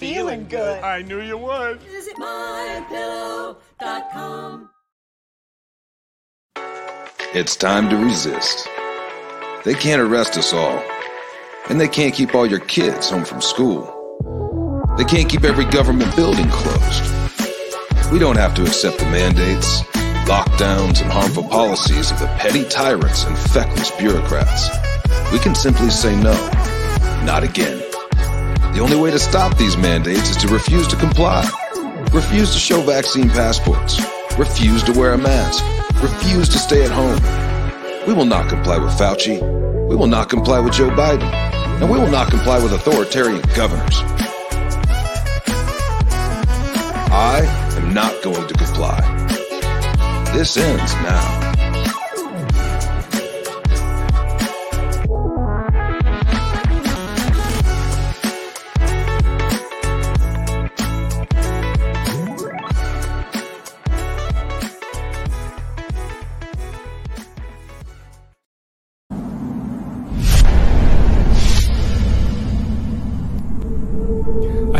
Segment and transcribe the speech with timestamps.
[0.00, 0.82] Feeling good.
[0.82, 1.82] I knew you would.
[1.82, 4.70] Visit mypillow.com.
[7.34, 8.66] It's time to resist.
[9.66, 10.82] They can't arrest us all.
[11.68, 14.86] And they can't keep all your kids home from school.
[14.96, 17.04] They can't keep every government building closed.
[18.10, 19.82] We don't have to accept the mandates,
[20.24, 24.70] lockdowns, and harmful policies of the petty tyrants and feckless bureaucrats.
[25.30, 26.32] We can simply say no.
[27.26, 27.89] Not again.
[28.72, 31.48] The only way to stop these mandates is to refuse to comply.
[32.12, 34.00] Refuse to show vaccine passports.
[34.38, 35.64] Refuse to wear a mask.
[36.02, 37.20] Refuse to stay at home.
[38.06, 39.40] We will not comply with Fauci.
[39.88, 41.30] We will not comply with Joe Biden.
[41.80, 43.96] And we will not comply with authoritarian governors.
[47.12, 47.42] I
[47.76, 49.00] am not going to comply.
[50.32, 51.49] This ends now.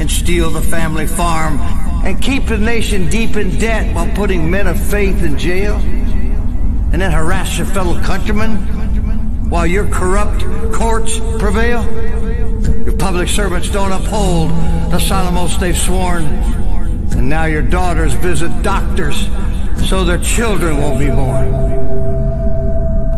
[0.00, 1.60] and steal the family farm
[2.04, 7.00] and keep the nation deep in debt while putting men of faith in jail and
[7.00, 8.56] then harass your fellow countrymen
[9.50, 10.42] while your corrupt
[10.72, 11.84] courts prevail?
[12.84, 14.50] Your public servants don't uphold
[14.90, 16.24] the solemn oaths they've sworn.
[16.24, 19.28] And now your daughters visit doctors
[19.88, 21.70] so their children won't be born.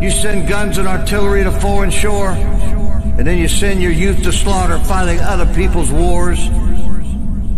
[0.02, 4.32] You send guns and artillery to foreign shore and then you send your youth to
[4.32, 6.40] slaughter fighting other people's wars?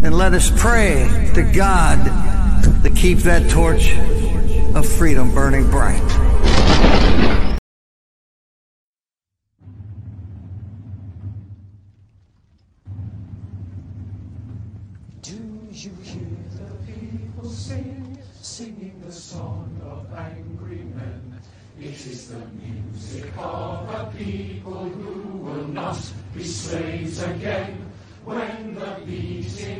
[0.00, 2.04] And let us pray to God
[2.84, 3.96] to keep that torch
[4.76, 6.27] of freedom burning bright.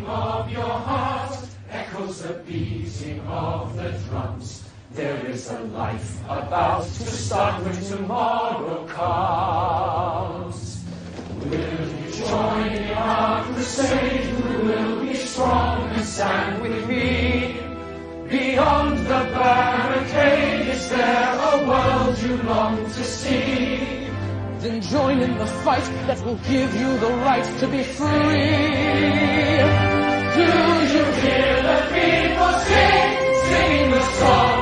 [0.09, 1.39] Of your heart
[1.71, 8.87] echoes the beating of the drums, there is a life about to start when tomorrow
[8.87, 10.83] comes.
[11.45, 14.21] Will you join in our crusade?
[14.21, 17.61] Who will be strong and stand with me?
[18.31, 24.09] Beyond the barricade, is there a world you long to see?
[24.61, 29.88] Then join in the fight that will give you the right to be free.
[30.39, 34.58] Do you hear the people sing, singing the song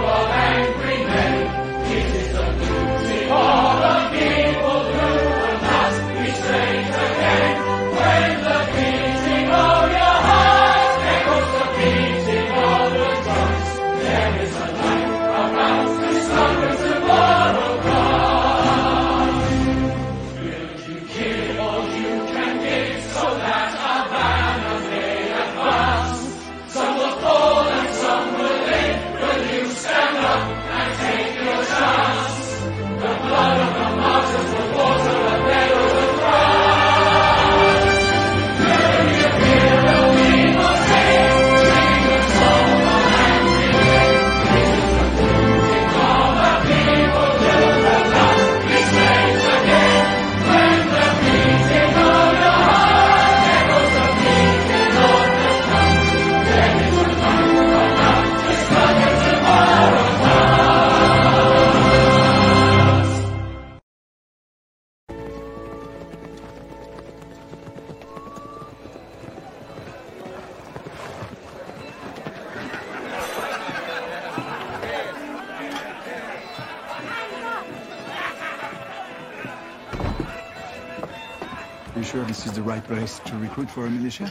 [83.56, 84.30] recruit for a militia?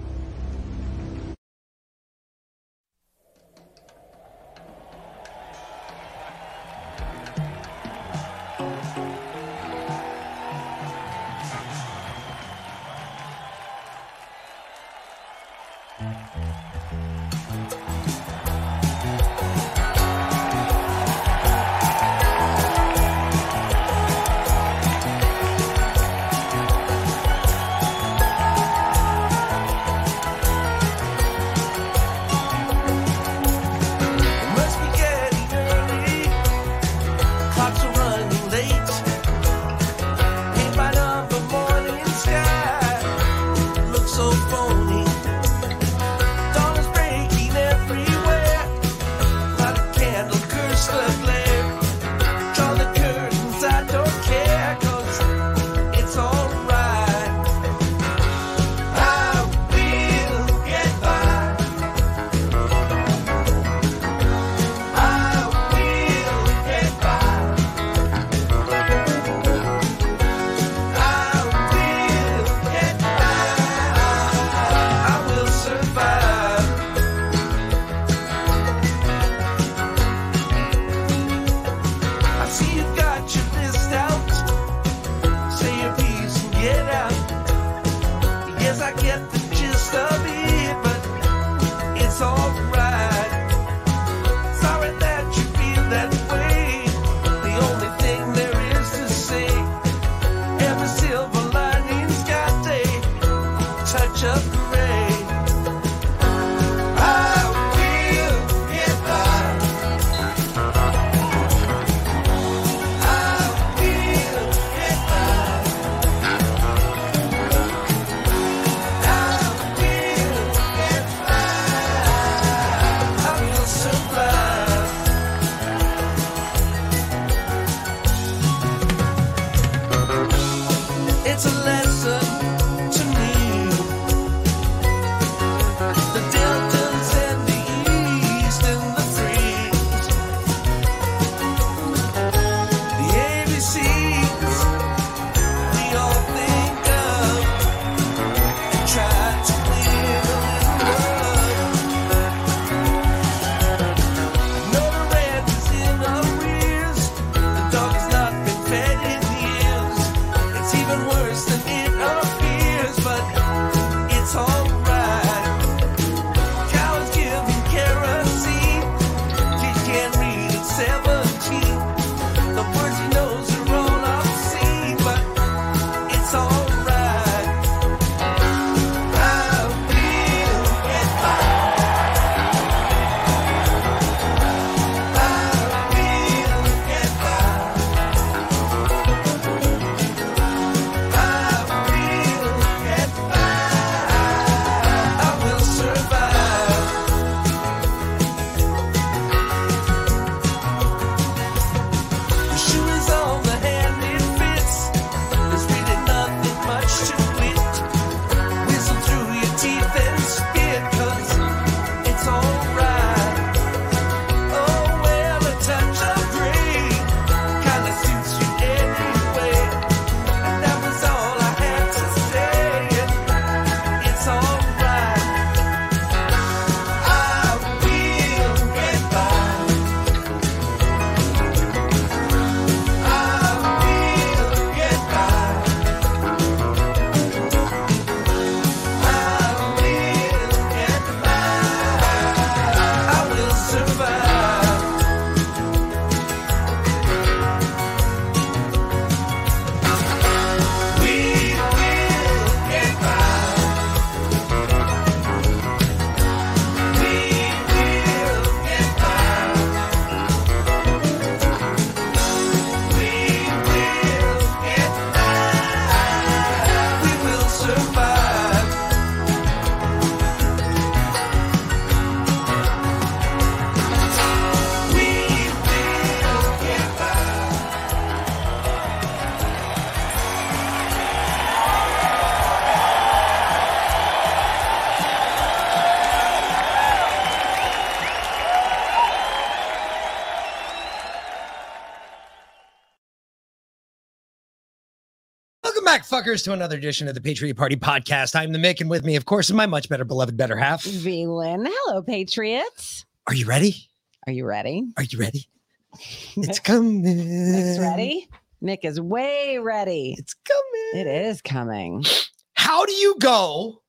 [296.21, 298.35] Fuckers, to another edition of the Patriot Party podcast.
[298.35, 300.83] I'm the Mick, and with me, of course, is my much better beloved better half.
[300.83, 301.67] Vlyn.
[301.67, 303.05] Hello, Patriots.
[303.27, 303.89] Are you ready?
[304.27, 304.87] Are you ready?
[304.97, 305.47] Are you ready?
[306.37, 307.01] It's coming.
[307.03, 308.29] Nick's ready.
[308.61, 310.15] Nick is way ready.
[310.17, 311.05] It's coming.
[311.05, 312.05] It is coming.
[312.53, 313.81] How do you go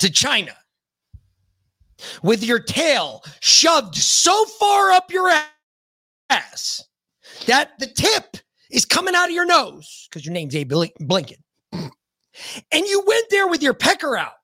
[0.00, 0.56] to China
[2.22, 5.30] with your tail shoved so far up your
[6.30, 6.82] ass
[7.46, 8.38] that the tip
[8.70, 11.42] is coming out of your nose because your name's Abe Blin- Blinken?
[12.70, 14.34] And you went there with your pecker out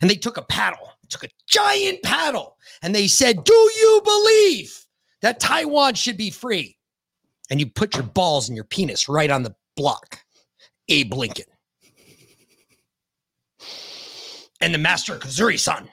[0.00, 4.86] and they took a paddle, took a giant paddle, and they said, Do you believe
[5.22, 6.76] that Taiwan should be free?
[7.50, 10.20] And you put your balls and your penis right on the block.
[10.88, 11.46] Abe Lincoln.
[14.60, 15.88] And the master Kazuri san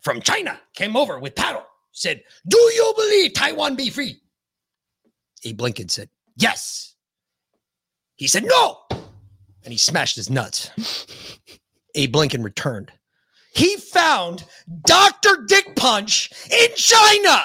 [0.00, 4.20] from China came over with paddle, said, Do you believe Taiwan be free?
[5.44, 6.08] Abe Lincoln said,
[6.40, 6.94] Yes.
[8.16, 8.78] He said, No.
[8.90, 10.70] And he smashed his nuts.
[11.94, 12.90] Abe Lincoln returned.
[13.54, 14.44] He found
[14.86, 15.44] Dr.
[15.46, 17.44] Dick Punch in China.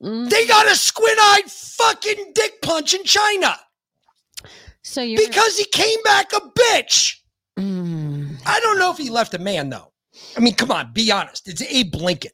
[0.00, 3.54] They got a squint eyed fucking dick punch in China
[4.82, 7.16] So you're because he came back a bitch.
[7.58, 8.40] Mm.
[8.46, 9.92] I don't know if he left a man though.
[10.36, 11.48] I mean, come on, be honest.
[11.48, 12.30] It's Abe Lincoln.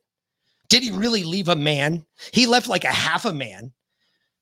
[0.69, 2.05] Did he really leave a man?
[2.33, 3.73] He left like a half a man.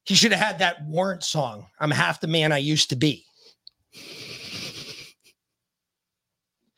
[0.05, 1.67] He should have had that warrant song.
[1.81, 3.25] I'm half the man I used to be.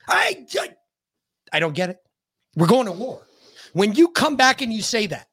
[0.08, 0.68] I, I,
[1.52, 1.98] I don't get it.
[2.54, 3.26] We're going to war.
[3.72, 5.26] When you come back and you say that,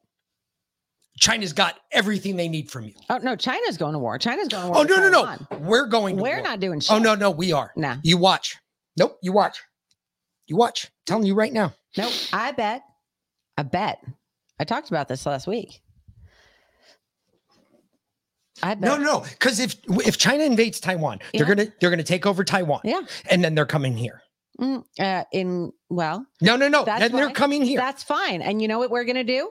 [1.18, 2.92] China's got everything they need from you.
[3.08, 4.18] Oh no, China's going to war.
[4.18, 4.80] China's going to war.
[4.80, 5.24] Oh no, no, no.
[5.24, 5.46] Taiwan.
[5.60, 6.30] We're going to war.
[6.30, 6.44] We're war.
[6.44, 6.90] not doing oh, shit.
[6.90, 7.72] Oh no, no, we are.
[7.76, 7.96] Nah.
[8.02, 8.56] You watch.
[8.98, 9.62] Nope, you watch.
[10.48, 10.86] You watch.
[10.86, 11.72] I'm telling you right now.
[11.96, 12.12] Nope.
[12.32, 12.82] I bet.
[13.56, 14.04] I bet.
[14.58, 15.80] I talked about this last week.
[18.62, 18.88] I bet.
[18.88, 21.44] No, no, because if if China invades Taiwan, Yeah.
[21.44, 22.80] they're gonna they're gonna take over Taiwan.
[22.84, 23.00] Yeah.
[23.30, 24.22] And then they're coming here.
[24.60, 26.84] Mm, uh, in well, No, no, no.
[26.84, 27.80] Then they're coming here.
[27.80, 28.40] That's fine.
[28.40, 29.50] And you know what we're gonna do?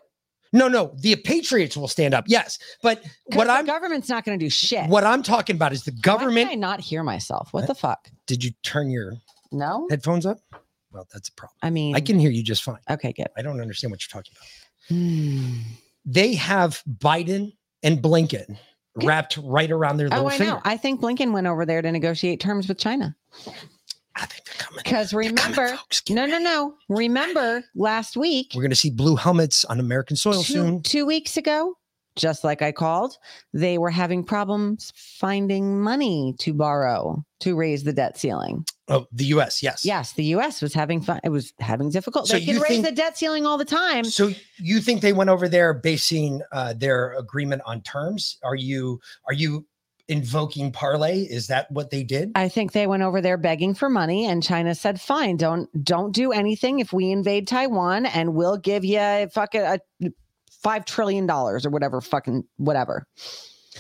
[0.54, 0.94] no, no.
[1.00, 2.26] The Patriots will stand up.
[2.28, 2.58] Yes.
[2.82, 4.88] but what I'm the government's not gonna do shit.
[4.88, 6.50] what I'm talking about is the government.
[6.50, 7.50] can I not hear myself?
[7.52, 8.08] What the fuck?
[8.28, 9.14] Did you turn your
[9.52, 9.88] No.
[9.90, 10.40] headphones up?
[10.92, 11.58] Well, that's a problem.
[11.64, 12.78] I mean, I can hear you just fine.
[12.90, 13.28] Okay, good.
[13.36, 14.48] I don't understand what you're talking about.
[14.96, 15.60] Hmm.
[16.06, 18.58] They have Biden and Blinken
[18.98, 20.54] wrapped right around their little Oh, I finger.
[20.54, 20.62] know.
[20.66, 23.16] I think Blinken went over there to negotiate terms with China.
[24.16, 24.82] I think they're coming.
[24.84, 25.78] Because remember,
[26.10, 26.76] no, no, no.
[26.90, 30.82] Remember last week, We're going to see blue helmets on American soil two, soon.
[30.84, 31.74] two weeks ago,
[32.16, 33.18] just like I called,
[33.54, 38.66] they were having problems finding money to borrow to raise the debt ceiling.
[38.88, 39.64] Oh, the U.S.
[39.64, 39.86] Yes.
[39.86, 40.62] Yes, the U.S.
[40.62, 41.20] was having fun.
[41.24, 42.28] It was having difficult.
[42.28, 44.04] So they can raise think- the debt ceiling all the time.
[44.06, 48.38] So you think they went over there basing uh, their agreement on terms?
[48.44, 49.66] Are you are you
[50.10, 51.22] invoking parlay?
[51.22, 52.32] Is that what they did?
[52.36, 56.14] I think they went over there begging for money, and China said, "Fine, don't don't
[56.14, 59.80] do anything if we invade Taiwan, and we'll give you fucking a
[60.64, 63.06] five trillion dollars or whatever, fucking whatever."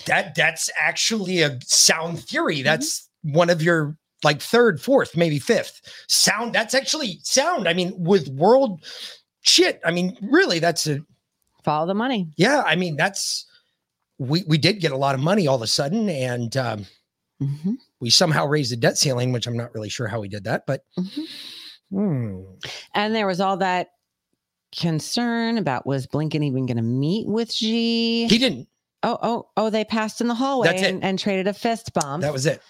[0.05, 2.61] That that's actually a sound theory.
[2.61, 6.53] That's one of your like third, fourth, maybe fifth sound.
[6.53, 7.67] That's actually sound.
[7.67, 8.83] I mean, with world
[9.41, 9.79] shit.
[9.85, 10.99] I mean, really, that's a
[11.63, 12.27] Follow the money.
[12.37, 12.61] yeah.
[12.65, 13.45] I mean, that's
[14.17, 16.85] we we did get a lot of money all of a sudden, and um,
[17.41, 20.43] Mhm, we somehow raised the debt ceiling, which I'm not really sure how we did
[20.45, 20.81] that, but.
[20.97, 21.23] mhm.
[21.91, 22.39] Hmm.
[22.95, 23.89] And there was all that
[24.75, 28.27] concern about was Blinken even going to meet with Xi?
[28.27, 28.67] He didn't.
[29.03, 29.69] oh, oh, oh!
[29.69, 30.89] They passed in the hallway That's it.
[30.93, 32.21] and, and traded a fist bump.
[32.21, 32.61] That was it.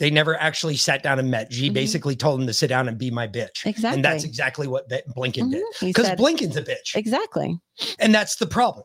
[0.00, 1.52] They never actually sat down and met.
[1.52, 1.74] Xi Mhm.
[1.74, 3.64] basically told him to sit down and be my bitch.
[3.64, 3.94] Exactly.
[3.96, 5.62] And that's exactly what Blinken did.
[5.62, 5.78] Mhm.
[5.80, 6.96] He Because Blinken's a bitch.
[6.96, 7.56] exactly.
[8.00, 8.84] And that's the problem.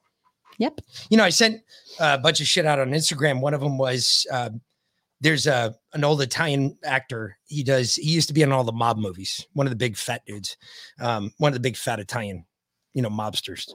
[0.60, 0.82] Yep.
[1.10, 1.62] You know, I sent
[2.00, 3.40] a bunch of shit out on Instagram.
[3.42, 4.50] One of them was uh,
[5.22, 7.38] there's a an old Italian actor.
[7.48, 7.96] He does.
[7.96, 9.48] He used to be in all the mob movies.
[9.54, 10.58] One of the big fat dudes.
[11.00, 12.46] Um, one of the big fat Italian,
[12.94, 13.68] you know, mobsters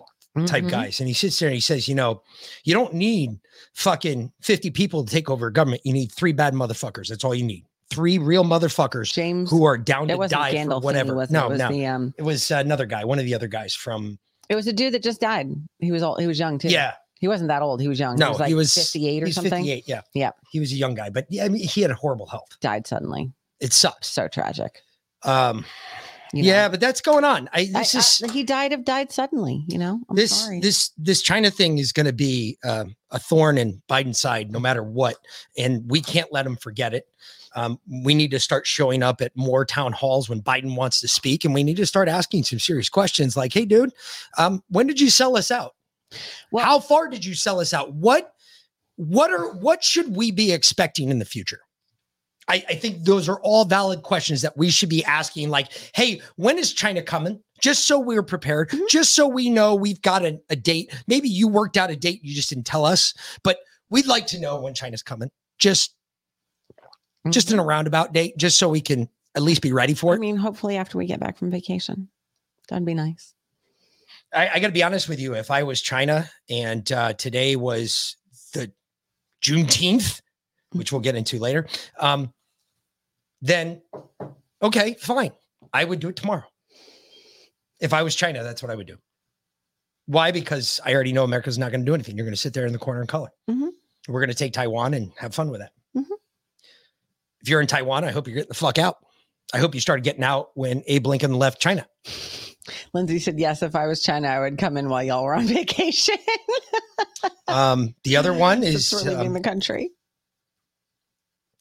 [0.47, 0.71] type Mhm.
[0.71, 0.99] guys.
[1.01, 2.23] And he sits there and he says, you know,
[2.65, 3.39] you don't need
[3.75, 5.83] fucking 50 people to take over a government.
[5.85, 7.09] You need three bad motherfuckers.
[7.09, 7.65] That's all you need.
[7.93, 11.15] Three real motherfuckers James, who are down it to die for whatever.
[11.15, 11.33] was it?
[11.33, 11.69] no, it was no.
[11.69, 14.73] the um, it was another guy, one of the other guys from it was a
[14.73, 15.49] dude that just died.
[15.79, 16.21] He was old.
[16.21, 16.69] He was young too.
[16.69, 16.95] Yeah.
[17.21, 17.81] he wasn't that old.
[17.81, 18.17] He was young.
[18.17, 19.51] No, he was like he was fifty-eight or he's something.
[19.65, 20.01] 58, yeah.
[20.15, 22.49] Yeah, He was a young guy, but yeah, I mean, he had a horrible health.
[22.61, 23.31] died suddenly.
[23.61, 24.09] It sucks.
[24.09, 24.81] So tragic.
[25.23, 25.65] Um,
[26.37, 26.49] you know?
[26.49, 27.49] yeah, but that's going on.
[27.53, 29.65] I I- this I- is he died of died suddenly.
[29.69, 30.61] You know, I'm this sorry.
[30.61, 34.59] this this China thing is going to be um, a thorn in Biden's side no
[34.61, 35.17] matter what,
[35.59, 37.07] and we can't let him forget it.
[37.57, 41.09] Um, we need to start showing up at more town halls when Biden wants to
[41.09, 43.93] speak, and we need to start asking some serious questions like, "Hey, dude,
[44.39, 45.75] um, when did you sell us out?
[46.51, 47.93] Well- How far did you sell us out?
[47.95, 48.33] What
[48.97, 51.61] what are what should we be expecting in the future?
[52.49, 55.49] I, I think those are all valid questions that we should be asking.
[55.49, 57.41] Like, hey, when is China coming?
[57.61, 58.85] Just so we're prepared, Mm-hmm.
[58.91, 60.93] just so we know we've got a, a date.
[61.07, 63.59] Maybe you worked out a date, you just didn't tell us, but
[63.91, 65.31] we'd like to know when China's coming.
[65.59, 65.95] Just
[67.31, 67.55] just Mm-hmm.
[67.55, 70.17] in a roundabout date, just so we can at least be ready for it.
[70.17, 72.09] I mean, hopefully after we get back from vacation.
[72.69, 73.35] That'd be nice.
[74.35, 75.35] I, I got to be honest with you.
[75.35, 78.17] If I was China and uh, today was
[78.53, 78.71] the
[79.43, 80.21] Juneteenth,
[80.75, 81.67] which we'll get into later,
[81.99, 82.33] um,
[83.41, 83.81] then
[84.63, 85.33] okay, fine.
[85.73, 86.45] I would do it tomorrow.
[87.81, 88.97] If I was China, that's what I would do.
[90.07, 90.31] Why?
[90.31, 92.17] Because I already know America's not going to do anything.
[92.17, 93.31] You're going to sit there in the corner and color.
[93.51, 93.71] Mhm.
[94.07, 95.73] We're going to take Taiwan and have fun with that.
[95.97, 96.05] Mhm.
[97.41, 98.97] If you're in Taiwan, I hope you're getting the fuck out.
[99.53, 101.87] I hope you started getting out when Abe Lincoln left China.
[102.95, 105.47] Lindsay said, yes, if I was China, I would come in while y'all were on
[105.47, 106.17] vacation.
[107.49, 109.91] Um, the other one is we're leaving um, the country.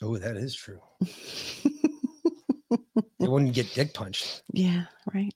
[0.05, 0.81] Oh, that is true.
[3.19, 4.43] they wouldn't get dick punched.
[4.51, 5.33] Yeah, right.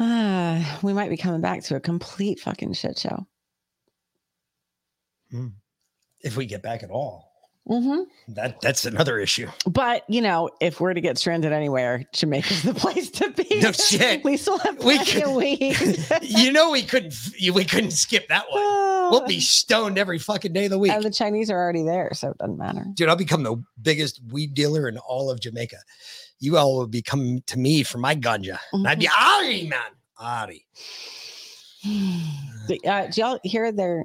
[0.00, 3.26] Ah, we might be coming back to a complete fucking shit show.
[6.20, 7.30] If we get back at all.
[7.66, 9.48] hmm That that's another issue.
[9.66, 13.60] But you know, if we're to get stranded anywhere, Jamaica's the place to be.
[13.60, 14.24] No shit.
[14.24, 16.06] We still have We plenty of could- weed.
[16.22, 17.14] you know we couldn't
[17.52, 18.62] we couldn't skip that one.
[19.10, 20.92] We'll be stoned every fucking day of the week.
[20.92, 22.86] and the Chinese are already there, so it doesn't matter.
[22.94, 25.76] Dude, I'll become the biggest weed dealer in all of Jamaica.
[26.40, 28.58] You all will be coming to me for my ganja.
[28.72, 29.80] And I'd be Ari, man.
[30.18, 30.66] Ari.
[31.82, 34.04] Do- Uh, do y'all hear they're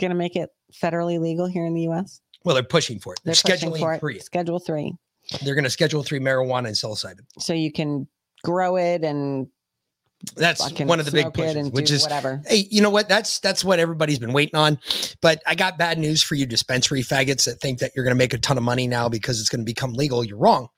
[0.00, 2.20] gonna make it federally legal here in the U.S.?
[2.44, 3.20] Well, they're pushing for it.
[3.24, 4.00] They're, They're scheduling for it.
[4.00, 4.18] three.
[4.20, 4.94] Schedule three,
[5.44, 7.20] They're going to schedule three marijuana and psilocybin.
[7.38, 8.08] so you can
[8.44, 9.46] grow it and
[10.36, 12.42] That's one of the big pushes, which is whatever.
[12.46, 13.08] Hey, you know what?
[13.08, 14.78] That's that's what everybody's been waiting on.
[15.20, 18.18] But I got bad news for you, dispensary faggots that think that you're going to
[18.18, 20.22] make a ton of money now because it's going to become legal.
[20.22, 20.68] You're wrong,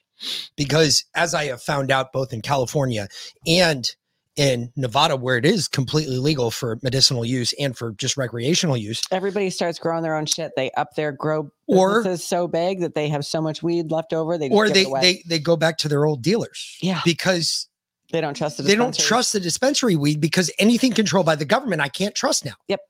[0.57, 3.09] because as I have found out, both in California
[3.47, 3.91] and
[4.37, 9.03] in Nevada, where it is completely legal for medicinal use and for just recreational use,
[9.11, 10.53] Everybody starts growing their own shit.
[10.57, 14.39] They up their grow Or- so big that they have so much weed left over.
[14.39, 16.79] They just or they they they go back to their old dealers.
[16.81, 17.01] Yeah.
[17.05, 17.69] because
[18.13, 21.45] they don't trust the they don't trust the dispensary weed because anything controlled by the
[21.45, 22.53] government, I can't trust now.
[22.69, 22.81] Yep,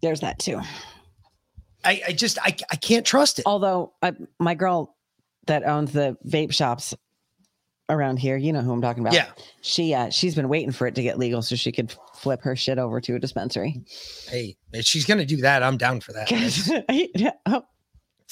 [0.00, 0.60] there's that too.
[1.84, 3.42] I, I just I, I can't trust it.
[3.46, 4.96] Although I, my girl
[5.46, 6.94] that owns the vape shops
[7.88, 9.14] around here, you know who I'm talking about.
[9.14, 9.30] Yeah.
[9.60, 12.54] she uh, she's been waiting for it to get legal so she could flip her
[12.54, 13.82] shit over to a dispensary.
[14.28, 16.28] Hey, if she's gonna do that, I'm down for that.
[16.88, 17.64] That's- oh,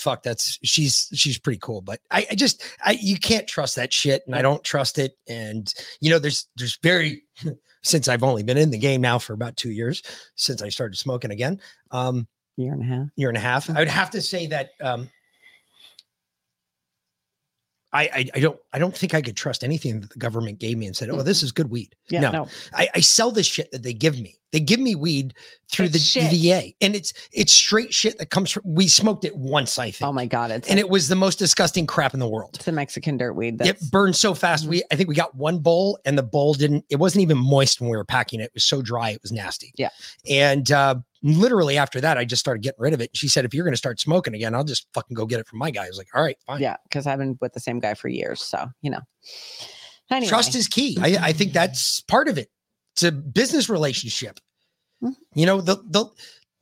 [0.01, 3.93] fuck that's she's she's pretty cool but I, I just i you can't trust that
[3.93, 7.25] shit and i don't trust it and you know there's there's very
[7.83, 10.03] since i've only been in the game now for about two years
[10.37, 11.61] since i started smoking again
[11.91, 13.09] um year and a half.
[13.17, 15.09] year and a half i would have to say that um
[17.93, 20.79] I, I I don't I don't think I could trust anything that the government gave
[20.79, 22.47] me and said, "Oh, this is good weed." Yeah, no.
[22.73, 24.37] I, I sell this shit that they give me.
[24.53, 25.35] They give me weed
[25.71, 26.31] through It's the shit.
[26.33, 28.63] DVA, and it's it's straight shit that comes from.
[28.65, 30.09] We smoked it once, I think.
[30.09, 32.51] Oh my god, it's and it was the most disgusting crap in the world.
[32.55, 33.55] it's the Mexican dirt weed.
[33.55, 33.91] It That's, Mm-hmm.
[33.91, 34.67] burned so fast.
[34.69, 36.85] We I think we got one bowl, and the bowl didn't.
[36.91, 38.45] It wasn't even moist when we were packing it.
[38.45, 39.73] It was so dry, it was nasty.
[39.77, 39.91] Yeah.
[40.29, 43.11] And uh, literally after that, I just started getting rid of it.
[43.15, 45.47] She said, "If you're going to start smoking again, I'll just fucking go get it
[45.47, 47.61] from my guy." I was like, "All right, fine." yeah, because I've been with the
[47.61, 49.01] same guy for years, so you know.
[50.11, 50.99] Anyway, Trust is key.
[51.01, 52.51] I, I think that's part of it.
[52.95, 54.41] It's a business relationship.
[55.03, 55.15] Mhm.
[55.35, 56.07] You know, the the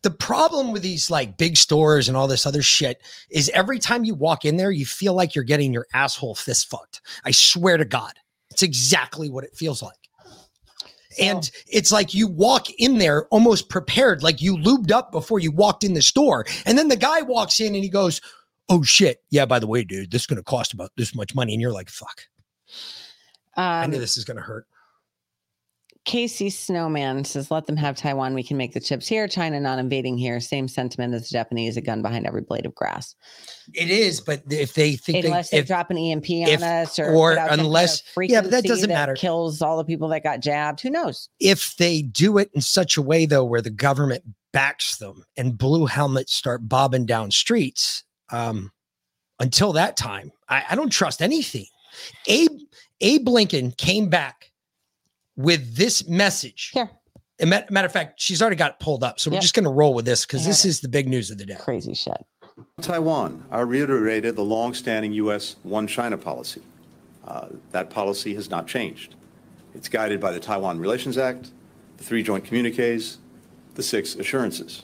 [0.03, 4.05] the problem with these like big stores and all this other shit is every time
[4.05, 7.01] you walk in there, you feel like you're getting your asshole fist fucked.
[7.25, 8.13] I swear to God.
[8.51, 10.08] It's exactly what it feels like.
[11.19, 15.51] And it's like you walk in there almost prepared, like you lubed up before you
[15.51, 16.45] walked in the store.
[16.67, 18.21] And then the guy walks in and he goes,
[18.69, 19.23] Oh shit.
[19.31, 21.55] Yeah, by the way, dude, this is going to cost about this much money.
[21.55, 22.25] And you're like, fuck.
[23.57, 24.67] I um, knew this is going to hurt.
[26.09, 28.33] Casey Snowman says, "Let them have Taiwan.
[28.33, 29.29] We can make the chips here.
[29.29, 30.41] China not invading here.
[30.41, 31.77] Same sentiment as the Japanese.
[31.77, 33.15] A gun behind every blade of grass.
[33.75, 36.67] It is, but if they think unless they, they if, drop an EMP if- on
[36.67, 39.15] us, or, or put out some kind of unless- yeah, but that doesn't matter.
[39.17, 40.81] Kills all the people that got jabbed.
[40.81, 41.29] Who knows?
[41.41, 45.59] if they do it in such a way though where the government backs them and
[45.59, 48.73] blue helmets start bobbing down streets um
[49.41, 51.67] until that time i, I don't trust anything
[52.27, 52.59] abe
[53.03, 54.48] abe lincoln came back
[55.39, 56.91] with this message Here,
[57.41, 59.71] a matter of fact she's already got it pulled up so we're just going to
[59.71, 60.71] roll with this because this have it.
[60.71, 62.27] is the big news of the day crazy shit.
[62.83, 65.57] Taiwan, I reiterated the long-standing U.S.
[65.63, 66.61] One China policy.
[67.25, 69.15] Uh, that policy has not changed.
[69.75, 71.51] It's guided by the Taiwan Relations Act,
[71.99, 73.19] the three joint communiques,
[73.75, 74.83] the six assurances.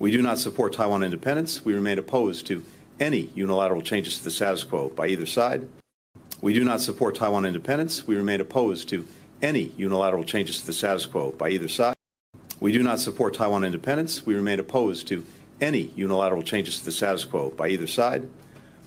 [0.00, 1.64] We do not support Taiwan independence.
[1.64, 2.64] We remain opposed to
[2.98, 5.68] any unilateral changes to the status quo by either side.
[6.40, 8.06] We do not support Taiwan independence.
[8.06, 9.06] We remain opposed to
[9.42, 11.96] any unilateral changes to the status quo by either side.
[12.60, 14.24] We do not support Taiwan independence.
[14.24, 15.24] We remain opposed to
[15.60, 18.28] any unilateral changes to the status quo by either side.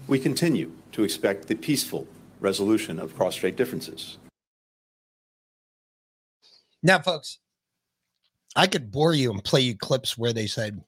[0.07, 2.07] We continue to expect the peaceful
[2.39, 4.17] resolution of cross-strait differences.
[6.81, 7.39] Now, folks,
[8.55, 10.81] I could bore you and play you clips where they said,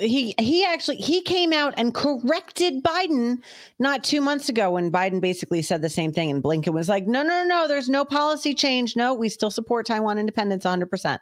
[0.00, 3.38] He he actually he came out and corrected Biden
[3.78, 7.06] not two months ago when Biden basically said the same thing and Blinken was like,
[7.06, 8.96] no, no, no, no, there's no policy change.
[8.96, 10.90] No, we still support Taiwan independence 100.
[10.90, 11.20] percent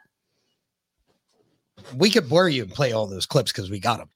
[1.95, 4.09] we could bore you and play all those clips because we got them.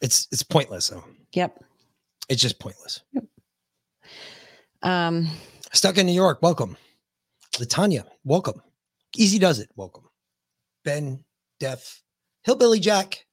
[0.00, 1.04] it's it's pointless though.
[1.32, 1.62] Yep.
[2.28, 3.02] It's just pointless.
[3.12, 3.24] Yep.
[4.82, 5.28] Um,
[5.72, 6.76] Stuck in New York, welcome.
[7.54, 8.62] Latanya, welcome.
[9.16, 10.04] Easy does it, welcome.
[10.84, 11.24] Ben,
[11.64, 12.02] Def,
[12.42, 13.24] Hillbilly Jack,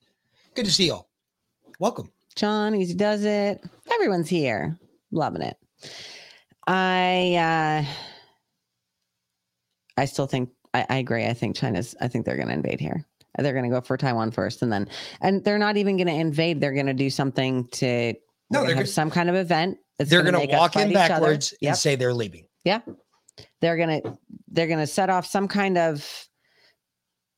[0.55, 1.09] good to see y'all.
[1.81, 2.13] Welcome.
[2.37, 3.59] John, easy does it.
[3.93, 4.79] Everyone's here,
[5.11, 5.57] loving it.
[6.65, 7.91] I uh
[9.97, 11.25] I still think I, I agree.
[11.25, 11.93] I think China's.
[11.99, 13.05] I think they're going to invade here.
[13.37, 14.87] They're going to go for Taiwan first, and then
[15.19, 16.61] and they're not even going to invade.
[16.61, 18.13] They're going to do something to.
[18.49, 19.77] No, they're have gonna- some kind of event.
[19.97, 22.45] that's They're gonna gonna walk in backwards and say they're leaving.
[22.63, 22.79] Yeah.
[23.59, 24.01] They're gonna
[24.47, 26.29] they're gonna set off some kind of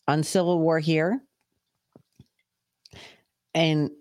[0.08, 1.22] uncivil war here.
[3.54, 3.92] And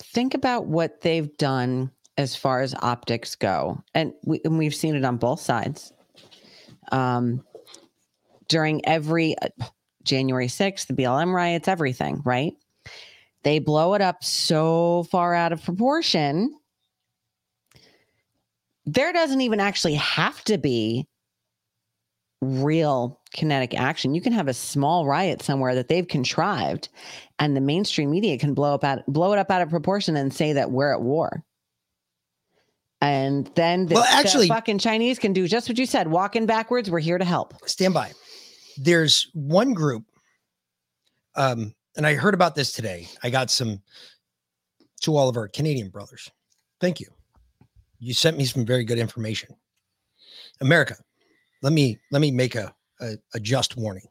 [0.00, 3.82] think about what they've done as far as optics go.
[3.94, 5.92] And, we, and we've seen it on both sides.
[6.92, 7.44] Um,
[8.48, 9.48] during every uh,
[10.02, 12.52] January 6th, the BLM riots, everything, right?
[13.42, 16.54] They blow it up so far out of proportion
[18.86, 21.06] there doesn't even actually have to be
[22.40, 24.14] real kinetic action.
[24.14, 26.88] You can have a small riot somewhere that they've contrived,
[27.38, 30.32] and the mainstream media can blow up out blow it up out of proportion and
[30.32, 31.44] say that we're at war.
[33.02, 36.44] And then the, Well, the actually- fucking Chinese can do just what you said, walking
[36.46, 36.90] backwards.
[36.90, 37.54] We're here to help.
[37.66, 38.12] Stand by.
[38.76, 40.04] There's one group,
[41.34, 43.08] um, and I heard about this today.
[43.22, 43.80] I got some
[45.02, 46.30] to all of our Canadian brothers.
[46.80, 47.06] Thank you.
[47.98, 49.54] You sent me some very good information.
[50.60, 50.96] America,
[51.62, 54.06] let me let me make a, a, a just warning.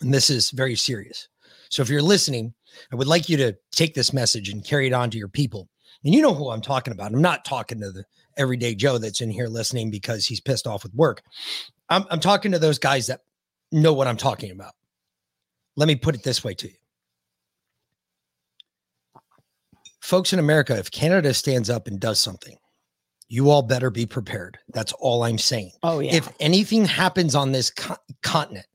[0.00, 1.28] And this is very serious.
[1.70, 2.54] So if you're listening,
[2.92, 5.68] I would like you to take this message and carry it on to your people.
[6.04, 7.12] And you know who I'm talking about.
[7.12, 8.04] I'm not talking to the
[8.36, 11.22] everyday Joe that's in here listening because he's pissed off with work.
[11.88, 13.20] I'm, I'm talking to those guys that
[13.72, 14.72] know what I'm talking about.
[15.76, 16.74] Let me put it this way to you.
[20.00, 22.56] Folks in America, if Canada stands up and does something,
[23.28, 24.58] you all better be prepared.
[24.72, 25.72] That's all I'm saying.
[25.82, 26.14] Oh, yeah.
[26.14, 28.66] If anything happens on this co- continent,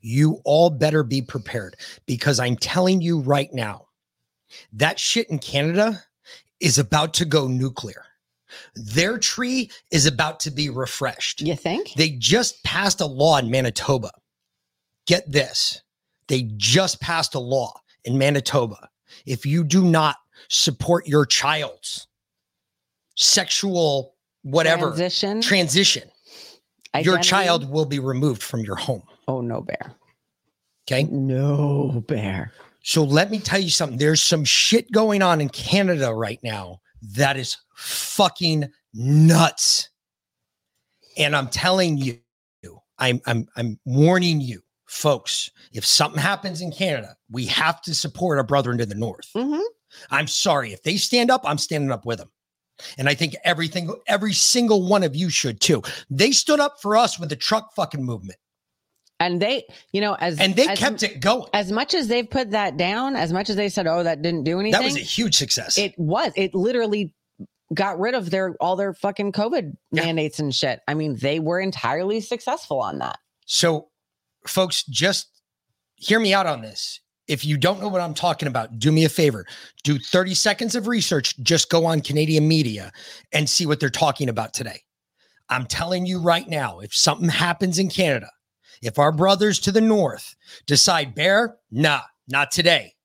[0.00, 3.86] you all better be prepared because I'm telling you right now,
[4.74, 6.02] that shit in Canada
[6.60, 8.04] is about to go nuclear.
[8.74, 11.40] Their tree is about to be refreshed.
[11.40, 11.92] You think?
[11.96, 14.10] They just passed a law in Manitoba.
[15.06, 15.82] Get this.
[16.28, 17.72] They just passed a law
[18.04, 18.88] in Manitoba.
[19.24, 20.16] If you do not
[20.48, 22.06] support your child's
[23.16, 25.40] sexual whatever Transition?
[25.40, 26.10] transition,
[27.02, 29.02] your child will be removed from your home.
[29.28, 29.94] Oh no, bear.
[30.88, 31.02] Okay.
[31.10, 32.52] No bear.
[32.82, 33.98] So let me tell you something.
[33.98, 36.80] There's some shit going on in Canada right now
[37.14, 39.88] that is fucking nuts.
[41.18, 42.20] And I'm telling you,
[42.98, 45.50] I'm I'm I'm warning you, folks.
[45.72, 49.28] If something happens in Canada, we have to support our brethren to the north.
[49.34, 49.62] Mm-hmm.
[50.10, 50.72] I'm sorry.
[50.72, 52.30] If they stand up, I'm standing up with them.
[52.98, 55.82] And I think everything, every single one of you should too.
[56.10, 58.38] They stood up for us with the truck fucking movement.
[59.18, 61.48] And they, you know, as And they as- kept it going.
[61.54, 64.44] As much as they've put that down, as much as they said, "Oh, that didn't
[64.44, 65.78] do anything," That was a huge success.
[65.78, 66.32] It was.
[66.36, 67.14] It literally
[67.72, 70.80] got rid of their all their fucking COVID mandates and shit.
[70.86, 73.18] I mean, they were entirely successful on that.
[73.46, 73.88] So,
[74.46, 75.28] folks, just
[75.96, 77.00] hear me out on this.
[77.28, 79.46] If you don't know what I'm talking about, do me a favor.
[79.82, 81.36] Do 30 seconds of research.
[81.42, 82.92] Just go on Canadian media
[83.32, 84.80] and see what they're talking about today.
[85.48, 88.30] I'm telling you right now, if something happens in Canada,
[88.82, 90.34] if our brothers to the north
[90.66, 92.95] decide, Bear, nah, not today.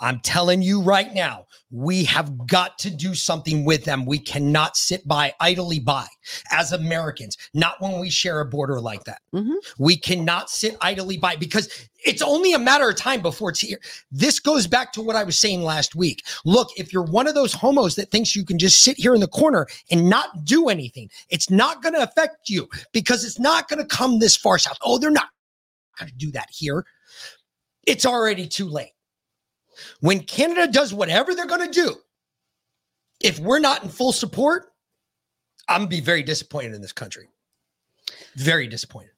[0.00, 4.04] I'm telling you right now, we have got to do something with them.
[4.04, 6.06] We cannot sit by idly by
[6.50, 9.20] as Americans, not when we share a border like that.
[9.32, 9.54] Mm-hmm.
[9.78, 13.78] We cannot sit idly by because it's only a matter of time before it's here.
[14.10, 16.24] This goes back to what I was saying last week.
[16.44, 19.20] Look, if you're one of those homos that thinks you can just sit here in
[19.20, 23.68] the corner and not do anything, it's not going to affect you because it's not
[23.68, 24.78] going to come this far south.
[24.82, 25.28] Oh, they're not
[25.98, 26.84] going to do that here.
[27.86, 28.92] It's already too late.
[30.00, 31.96] When Canada does whatever they're going to do,
[33.22, 34.72] if we're not in full support,
[35.68, 37.28] I'm going to be very disappointed in this country.
[38.34, 39.12] Very disappointed.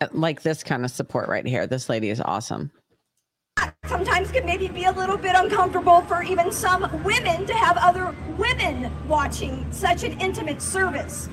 [0.00, 1.66] Uh, Like this kind of support right here.
[1.66, 2.70] This lady is awesome.
[3.86, 8.14] sometimes can maybe be a little bit uncomfortable for even some women to have other
[8.36, 11.28] women watching such an intimate service.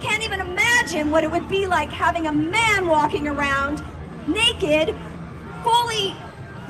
[0.00, 3.84] Can't even imagine what it would be like having a man walking around
[4.26, 4.96] naked,
[5.62, 6.16] fully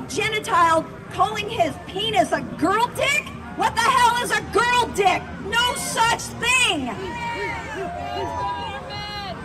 [0.08, 3.26] genital, calling his penis a girl dick?
[3.56, 5.22] What the hell is a girl dick?
[5.46, 6.86] No such thing!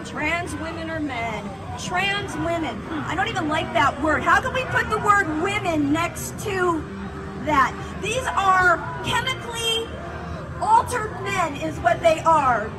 [0.06, 1.50] Trans women are men.
[1.80, 2.82] Trans women.
[2.90, 4.24] I don't even like that word.
[4.24, 6.82] How can we put the word women next to
[7.46, 7.76] that?
[8.02, 9.88] These are chemically
[10.62, 12.72] altered men, is what they are.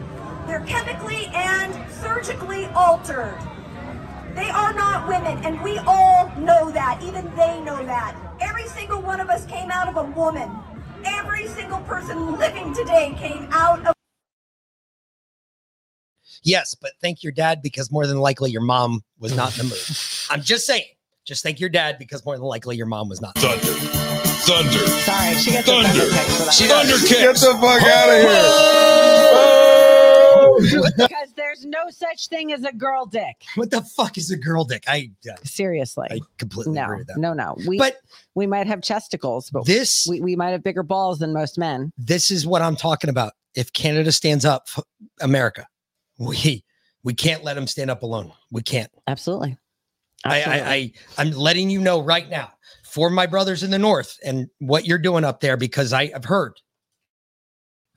[0.47, 3.39] They're chemically and surgically altered.
[4.35, 7.03] They are not women, and we all know that.
[7.03, 8.26] Even they know that.
[8.41, 10.51] Every single one of us came out of a woman.
[11.05, 13.95] Every single person living today came out of.
[16.43, 19.75] Yes, but thank your dad because more than likely your mom was not in the
[19.75, 19.81] mood.
[20.31, 20.85] I'm just saying.
[21.25, 23.35] Just thank your dad because more than likely your mom was not.
[23.37, 23.57] Thunder.
[24.47, 24.87] Thunder.
[24.87, 25.89] Sorry, she gets Thunder.
[25.89, 26.53] a thunder kick for.
[26.53, 27.09] Thunder kicks.
[27.11, 29.06] Get the fuck out of here.
[30.97, 33.37] because there's no such thing as a girl dick.
[33.55, 34.85] What the fuck is a girl dick?
[34.89, 36.09] I uh, Seriously.
[36.11, 37.19] I completely no, agree with that.
[37.19, 37.57] no, no.
[37.67, 37.97] We But-
[38.35, 41.93] we might have chesticles, but This we, we might have bigger balls than most men.
[41.97, 43.33] this is what I'm talking about.
[43.55, 44.85] If Canada stands up, for
[45.21, 45.67] America,
[46.19, 46.63] we
[47.03, 48.33] we can't let them stand up alone.
[48.51, 48.91] We can't.
[49.07, 49.57] Absolutely.
[50.25, 52.53] I, I, I I'm letting you know right now
[52.85, 56.25] for my brothers in the north and what you're doing up there because I, I've
[56.25, 56.55] heard.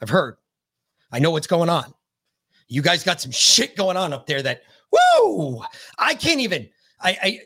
[0.02, 0.36] I've heard.
[1.12, 1.94] I know what's going on.
[2.70, 5.62] You guys got some shit going on up there that woo!
[5.98, 6.70] I can't even
[7.02, 7.40] I I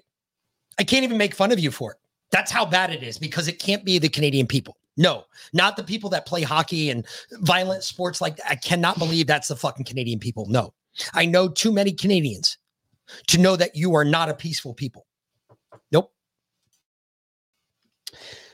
[0.79, 1.97] I can't even make fun of you for it.
[2.31, 4.77] That's how bad it is because it can't be the Canadian people.
[4.97, 7.05] No, not the people that play hockey and
[7.39, 8.49] violent sports like that.
[8.49, 10.45] I cannot believe that's the fucking Canadian people.
[10.47, 10.73] No.
[11.13, 12.57] I know too many Canadians
[13.27, 15.05] to know that you are not a peaceful people.
[15.91, 16.11] Nope.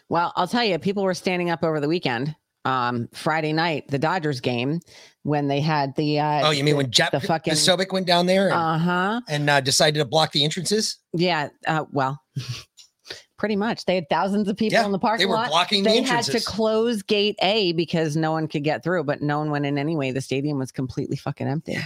[0.08, 4.00] Well, I'll tell you, people were standing up over the weekend, um, Friday night, the
[4.00, 4.80] Dodgers game,
[5.24, 8.06] when they had the uh Oh, you mean the- when Jap the fucking Sobek went
[8.08, 9.22] down there and, uh-huh.
[9.30, 10.98] and uh, decided to block the entrances?
[11.14, 12.22] Yeah, uh, well,
[13.38, 13.86] pretty much.
[13.86, 15.50] They had thousands of people Yeah, in the parking they were lot.
[15.50, 19.22] blocking the They had to close gate A because no one could get through, but
[19.22, 20.12] no one went in anyway.
[20.12, 21.78] The stadium was completely fucking empty.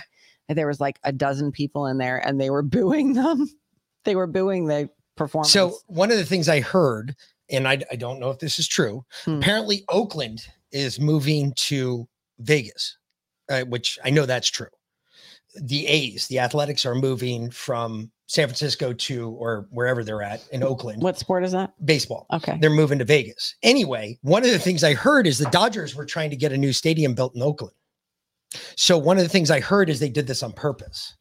[0.50, 3.50] And There was like a dozen people in there, and they were booing them.
[4.06, 5.54] They were booing the performance.
[5.54, 7.16] So one of the things I heard,
[7.50, 9.38] and I, I don't know if this is true, Hmm.
[9.38, 10.42] apparently Oakland
[10.74, 12.08] is moving to
[12.40, 12.98] Vegas,
[13.50, 14.68] uh, which I know that's true.
[15.56, 20.64] The A's, the Athletics, are moving from San Francisco to or wherever they're at in
[20.64, 21.04] Oakland.
[21.04, 21.74] what sport is that?
[21.86, 22.26] Baseball.
[22.34, 22.58] Okay.
[22.60, 23.56] They're moving to Vegas.
[23.62, 26.58] Anyway, one of the things I heard is the Dodgers were trying to get a
[26.58, 27.76] new stadium built in Oakland.
[28.76, 31.14] So one of the things I heard is they did this on purpose.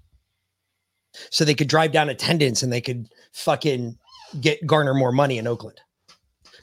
[1.30, 3.98] So they could drive down attendance and they could fucking
[4.40, 5.78] get garner more money in Oakland.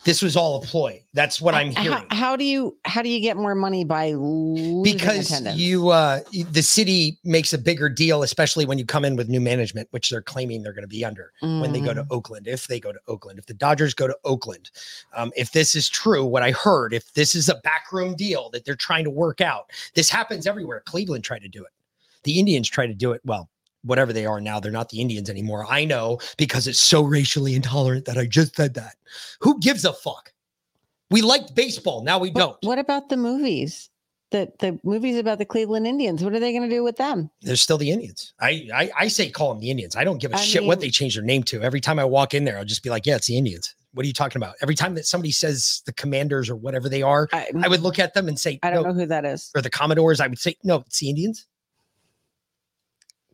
[0.05, 1.03] This was all a ploy.
[1.13, 2.05] That's what I'm hearing.
[2.09, 5.57] How, how do you how do you get more money by losing because attendance?
[5.59, 6.21] you uh
[6.51, 10.09] the city makes a bigger deal especially when you come in with new management which
[10.09, 12.07] they're claiming they're going to be under when they go to Mm.
[12.11, 14.71] oakland if they go to oakland if the dodgers go to oakland
[15.13, 18.63] um, if this is true what i heard if this is a backroom deal that
[18.65, 21.71] they're trying to work out this happens everywhere cleveland tried to do it
[22.23, 23.49] the indians tried to do it well
[23.83, 27.55] whatever they are now they're not the indians anymore i know because it's so racially
[27.55, 28.95] intolerant that i just said that
[29.39, 30.33] who gives a fuck
[31.11, 33.89] we liked baseball now we don't What about the movies?
[34.31, 36.23] The the movies about the Cleveland Indians.
[36.23, 37.31] What are they going to do with them?
[37.41, 38.33] they're still the Indians.
[38.39, 39.95] I, I I say call them the Indians.
[39.95, 41.63] I don't give a I shit what they change their name to.
[41.63, 43.73] Every time I walk in there, I'll just be like, yeah, it's the Indians.
[43.95, 44.53] What are you talking about?
[44.61, 48.13] Every time that somebody says the commanders or whatever they are, I, would look at
[48.13, 49.49] them and say, I don't no, know who that is.
[49.55, 50.21] or the Commodores.
[50.21, 51.47] I would say, no, it's the Indians.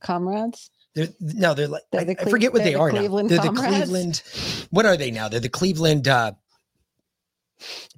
[0.05, 0.69] Comrades.
[0.93, 3.35] They're no, they're like They're I, the I forget what they're the are Cleveland now.
[3.41, 3.79] They're Comrades?
[3.79, 4.21] the Cleveland.
[4.71, 5.27] What are they now?
[5.27, 6.31] They're the Cleveland uh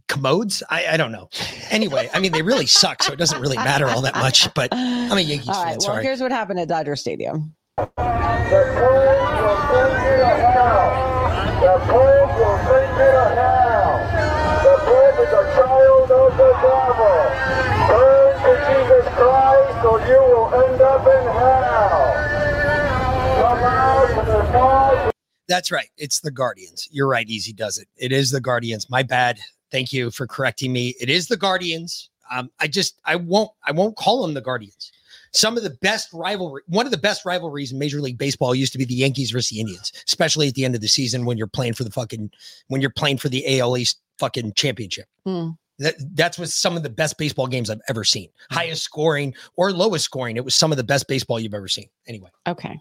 [0.08, 0.64] commodes.
[0.70, 1.30] I, I don't know.
[1.70, 4.52] Anyway, I mean they really suck, so it doesn't really matter all that much.
[4.56, 5.64] But I'm a Yankees All fan.
[5.66, 5.72] right.
[5.74, 6.04] Well, sorry.
[6.04, 7.54] here's what happened at Dodger Stadium.
[7.78, 7.96] The plague
[12.40, 13.94] will send you to hell.
[14.64, 18.17] The plague is a child of the devil.
[19.82, 22.14] Turn to Jesus Christ or you will end up in hell.
[23.42, 25.14] Come out to the north.
[25.48, 25.90] That's right.
[25.98, 26.88] It's the Guardians.
[26.92, 27.28] You're right.
[27.28, 27.88] Easy does it.
[27.98, 28.90] It is the Guardians.
[28.90, 29.40] My bad.
[29.72, 30.96] Thank you for correcting me.
[31.00, 32.10] It is the Guardians.
[32.30, 34.92] Um, I just I won't I won't call them the Guardians.
[35.32, 38.72] Some of the best rivalry, one of the best rivalries in Major League Baseball used
[38.72, 41.38] to be the Yankees versus the Indians, especially at the end of the season when
[41.38, 42.32] you're playing for the fucking
[42.68, 45.08] when you're playing for the AL East fucking championship.
[45.26, 45.50] Hmm.
[45.80, 48.30] That that's was some of the best baseball games I've ever seen.
[48.30, 48.56] Mm-hmm.
[48.56, 50.38] Highest scoring or lowest scoring.
[50.38, 51.88] It was some of the best baseball you've ever seen.
[52.08, 52.30] Anyway.
[52.48, 52.80] Okay.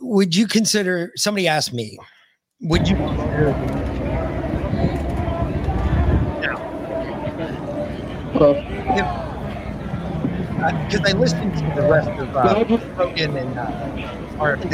[0.00, 1.98] Would you consider somebody asked me,
[2.60, 3.52] would you consider
[10.88, 12.64] because I listened to the rest of uh,
[12.96, 13.66] Rogan and uh,
[14.38, 14.70] RFK.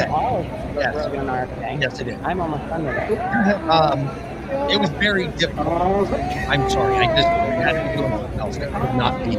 [0.75, 0.95] Yes.
[0.95, 1.81] Rogan and RFK.
[1.81, 2.19] Yes, it is.
[2.23, 3.19] I'm almost done with it.
[3.69, 4.09] Um,
[4.71, 5.67] it was very difficult.
[6.09, 6.95] I'm sorry.
[6.95, 8.57] I just had to do something else.
[8.57, 9.35] That would not be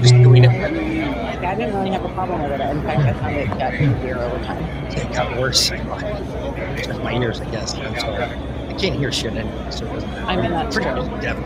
[0.00, 0.50] just doing it.
[0.50, 2.60] I didn't really have a problem with it.
[2.60, 4.62] In fact, I found it got easier over time.
[4.96, 5.70] It got worse.
[5.70, 7.74] My ears, I guess.
[7.74, 8.24] I'm sorry.
[8.24, 10.26] I can't hear shit anyway, so it doesn't matter.
[10.26, 11.36] I mean, that's pretty much deaf.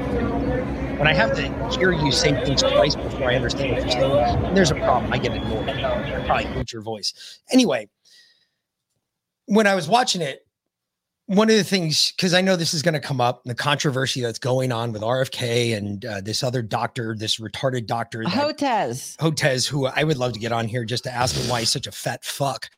[0.98, 4.42] When I have to hear you say things twice before I understand what you're saying,
[4.42, 5.12] then there's a problem.
[5.12, 5.68] I get annoyed.
[5.68, 7.40] I probably hate your voice.
[7.50, 7.88] Anyway,
[9.46, 10.46] when I was watching it,
[11.36, 14.20] one of the things, because I know this is going to come up, the controversy
[14.20, 19.16] that's going on with RFK and uh, this other doctor, this retarded doctor, that- Hotez.
[19.18, 21.70] Hotez, who I would love to get on here just to ask him why he's
[21.70, 22.68] such a fat fuck,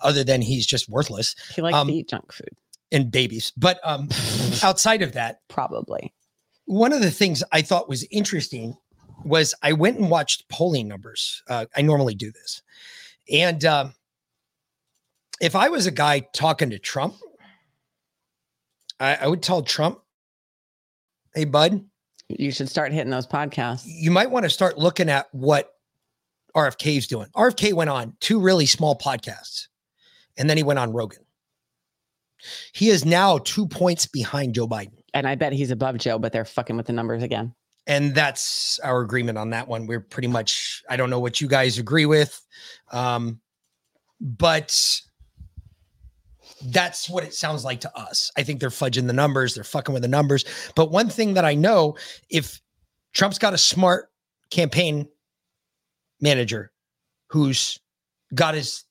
[0.00, 1.36] other than he's just worthless.
[1.54, 2.50] He likes Um, to eat junk food.
[2.90, 3.52] and babies.
[3.56, 4.08] But um,
[4.64, 6.12] outside of that, probably
[6.64, 8.76] one of the things I thought was interesting
[9.24, 11.42] was I went and watched polling numbers.
[11.48, 12.62] Uh, I normally do this,
[13.30, 13.94] and um,
[15.40, 17.14] if I was a guy talking to Trump,
[18.98, 20.00] I, I would tell Trump,
[21.34, 21.84] "Hey, bud,
[22.28, 23.82] you should start hitting those podcasts.
[23.86, 25.72] You might want to start looking at what
[26.54, 27.28] RFK's doing.
[27.34, 29.68] RFK went on two really small podcasts,
[30.36, 31.24] and then he went on Rogan.
[32.72, 35.02] He is now two points behind Joe Biden.
[35.12, 37.54] And I bet he's above Joe, but they're fucking with the numbers again.
[37.86, 39.86] And that's our agreement on that one.
[39.86, 42.40] We're pretty much, I don't know what you guys agree with.
[42.92, 43.40] Um,
[44.20, 44.74] but
[46.66, 48.30] that's what it sounds like to us.
[48.36, 50.44] I think they're fudging the numbers, they're fucking with the numbers.
[50.74, 51.96] But one thing that I know
[52.28, 52.60] if
[53.12, 54.10] Trump's got a smart
[54.50, 55.08] campaign
[56.20, 56.72] manager
[57.28, 57.78] who's
[58.34, 58.84] got his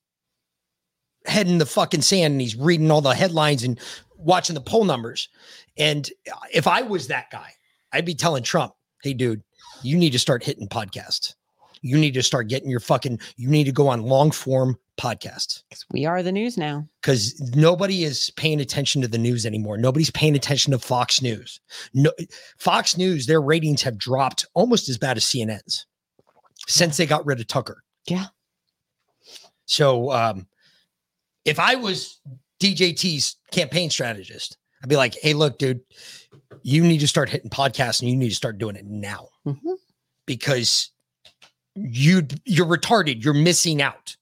[1.25, 3.79] head in the fucking sand and he's reading all the headlines and
[4.17, 5.29] watching the poll numbers.
[5.77, 6.09] And
[6.53, 7.51] if I was that guy,
[7.93, 9.43] I'd be telling Trump, hey, dude,
[9.81, 11.35] you need to start hitting podcasts.
[11.81, 15.63] You need to start getting your fucking, you need to go on long form podcasts
[15.91, 16.85] We are the news now.
[17.01, 19.77] because nobody is paying attention to the news anymore.
[19.77, 21.61] Nobody's paying attention to Fox News.
[21.93, 22.11] No,
[22.57, 25.85] Fox News, their ratings have dropped almost as bad as CNN's
[26.67, 27.81] since they got rid of Tucker.
[28.07, 28.25] Yeah.
[29.65, 30.47] So um,
[31.45, 32.19] if I was
[32.59, 35.81] DJT's campaign strategist, I'd be like, hey, look, dude,
[36.63, 39.57] you need to start hitting podcasts and you need to start doing it now Mhm.
[40.25, 40.91] because
[41.75, 43.23] you you're retarded.
[43.23, 44.15] You're missing out.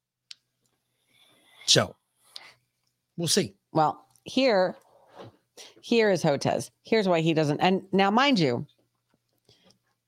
[1.65, 1.95] So
[3.17, 3.55] we'll see.
[3.73, 4.75] Well, here,
[5.81, 6.69] here is Hotez.
[6.83, 7.59] Here's why he doesn't.
[7.59, 8.65] And now, mind you,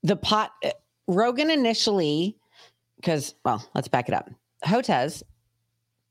[0.04, 0.70] the pot uh,
[1.08, 2.38] Rogan initially,
[2.96, 4.30] because well, let's back it up.
[4.66, 5.24] Hotez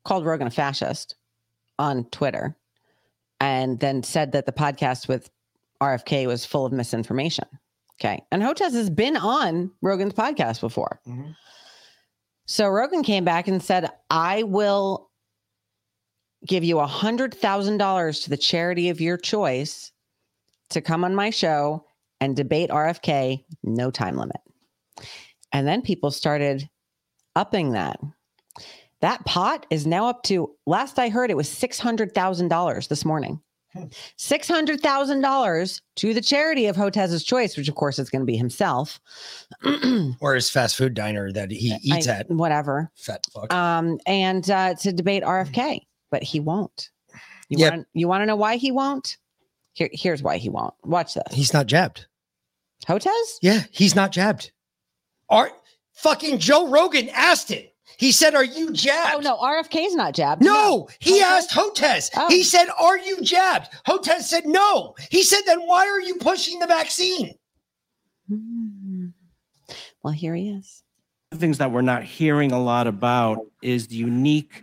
[0.04, 1.16] called Rogan a fascist
[1.78, 2.56] on Twitter,
[3.40, 5.30] and then said that the podcast with
[5.80, 7.46] RFK was full of misinformation.
[8.00, 11.00] Okay, and Hotez has been on Rogan's podcast before.
[11.06, 11.30] Mm-hmm.
[12.46, 15.10] So Rogan came back and said, "I will
[16.46, 19.92] give you a hundred thousand dollars to the charity of your choice
[20.70, 21.84] to come on my show
[22.20, 24.40] and debate RFK, no time limit.
[25.52, 26.68] And then people started
[27.36, 27.98] upping that.
[29.00, 32.88] That pot is now up to last I heard it was six hundred thousand dollars
[32.88, 33.40] this morning.
[34.16, 38.20] Six hundred thousand dollars to the charity of Hotez's choice, which of course is going
[38.22, 39.00] to be himself.
[40.20, 42.30] Or his fast food diner that he eats I- at.
[42.30, 42.90] whatever.
[42.96, 43.52] Fat fuck.
[43.52, 46.90] Um, and uh, to debate RFK, but he won't.
[47.48, 47.72] You Yep.
[47.72, 49.16] want you want to know why he won't?
[49.72, 50.74] Here, here's why he won't.
[50.84, 51.32] Watch this.
[51.32, 52.06] He's not jabbed.
[52.86, 53.38] Hotez?
[53.42, 54.50] Yeah, he's not jabbed.
[55.28, 55.52] Art
[55.94, 57.74] fucking Joe Rogan asked it.
[57.98, 60.42] He said, "Are you jabbed?" Oh no, RFK's not jabbed.
[60.42, 61.22] No, he Hotez?
[61.22, 62.10] asked Hotez.
[62.16, 62.28] Oh.
[62.28, 66.60] He said, "Are you jabbed?" Hotez said, "No." He said, "Then why are you pushing
[66.60, 67.34] the vaccine?"
[68.28, 69.08] Hmm.
[70.02, 70.82] Well, here he is.
[71.30, 74.62] the things that we're not hearing a lot about is the unique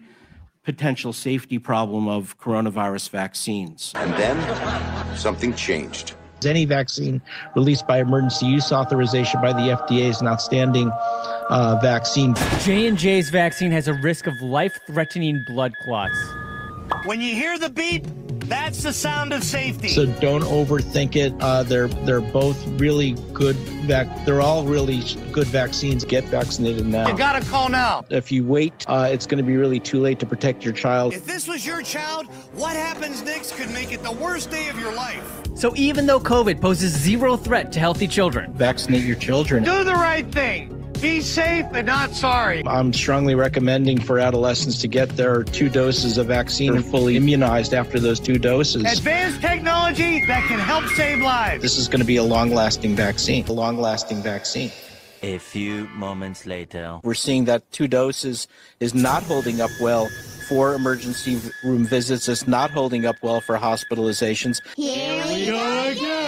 [0.64, 3.92] potential safety problem of coronavirus vaccines.
[3.96, 6.16] And then something changed.
[6.46, 7.22] Any vaccine
[7.56, 10.92] released by emergency use authorization by the FDA is an outstanding
[11.50, 12.36] uh, vaccine.
[12.62, 16.18] J&J's vaccine has a risk of life-threatening blood clots.
[17.06, 18.06] When you hear the beep,
[18.48, 19.90] that's the sound of safety.
[19.90, 21.34] So don't overthink it.
[21.40, 23.56] Uh, they're they're both really good.
[23.86, 26.04] Vac- they're all really good vaccines.
[26.06, 27.08] Get vaccinated now.
[27.08, 28.06] You gotta call now.
[28.10, 31.14] If you wait, uh, it's going to be really too late to protect your child.
[31.14, 34.80] If this was your child, what happens next could make it the worst day of
[34.80, 35.42] your life.
[35.56, 39.64] So even though COVID poses zero threat to healthy children, Vaccinate your children.
[39.64, 40.85] Do the right thing.
[41.02, 42.64] Be safe and not sorry.
[42.66, 47.74] I'm strongly recommending for adolescents to get their two doses of vaccine and fully immunized
[47.74, 48.84] after those two doses.
[48.98, 51.62] Advanced technology that can help save lives.
[51.62, 53.46] This is going to be a long-lasting vaccine.
[53.48, 54.72] A long-lasting vaccine.
[55.22, 57.00] A few moments later.
[57.04, 58.48] We're seeing that two doses
[58.80, 60.10] is not holding up well
[60.48, 62.28] for emergency room visits.
[62.30, 64.62] It's not holding up well for hospitalizations.
[64.76, 66.25] Here we go again.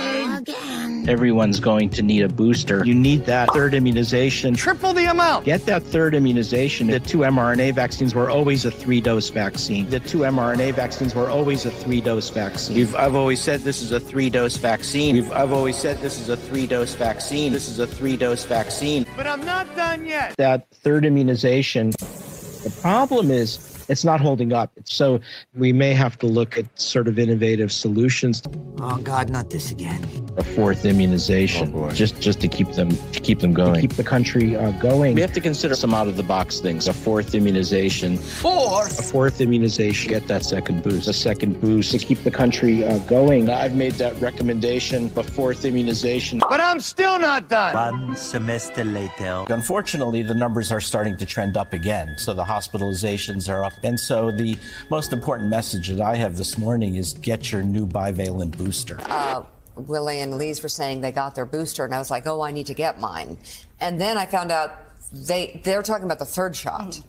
[1.07, 2.85] Everyone's going to need a booster.
[2.85, 4.55] You need that third immunization.
[4.55, 5.45] Triple the amount.
[5.45, 6.87] Get that third immunization.
[6.87, 9.89] The two mRNA vaccines were always a three dose vaccine.
[9.89, 12.75] The two mRNA vaccines were always a three dose vaccine.
[12.75, 15.15] We've, I've always said this is a three dose vaccine.
[15.15, 17.53] We've, I've always said this is a three dose vaccine.
[17.53, 19.05] This is a three dose vaccine.
[19.15, 20.35] But I'm not done yet.
[20.37, 23.57] That third immunization, the problem is
[23.89, 24.71] it's not holding up.
[24.85, 25.19] So
[25.55, 28.41] we may have to look at sort of innovative solutions.
[28.79, 30.03] Oh God, not this again.
[30.38, 34.55] A fourth immunization, just just to keep them to keep them going, keep the country
[34.55, 35.15] uh, going.
[35.15, 36.88] We have to consider some out of the box things.
[36.88, 38.99] A fourth immunization, Fourth.
[38.99, 42.99] a fourth immunization, get that second boost, a second boost to keep the country uh,
[42.99, 43.49] going.
[43.49, 45.11] I've made that recommendation.
[45.15, 46.39] A fourth immunization.
[46.39, 47.73] But I'm still not done.
[47.73, 49.45] One semester later.
[49.49, 52.15] Unfortunately, the numbers are starting to trend up again.
[52.17, 53.73] So the hospitalizations are up.
[53.84, 54.57] And so the
[54.89, 58.99] most important message that I have this morning is get your new bivalent booster.
[59.05, 59.43] uh,
[59.75, 62.51] Willie and Lise were saying they got their booster, and I was like, oh, I
[62.51, 63.38] need to get mine.
[63.80, 64.80] And then I found out
[65.11, 66.99] they they're talking about the third shot.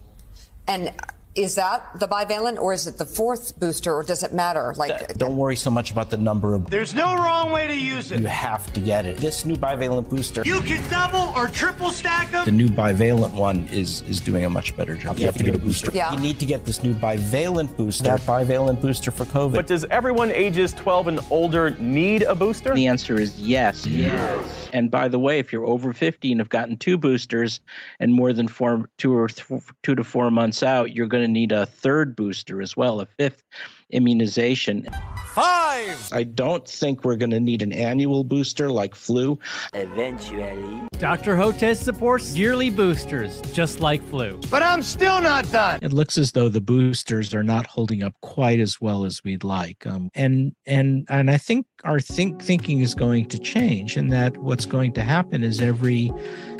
[0.66, 0.92] And
[1.34, 4.74] is that the bivalent, or is it the fourth booster, or does it matter?
[4.76, 6.68] Like, Don't worry so much about the number of.
[6.68, 8.20] There's no wrong way to use it.
[8.20, 9.18] You have to get it.
[9.18, 10.42] This new bivalent booster.
[10.44, 12.44] You can double or triple stack them.
[12.44, 15.18] The new bivalent one is is doing a much better job.
[15.18, 15.90] You have to get a booster.
[15.94, 16.12] Yeah.
[16.12, 18.04] You need to get this new bivalent booster.
[18.04, 19.52] That bivalent booster for COVID.
[19.54, 22.74] But does everyone ages 12 and older need a booster?
[22.74, 23.86] The answer is yes.
[23.86, 24.68] Yes.
[24.72, 27.60] And by the way, if you're over 50 and have gotten two boosters
[28.00, 31.28] and more than four, two or th- two to four months out, you're going to
[31.28, 33.42] need a third booster as well, a fifth
[33.90, 34.86] immunization.
[35.28, 36.08] Five.
[36.12, 39.38] I don't think we're going to need an annual booster like flu.
[39.72, 40.82] Eventually.
[40.98, 41.36] Dr.
[41.36, 44.40] Hotez supports yearly boosters, just like flu.
[44.50, 45.78] But I'm still not done.
[45.82, 49.44] It looks as though the boosters are not holding up quite as well as we'd
[49.44, 49.86] like.
[49.86, 54.36] Um, and and and I think our think thinking is going to change, and that
[54.38, 56.12] what's going to happen is every,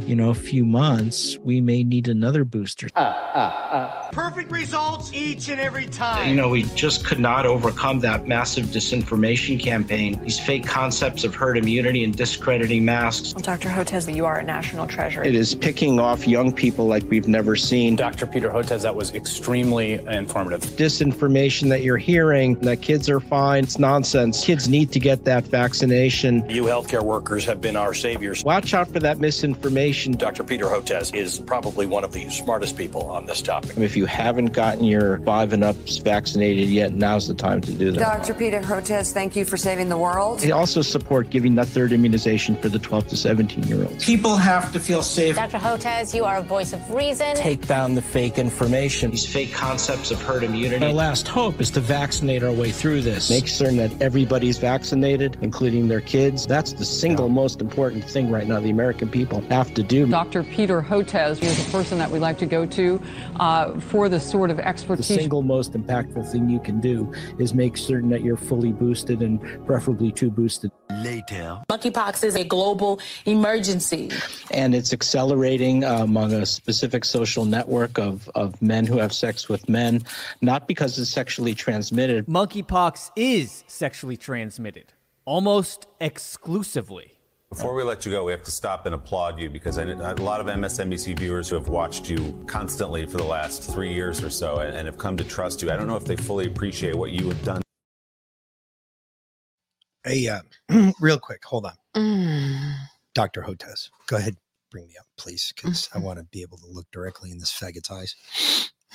[0.06, 2.88] you know, few months we may need another booster.
[2.94, 4.10] Uh, uh, uh.
[4.12, 6.28] Perfect results each and every time.
[6.28, 10.22] You know, we just could not overcome that massive disinformation campaign.
[10.22, 13.34] These fake concepts of herd immunity and discrediting masks.
[13.34, 13.68] well, Dr.
[13.68, 15.24] Hotez, you are a national treasure.
[15.24, 17.96] It is picking off young people like we've never seen.
[17.96, 18.26] Dr.
[18.26, 20.62] Peter Hotez, that was extremely informative.
[20.76, 24.44] Disinformation that you're hearing that kids are fine, it's nonsense.
[24.44, 26.48] Kids need to get that vaccination.
[26.48, 28.44] You healthcare workers have been our saviors.
[28.44, 30.12] Watch out for that misinformation.
[30.12, 30.44] Dr.
[30.44, 33.76] Peter Hotez is probably one of the smartest people on this topic.
[33.76, 37.92] If you haven't gotten your five and ups vaccinated yet, now's the time to do
[37.92, 38.00] that.
[38.00, 38.34] Dr.
[38.34, 40.40] Peter Hotez, thank you for saving the world.
[40.40, 44.04] They also support giving that third immunization for the 12 to 17 year olds.
[44.04, 45.36] People have to feel safe.
[45.36, 45.58] Dr.
[45.58, 47.34] Hotez, you are a voice of reason.
[47.36, 49.10] Take down the fake information.
[49.10, 50.84] These fake concepts of herd immunity.
[50.84, 53.30] Our last hope is to vaccinate our way through this.
[53.30, 56.46] Make certain that everybody's vaccinated, including their kids.
[56.46, 60.06] That's the single most important thing right now the American people have to do.
[60.06, 60.42] Dr.
[60.42, 63.00] Peter Hotez is a person that we like to go to
[63.36, 65.08] uh, for the sort of expertise.
[65.08, 69.22] The single most impactful thing you can do is make certain that you're fully boosted
[69.22, 70.70] and preferably two boosted.
[70.90, 71.60] Later.
[71.68, 74.10] Monkeypox is a global emergency.
[74.50, 79.48] And it's accelerating uh, among a specific social network of, of men who have sex
[79.48, 80.02] with men,
[80.40, 82.26] not because it's sexually transmitted.
[82.26, 84.87] Monkeypox is sexually transmitted,
[85.28, 87.12] almost exclusively.
[87.50, 90.00] Before we let you go, we have to stop and applaud you because I know
[90.00, 94.22] a lot of MSNBC viewers who have watched you constantly for the last three years
[94.22, 95.70] or so and, and have come to trust you.
[95.70, 97.60] I don't know if they fully appreciate what you have done.
[100.02, 100.40] Hey, uh,
[101.00, 102.74] real quick, hold on.
[103.14, 103.42] Dr.
[103.42, 104.36] Hotez, go ahead,
[104.70, 107.52] bring me up, please, because I want to be able to look directly in this
[107.52, 108.14] faggot's eyes.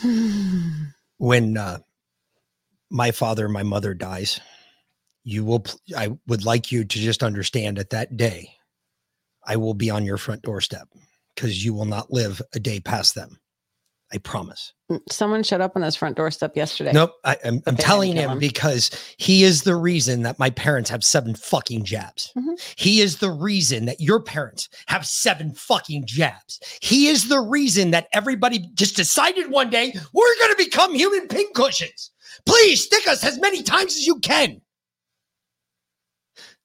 [1.17, 1.77] when uh,
[2.89, 4.39] my father my mother dies,
[5.23, 5.65] you will.
[5.95, 8.49] I would like you to just understand that that day,
[9.45, 10.87] I will be on your front doorstep
[11.35, 13.39] because you will not live a day past them.
[14.13, 14.73] I promise.
[15.09, 16.91] Someone showed up on his front doorstep yesterday.
[16.91, 17.13] Nope.
[17.25, 18.37] I, I'm, I'm telling him him.
[18.37, 22.31] because he is the reason that my parents have seven fucking jabs.
[22.37, 22.61] Mhm.
[22.77, 26.59] He is the reason that your parents have seven fucking jabs.
[26.79, 31.27] He is the reason that everybody just decided one day we're going to become human
[31.27, 32.11] pincushions.
[32.45, 34.61] Please stick us as many times as you can.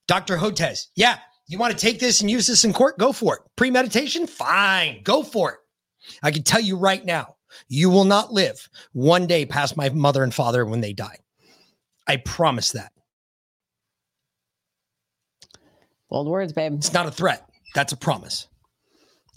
[0.09, 0.37] Dr.
[0.37, 2.99] Hotez, yeah, you want to take this and use this in court?
[2.99, 3.43] Go for it.
[3.57, 4.27] Premeditation?
[4.27, 5.59] Fine, go for it.
[6.23, 7.37] I can tell you right now,
[7.69, 11.19] you will not live one day past my mother and father when they die.
[12.07, 12.93] I promise that.
[16.09, 16.75] Bold words, babe.
[16.75, 17.49] It's not a threat.
[17.75, 18.49] That's a promise.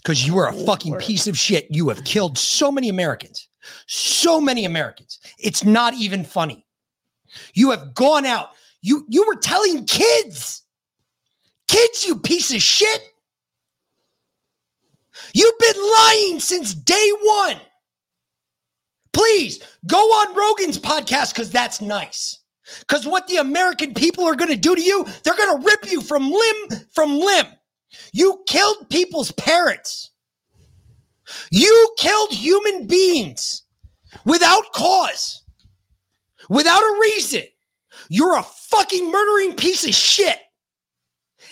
[0.02, 1.66] Because you are a fucking piece of shit.
[1.70, 3.48] You have killed so many Americans.
[3.86, 5.20] So many Americans.
[5.38, 6.66] It's not even funny.
[7.54, 8.50] You have gone out.
[8.82, 10.62] You you were telling kids.
[11.68, 13.02] Kids, you piece of shit.
[15.32, 17.56] You've been lying since day one.
[19.12, 22.40] Please go on Rogan's podcast because that's nice.
[22.80, 25.90] Because what the American people are going to do to you, they're going to rip
[25.90, 27.46] you from limb from limb.
[28.12, 30.10] You killed people's parents.
[31.50, 33.62] You killed human beings
[34.24, 35.42] without cause,
[36.48, 37.42] without a reason.
[38.08, 40.38] You're a fucking murdering piece of shit.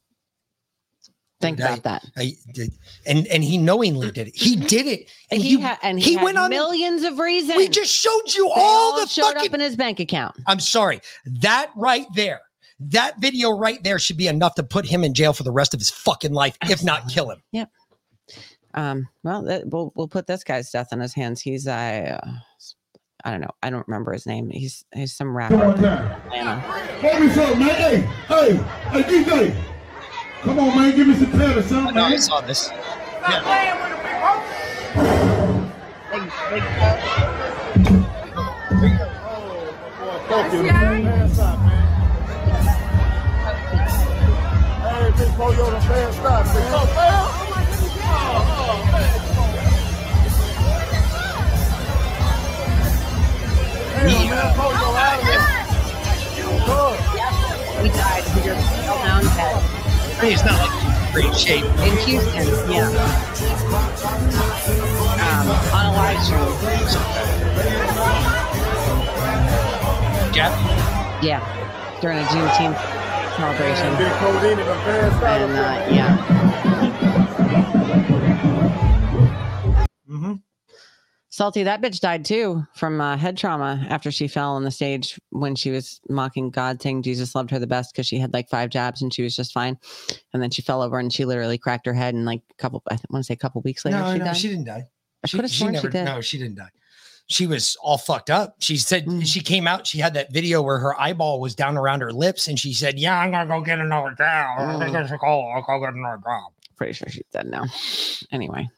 [1.40, 2.04] Think Dude, I- about that.
[2.16, 2.72] I did,
[3.06, 4.36] and and he knowingly did it.
[4.36, 7.56] He did it, And he, had and he, he went on- millions of reasons.
[7.56, 10.34] We just showed you They all all the showed fucking up in his bank account.
[10.48, 11.00] I'm sorry.
[11.40, 12.40] That right there,
[12.80, 15.74] that video right there should be enough to put him in jail for the rest
[15.74, 17.40] of his fucking life, if not kill him.
[17.52, 17.70] Yep.
[18.74, 21.40] Um, well, that, we'll we'll put this guy's death in his hands.
[21.40, 22.20] He's uh,
[23.24, 23.50] I don't know.
[23.62, 24.50] I don't remember his name.
[24.50, 25.56] He's he's some rapper.
[25.56, 26.20] Come on from down.
[26.26, 26.60] Atlanta.
[26.60, 27.74] Hold me something, man.
[27.74, 28.56] Hey, hey,
[28.90, 29.54] hey, DJ.
[30.42, 30.96] Come on, man.
[30.96, 32.12] Give me some credit, something, man.
[32.12, 32.68] I saw this.
[40.28, 41.04] Fuck you, man.
[41.04, 41.78] Pass out, man.
[44.80, 46.72] Hey, big boy, you're the fast stop, man.
[46.74, 47.47] Oh,
[57.82, 58.24] He died.
[58.24, 59.62] He just fell down dead.
[60.22, 61.64] He's not like in great shape.
[61.64, 62.46] in Houston.
[62.70, 62.88] Yeah.
[65.18, 66.48] Um, on a live stream.
[70.32, 70.52] Jeff,
[71.22, 71.40] Yeah,
[72.00, 72.78] during a Juneteenth
[73.36, 73.96] celebration.
[73.96, 76.16] Big codeine in the fast out And uh, yeah,
[81.38, 85.20] Salty, that bitch died too from uh, head trauma after she fell on the stage
[85.30, 88.48] when she was mocking God, saying Jesus loved her the best because she had like
[88.48, 89.78] five jabs and she was just fine.
[90.34, 92.82] And then she fell over and she literally cracked her head and like a couple,
[92.90, 94.36] I want to say a couple weeks later, no, she no, died.
[94.36, 94.88] she didn't die.
[95.22, 96.04] I She, she sworn she never, did.
[96.06, 96.70] no, she didn't die.
[97.28, 98.56] She was all fucked up.
[98.58, 99.24] She said Mm.
[99.24, 99.86] she came out.
[99.86, 102.98] She had that video where her eyeball was down around her lips, and she said,
[102.98, 104.58] "Yeah, I'm gonna go get another job.
[104.58, 104.82] I'm Mm.
[105.22, 107.66] I'll go get another job." Pretty sure she's dead now.
[108.32, 108.68] Anyway,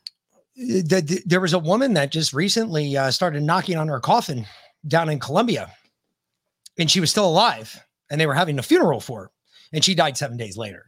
[0.60, 4.46] the, the- there was a woman that just recently uh, started knocking on her coffin
[4.86, 5.70] down in Colombia,
[6.78, 9.30] and she was still alive, and they were having a funeral for her,
[9.72, 10.86] and she died seven days later.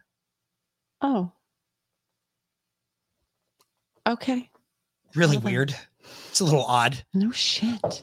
[1.00, 1.32] Oh.
[4.06, 4.50] Okay.
[5.14, 5.74] Really weird.
[6.30, 7.04] It's a little odd.
[7.14, 8.00] No shit.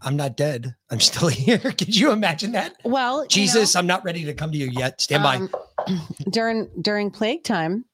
[0.00, 0.74] I'm not dead.
[0.90, 1.58] I'm still here.
[1.58, 2.74] Could you imagine that?
[2.84, 5.00] Well, you Jesus, know, I'm not ready to come to you yet.
[5.00, 5.36] Stand by.
[5.36, 5.50] um,
[6.30, 7.84] during during plague time,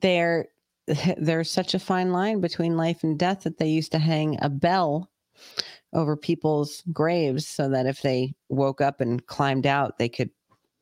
[0.00, 0.46] there
[1.16, 4.48] there's such a fine line between life and death that they used to hang a
[4.48, 5.10] bell
[5.92, 10.30] over people's graves so that if they woke up and climbed out, they could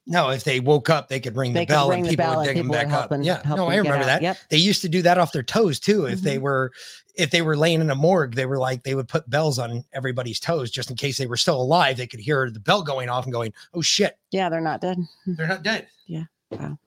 [0.06, 2.44] No, if they woke up, they could ring They the bell ring and people would
[2.46, 3.10] dig them people would back up.
[3.12, 4.22] and- yeah, no, I remember that.
[4.22, 4.36] Yep.
[4.50, 6.06] They used to do that off their toes too.
[6.06, 6.70] If they were,
[7.16, 9.84] if they were laying in a morgue, they were like they would put bells on
[9.92, 11.96] everybody's toes just in case they were still alive.
[11.96, 14.98] They could hear the bell going off and going, "Oh shit, yeah, they're not dead.
[15.26, 16.24] they're not dead." Yeah.
[16.50, 16.78] Wow.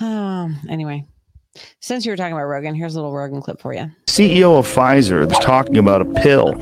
[0.00, 1.06] Um, anyway,
[1.80, 3.90] since you were talking about Rogan, here's a little Rogan clip for you.
[4.06, 6.54] CEO of Pfizer is talking about a pill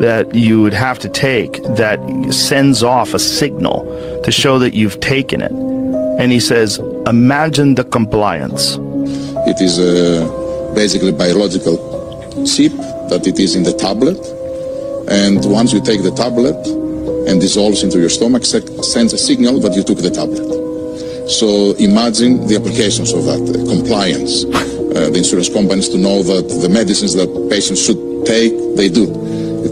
[0.00, 1.98] that you would have to take that
[2.32, 3.84] sends off a signal
[4.24, 5.52] to show that you've taken it.
[6.20, 8.76] And he says, imagine the compliance.
[9.46, 11.76] It is uh, basically biological
[12.44, 12.72] chip
[13.10, 14.18] that it is in the tablet.
[15.10, 16.56] And once you take the tablet
[17.28, 20.67] and dissolves into your stomach, se- sends a signal that you took the tablet.
[21.28, 24.44] So imagine the applications of that compliance.
[24.44, 29.04] Uh, the insurance companies to know that the medicines that patients should take, they do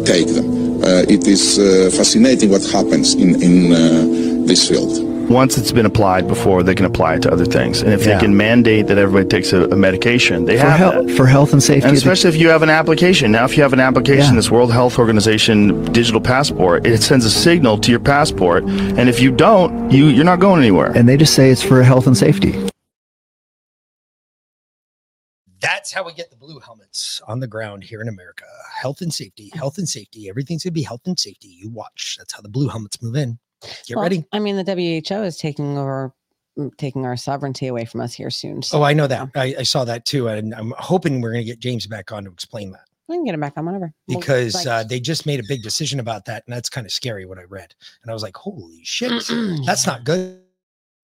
[0.05, 0.85] take them.
[0.85, 5.16] Uh, it is uh, fascinating what happens in, in uh, this field.
[5.29, 7.83] Once it's been applied before, they can apply it to other things.
[7.83, 8.15] And if Yeah.
[8.15, 11.17] they can mandate that everybody takes a, a medication, they For have health- that.
[11.17, 11.89] for health and safety.
[11.89, 13.33] And especially if you have an application.
[13.33, 14.37] Now, if you have an application, Yeah.
[14.41, 18.65] this World Health Organization digital passport, it sends a signal to your passport.
[18.65, 20.93] And if you don't, you, you're not going anywhere.
[20.95, 22.55] and they just say it's for health and safety.
[25.61, 28.45] That's how we get the blue helmets on the ground here in America.
[28.81, 30.29] Health and safety, health and safety.
[30.29, 31.49] Everything's gonna be health and safety.
[31.49, 32.17] You watch.
[32.19, 33.39] That's how the blue helmets move in.
[33.63, 34.25] Get Well, ready.
[34.33, 36.13] I mean, the WHO is taking over,
[36.59, 38.63] mm, taking our sovereignty away from us here soon.
[38.63, 39.29] So Oh, I know that.
[39.35, 42.31] I, I saw that too, and I'm hoping we're gonna get James back on to
[42.31, 42.83] explain that.
[43.09, 43.93] we can get him back on whenever.
[44.09, 46.85] We'll- because like- uh, they just made a big decision about that, and that's kind
[46.87, 47.73] of scary what I read.
[48.03, 49.11] And I was like, "Holy shit,
[49.65, 50.41] that's not good,"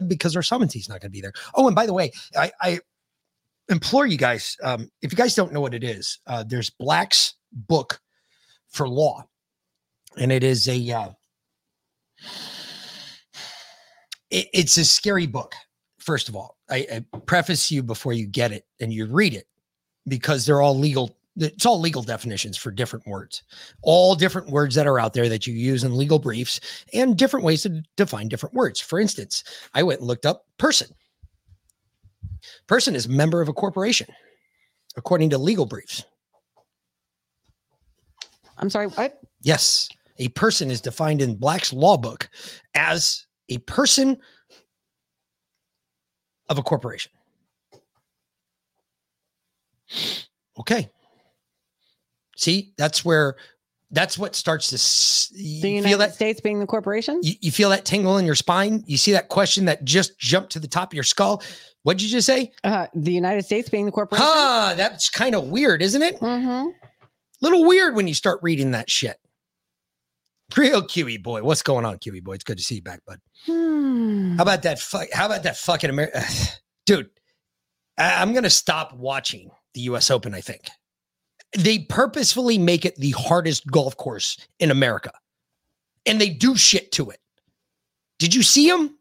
[0.09, 1.33] because our sovereignty is not going to be there.
[1.55, 2.81] Oh, and by the way, I, I
[3.69, 7.35] implore you guys, um, if you guys don't know what it is, uh, there's Black's
[7.53, 8.01] book
[8.69, 9.25] for law,
[10.19, 11.11] and it is a uh,
[14.31, 15.55] it- it's a scary book.
[15.99, 19.47] First of all, I, I preface you before you get it and you read it
[20.09, 21.17] because they're all legal.
[21.37, 23.43] It's all legal definitions for different words,
[23.83, 26.61] all different words that are out there that you use in legal briefs,
[26.93, 28.81] and different ways to define different words.
[28.81, 29.43] For instance,
[29.73, 30.89] I went and looked up person.
[32.67, 34.09] Person is a member of a corporation,
[34.97, 36.05] according to legal briefs.
[38.59, 39.19] I'm sorry, what?
[39.41, 42.29] Yes, a person is defined in Black's law book
[42.75, 44.19] as a person
[46.49, 47.13] of a corporation.
[50.59, 50.91] Okay.
[52.37, 53.37] See, that's where
[53.91, 57.21] that's what starts to The United feel that States being the corporation?
[57.23, 58.83] you, you feel that tingle in your spine.
[58.87, 61.43] You see that question that just jumped to the top of your skull.
[61.83, 62.53] What'd you just say?
[62.65, 64.27] Uh, the United States being the corporation?
[64.27, 66.19] Huh, that's kind of weird, isn't it?
[66.21, 66.71] Mm-hmm.
[67.43, 69.19] Little weird when you start reading that shit.
[70.57, 71.43] Real QE boy.
[71.43, 72.35] What's going on, QE boy?
[72.35, 73.21] It's good to see you back, bud.
[73.47, 74.37] Hmm.
[74.37, 74.79] How about that?
[74.79, 76.23] Fuck, how about that fucking America,
[76.87, 77.11] dude?
[77.99, 80.11] I- I'm gonna stop watching the U.S.
[80.11, 80.35] Open.
[80.35, 80.69] I think
[81.57, 85.13] they purposefully make it the hardest golf course in America,
[86.07, 87.21] and they do shit to it.
[88.19, 88.97] Did you see him?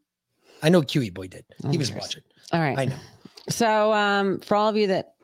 [0.63, 1.45] I know QE boy did.
[1.69, 2.21] He was watching.
[2.51, 2.77] All right.
[2.77, 2.95] I know.
[3.49, 5.15] So, um, for all of you that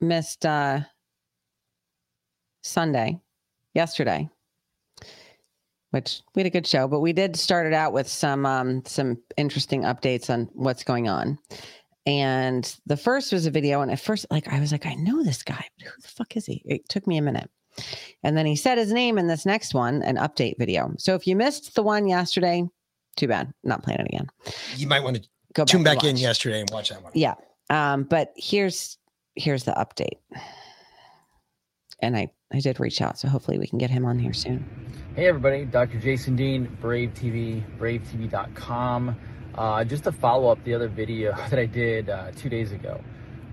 [0.00, 0.80] missed uh,
[2.62, 3.20] Sunday,
[3.74, 4.28] yesterday,
[5.92, 8.82] which we had a good show, but we did start it out with some um,
[8.84, 11.38] some interesting updates on what's going on.
[12.04, 15.22] And the first was a video, and at first, like I was like, I know
[15.22, 16.62] this guy, but who the fuck is he?
[16.64, 17.48] It took me a minute.
[18.22, 20.92] And then he said his name in this next one, an update video.
[20.98, 22.64] So if you missed the one yesterday,
[23.16, 23.52] too bad.
[23.62, 24.26] Not playing it again.
[24.76, 27.12] You might want to Go tune back back, in yesterday and watch that one.
[27.14, 27.34] Yeah.
[27.70, 28.98] Um, but here's
[29.36, 30.18] here's the update.
[32.02, 34.64] And I I did reach out, so hopefully we can get him on here soon.
[35.14, 35.98] Hey everybody, Dr.
[35.98, 39.16] Jason Dean, Brave TV, bravetv.com.
[39.54, 43.00] Uh, just to follow up the other video that I did uh, two days ago,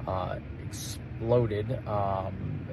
[0.08, 1.86] uh, exploded.
[1.88, 2.68] Um,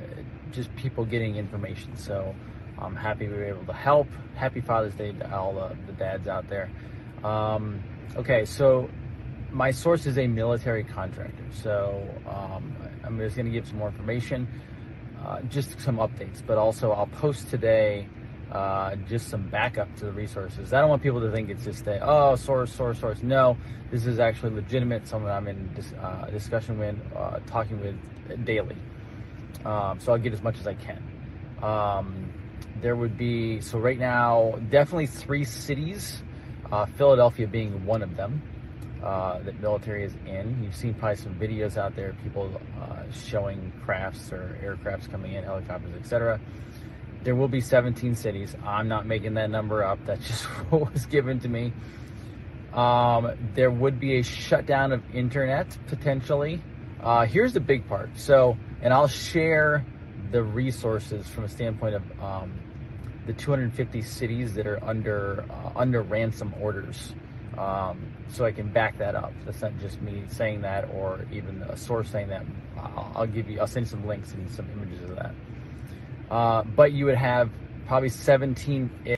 [0.53, 1.97] just people getting information.
[1.97, 2.35] So
[2.79, 4.09] I'm happy we were able to help.
[4.35, 6.71] Happy Father's Day to all the, the dads out there.
[7.23, 7.83] Um,
[8.17, 8.89] okay, so
[9.51, 11.45] my source is a military contractor.
[11.53, 12.75] So um,
[13.05, 14.49] I'm just going to give some more information,
[15.27, 18.09] uh, just some updates, but also I'll post today
[18.53, 20.73] uh, just some backup to the resources.
[20.73, 23.23] I don't want people to think it's just a oh source, source, source.
[23.23, 23.57] No,
[23.91, 25.09] this is actually legitimate.
[25.09, 28.77] Someone I'm in dis- uh, discussion with, uh, talking with daily.
[29.65, 31.03] Um, so I'll get as much as I can.
[31.61, 32.33] Um,
[32.81, 36.23] there would be so right now definitely three cities,
[36.71, 38.43] uh, Philadelphia being one of them.
[39.03, 40.59] Uh, that military is in.
[40.63, 45.45] You've seen probably some videos out there, people uh, showing crafts or aircrafts coming in,
[45.45, 46.41] helicopters, etc.
[47.23, 48.57] There will be 17 cities.
[48.65, 49.99] I'm not making that number up.
[50.07, 51.73] That's just what was given to me.
[52.73, 56.63] Um, there would be a shutdown of internet potentially.
[57.01, 58.11] Uh, here's the big part.
[58.17, 59.85] So, and I'll share
[60.31, 62.53] the resources from a standpoint of um,
[63.27, 67.15] the 250 cities that are under uh, under ransom orders.
[67.59, 69.33] Um, so I can back that up.
[69.45, 72.45] That's not just me saying that, or even a source saying that.
[72.77, 73.61] I'll, I'll give you.
[73.61, 75.35] I'll send you some links and some images of that.
[76.31, 77.51] Uh, but you would have
[77.87, 79.17] probably 17.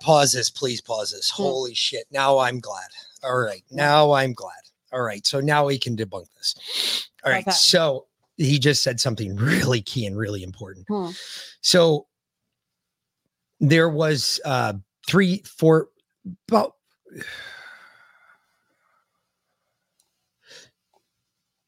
[0.00, 0.80] Pause this, please.
[0.80, 1.30] Pause this.
[1.30, 2.06] Holy shit!
[2.10, 2.88] Now I'm glad.
[3.22, 4.52] All right, now I'm glad.
[4.92, 7.08] All right, so now we can debunk this.
[7.24, 7.54] All right, that?
[7.54, 10.86] so he just said something really key and really important.
[10.88, 11.10] Hmm.
[11.60, 12.06] So
[13.58, 14.74] there was uh
[15.08, 15.88] three, four,
[16.48, 16.75] about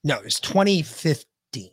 [0.05, 1.71] no, it was 2015.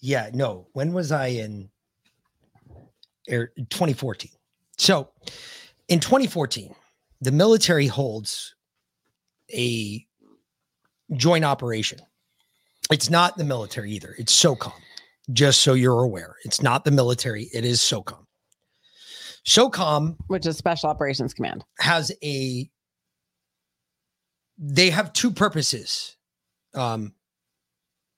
[0.00, 0.68] Yeah, no.
[0.72, 1.70] When was I in
[3.28, 4.30] air 2014?
[4.76, 5.10] So
[5.88, 6.74] in 2014,
[7.20, 8.54] the military holds
[9.52, 10.06] a
[11.14, 11.98] joint operation.
[12.90, 14.14] It's not the military either.
[14.18, 14.72] It's SOCOM.
[15.32, 17.50] Just so you're aware, it's not the military.
[17.52, 18.24] It is SOCOM.
[19.48, 22.70] SOCOM, which is Special Operations Command, has a.
[24.58, 26.16] They have two purposes,
[26.74, 27.14] um,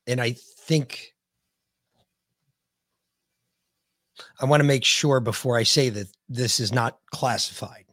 [0.09, 0.35] and I
[0.67, 1.15] think
[4.41, 7.85] I want to make sure before I say that this is not classified.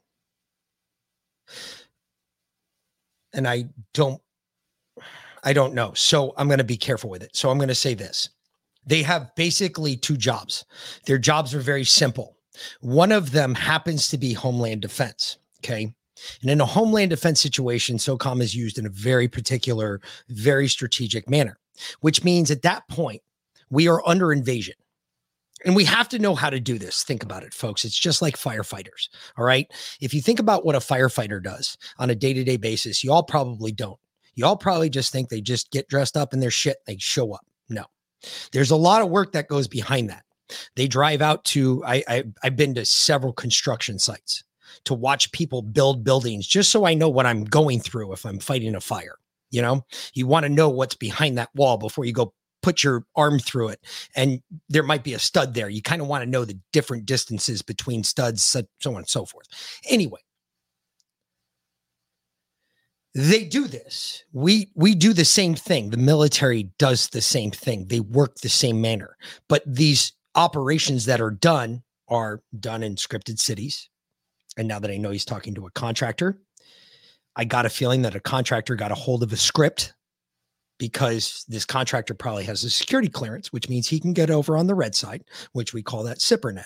[3.33, 4.19] And I don't
[5.43, 5.93] I don't know.
[5.93, 7.35] So I'm going to be careful with it.
[7.35, 8.29] So I'm going to say this.
[8.85, 10.65] They have basically two jobs.
[11.05, 12.36] Their jobs are very simple.
[12.81, 15.93] One of them happens to be homeland defense, okay?
[16.41, 21.29] And in a homeland defense situation, SOCOM is used in a very particular, very strategic
[21.29, 21.59] manner,
[22.01, 23.21] which means at that point,
[23.69, 24.75] we are under invasion.
[25.65, 27.03] And we have to know how to do this.
[27.03, 27.83] Think about it, folks.
[27.83, 29.09] It's just like firefighters.
[29.37, 29.67] All right.
[29.99, 33.11] If you think about what a firefighter does on a day to day basis, you
[33.11, 33.99] all probably don't.
[34.35, 37.33] You all probably just think they just get dressed up in their shit, they show
[37.33, 37.45] up.
[37.69, 37.85] No,
[38.51, 40.23] there's a lot of work that goes behind that.
[40.75, 44.43] They drive out to, I, I, I've been to several construction sites
[44.85, 48.39] to watch people build buildings just so I know what I'm going through if I'm
[48.39, 49.17] fighting a fire.
[49.49, 53.05] You know, you want to know what's behind that wall before you go put your
[53.15, 53.79] arm through it
[54.15, 55.69] and there might be a stud there.
[55.69, 59.25] You kind of want to know the different distances between studs so, on and so
[59.25, 59.47] forth.
[59.89, 60.19] Anyway.
[63.15, 64.23] They do this.
[64.31, 65.89] We we do the same thing.
[65.89, 67.87] The military does the same thing.
[67.87, 69.17] They work the same manner.
[69.49, 73.89] But these operations that are done are done in scripted cities
[74.57, 76.39] and now that i know he's talking to a contractor
[77.35, 79.93] i got a feeling that a contractor got a hold of a script
[80.77, 84.67] because this contractor probably has a security clearance, which means he can get over on
[84.67, 85.23] the red side,
[85.53, 86.65] which we call that SIPRnet.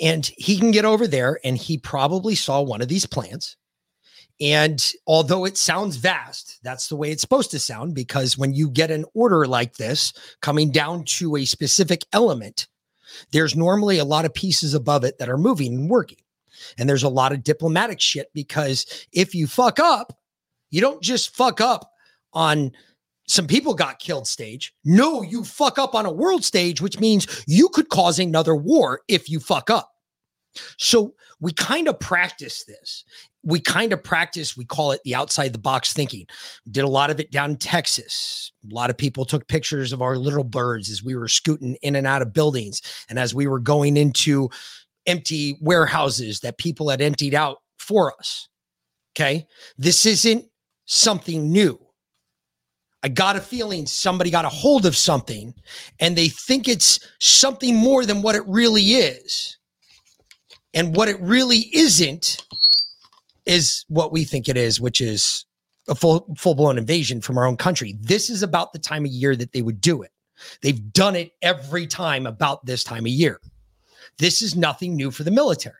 [0.00, 3.56] And he can get over there and he probably saw one of these plans.
[4.40, 8.68] And although it sounds vast, that's the way it's supposed to sound because when you
[8.68, 12.66] get an order like this coming down to a specific element,
[13.30, 16.18] there's normally a lot of pieces above it that are moving and working.
[16.78, 20.18] And there's a lot of diplomatic shit because if you fuck up,
[20.70, 21.92] you don't just fuck up
[22.32, 22.72] on
[23.26, 24.74] some people got killed stage.
[24.84, 29.00] No, you fuck up on a world stage, which means you could cause another war
[29.08, 29.93] if you fuck up.
[30.78, 33.04] So we kind of practice this.
[33.42, 36.26] We kind of practice, we call it the outside the box thinking.
[36.70, 38.52] Did a lot of it down in Texas.
[38.70, 41.96] A lot of people took pictures of our little birds as we were scooting in
[41.96, 42.80] and out of buildings
[43.10, 44.48] and as we were going into
[45.06, 48.48] empty warehouses that people had emptied out for us.
[49.14, 49.46] Okay.
[49.76, 50.46] This isn't
[50.86, 51.78] something new.
[53.02, 55.54] I got a feeling somebody got a hold of something
[56.00, 59.58] and they think it's something more than what it really is.
[60.74, 62.44] And what it really isn't
[63.46, 65.46] is what we think it is, which is
[65.88, 67.96] a full full blown invasion from our own country.
[68.00, 70.10] This is about the time of year that they would do it.
[70.62, 73.40] They've done it every time about this time of year.
[74.18, 75.76] This is nothing new for the military.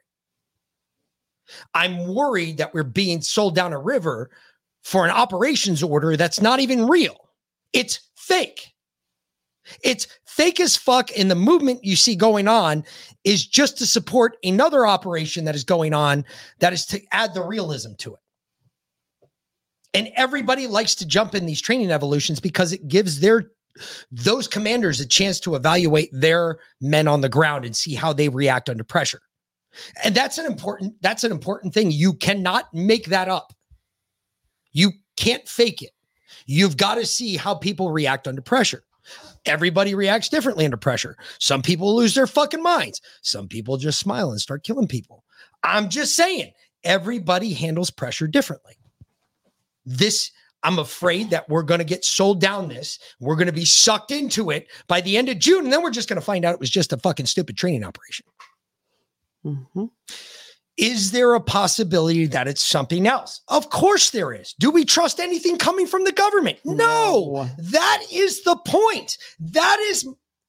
[1.75, 4.31] I'm worried that we're being sold down a river
[4.83, 7.29] for an operations order that's not even real.
[7.73, 8.74] It's fake.
[9.83, 11.11] It's fake as fuck.
[11.17, 12.85] And the movement you see going on
[13.25, 16.25] is just to support another operation that is going on
[16.61, 18.21] that is to add the realism to it.
[19.95, 23.51] And everybody likes to jump in these training evolutions because it gives their
[24.11, 28.29] those commanders a chance to evaluate their men on the ground and see how they
[28.29, 29.21] react under pressure.
[30.05, 31.91] And that's an important that's an important thing.
[31.91, 33.53] You cannot make that up.
[34.73, 35.91] You can't fake it.
[36.47, 38.83] You've got to see how people react under pressure.
[39.47, 41.17] Everybody reacts differently under pressure.
[41.39, 43.01] Some people lose their fucking minds.
[43.23, 45.25] Some people just smile and start killing people.
[45.63, 48.75] I'm just saying, everybody handles pressure differently.
[49.85, 50.31] This,
[50.63, 52.99] I'm afraid that we're going to get sold down this.
[53.21, 55.65] We're going to be sucked into it by the end of June.
[55.65, 57.85] And then we're just going to find out it was just a fucking stupid training
[57.85, 58.27] operation.
[59.45, 59.85] Mm-hmm.
[60.77, 63.41] Is there a possibility that it's something else?
[63.49, 64.55] Of course there is.
[64.59, 66.59] Do we trust anything coming from the government?
[66.65, 67.49] No.
[67.59, 69.17] That is the point.
[69.39, 70.07] That is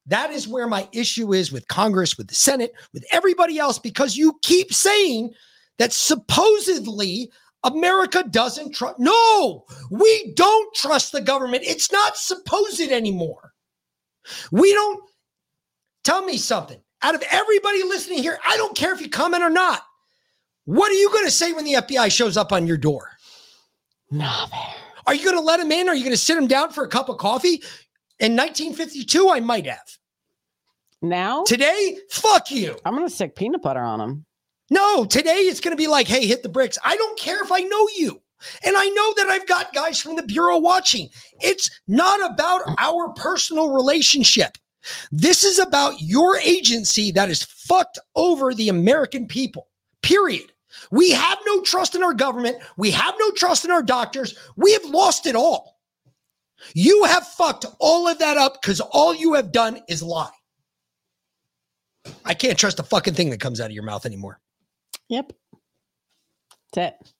[0.07, 4.15] that is where my issue is with Congress, with the Senate, with everybody else because
[4.15, 5.33] you keep saying
[5.79, 7.31] that supposedly
[7.63, 8.99] America doesn't trust.
[8.99, 11.63] No, we don't trust the government.
[11.65, 13.53] It's not supposed anymore.
[14.51, 15.03] We don't
[16.03, 16.79] tell me something.
[17.01, 19.83] Out of everybody listening here, I don't care if you comment or not.
[20.65, 23.09] What are you going to say when the FBI shows up on your door?
[24.11, 24.75] Nah, man.
[25.07, 25.87] Are you going to let him in?
[25.87, 27.61] Are you going to sit him down for a cup of coffee?
[28.19, 29.97] In 1952, I might have.
[31.01, 31.43] Now?
[31.43, 32.77] Today, fuck you.
[32.85, 34.25] I'm going to stick peanut butter on him.
[34.71, 36.79] No, today it's going to be like, hey, hit the bricks.
[36.83, 38.21] I don't care if I know you.
[38.63, 41.09] And I know that I've got guys from the Bureau watching.
[41.41, 44.57] It's not about our personal relationship.
[45.11, 49.67] This is about your agency that is fucked over the American people,
[50.01, 50.51] period.
[50.91, 52.57] We have no trust in our government.
[52.77, 54.37] We have no trust in our doctors.
[54.55, 55.79] We have lost it all.
[56.73, 60.29] You have fucked all of that up because all you have done is lie.
[62.23, 64.39] I can't trust a fucking thing that comes out of your mouth anymore.
[65.09, 65.33] Yep.
[66.73, 67.13] That's it.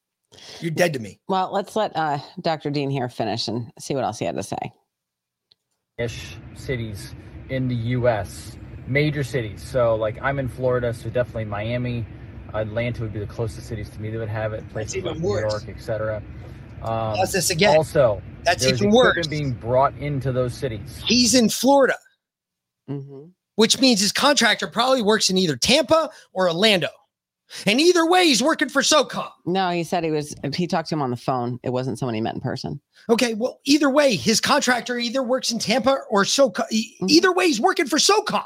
[0.60, 1.20] You're dead to me.
[1.28, 2.70] Well, let's let uh, Dr.
[2.70, 4.58] Dean here finish and see what else he had to say.
[5.98, 7.14] ish cities
[7.50, 8.58] in the U.S.
[8.88, 9.64] Major cities.
[9.64, 12.06] So, like, I'm in Florida, so definitely Miami,
[12.54, 14.68] Atlanta would be the closest cities to me that would have it.
[14.70, 15.52] Places even like New worse.
[15.66, 16.22] York, etc.
[16.82, 17.76] Um, Pause this again.
[17.76, 19.28] Also, That's there's even equipment worse.
[19.28, 21.02] being brought into those cities.
[21.06, 21.96] He's in Florida,
[22.90, 23.30] Mm-hmm.
[23.56, 26.90] which means his contractor probably works in either Tampa or Orlando.
[27.68, 29.30] And either way, he's working for SOCOM.
[29.46, 31.60] No, he said he was, he talked to him on the phone.
[31.64, 32.82] It wasn't someone he met in person.
[33.10, 36.66] Okay, well, either way, his contractor either works in Tampa or SOCOM.
[36.72, 38.44] E- Either way, he's working for SOCOM.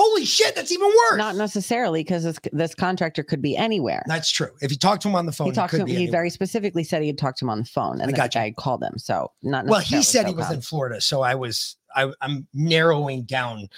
[0.00, 1.18] Holy shit, that's even worse.
[1.18, 4.04] Not necessarily because this, this contractor could be anywhere.
[4.06, 4.50] That's true.
[4.62, 5.86] If you talk to him on the phone, he talked could to him.
[5.86, 6.12] be He anywhere.
[6.12, 8.32] very specifically said he had talked to him on the phone, and I then got
[8.32, 8.96] the guy called him.
[8.98, 10.54] So not well, he said necessarily he was SoCal.
[10.54, 13.68] in Florida, so I was I, I'm narrowing down.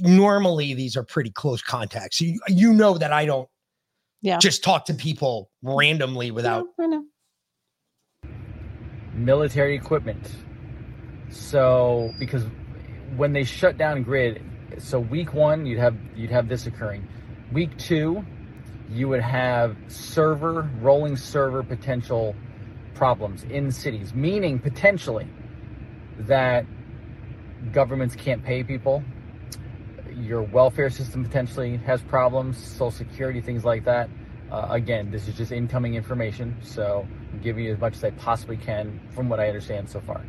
[0.00, 2.20] Normally, these are pretty close contacts.
[2.20, 3.48] You you know that I don't
[4.22, 6.66] yeah just talk to people randomly without.
[6.80, 7.04] I know.
[9.14, 10.32] military equipment.
[11.30, 12.44] So because
[13.16, 14.42] when they shut down grid,
[14.78, 17.06] so week one you'd have you'd have this occurring.
[17.52, 18.24] Week two,
[18.90, 22.34] you would have server rolling server potential
[22.94, 25.26] problems in cities, meaning potentially
[26.20, 26.64] that
[27.72, 29.02] governments can't pay people.
[30.14, 34.08] Your welfare system potentially has problems, social security, things like that.
[34.50, 38.10] Uh, again, this is just incoming information, so I'm giving you as much as I
[38.10, 40.24] possibly can from what I understand so far.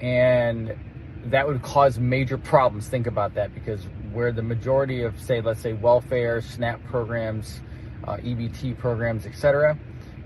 [0.00, 0.74] And
[1.30, 2.88] that would cause major problems.
[2.88, 7.60] Think about that because where the majority of, say, let's say welfare, SNAP programs,
[8.04, 9.78] uh, EBT programs, etc.,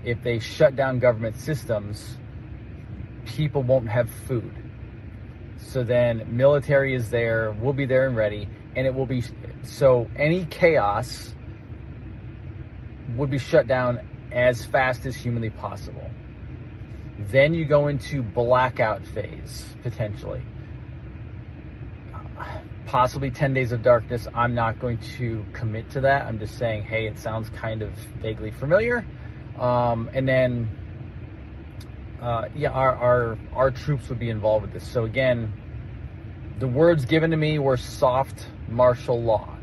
[0.03, 2.17] if they shut down government systems,
[3.25, 4.53] people won't have food.
[5.57, 9.23] So then military is there, we'll be there and ready, and it will be
[9.63, 11.35] so any chaos
[13.15, 13.99] would be shut down
[14.31, 16.09] as fast as humanly possible.
[17.19, 20.41] Then you go into blackout phase potentially.
[22.85, 24.27] Possibly 10 days of darkness.
[24.33, 26.25] I'm not going to commit to that.
[26.25, 29.05] I'm just saying, hey, it sounds kind of vaguely familiar.
[29.59, 30.69] Um, and then,
[32.21, 34.87] uh, yeah, our, our our troops would be involved with this.
[34.87, 35.53] So again,
[36.59, 39.57] the words given to me were soft martial law.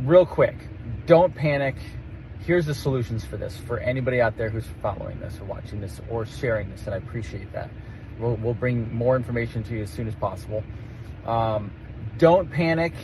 [0.00, 0.56] Real quick,
[1.06, 1.76] don't panic.
[2.40, 6.00] Here's the solutions for this for anybody out there who's following this or watching this
[6.08, 7.70] or sharing this, and I appreciate that.
[8.18, 10.64] We'll, we'll bring more information to you as soon as possible.
[11.28, 11.70] Um,
[12.16, 12.94] don't panic.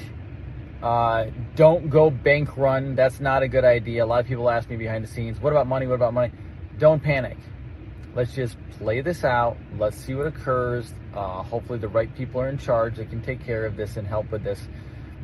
[0.83, 2.95] Uh, don't go bank run.
[2.95, 4.05] That's not a good idea.
[4.05, 5.87] A lot of people ask me behind the scenes, what about money?
[5.87, 6.33] What about money?
[6.79, 7.37] Don't panic.
[8.15, 9.57] Let's just play this out.
[9.79, 10.93] Let's see what occurs.
[11.15, 14.07] Uh, hopefully, the right people are in charge that can take care of this and
[14.07, 14.61] help with this.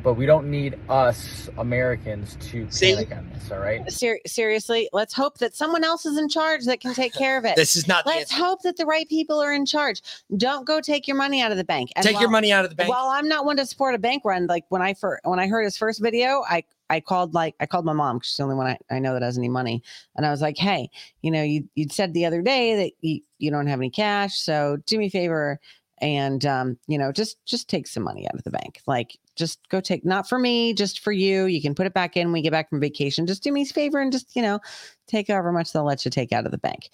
[0.03, 3.51] But we don't need us Americans to panic on this.
[3.51, 3.89] All right.
[3.91, 7.45] Ser- seriously, let's hope that someone else is in charge that can take care of
[7.45, 7.55] it.
[7.55, 10.01] This is not Let's hope that the right people are in charge.
[10.37, 11.91] Don't go take your money out of the bank.
[12.01, 12.89] Take your money out of the bank.
[12.89, 15.47] While I'm not one to support a bank run, like when I first when I
[15.47, 18.43] heard his first video, I I called like I called my mom because she's the
[18.43, 19.83] only one I, I know that has any money,
[20.15, 20.89] and I was like, hey,
[21.21, 24.39] you know, you you said the other day that you you don't have any cash,
[24.39, 25.59] so do me a favor
[26.01, 28.81] and um, you know, just just take some money out of the bank.
[28.87, 31.45] Like just go take not for me, just for you.
[31.45, 33.27] You can put it back in when we get back from vacation.
[33.27, 34.59] Just do me a favor and just, you know,
[35.07, 36.89] take however much they'll let you take out of the bank.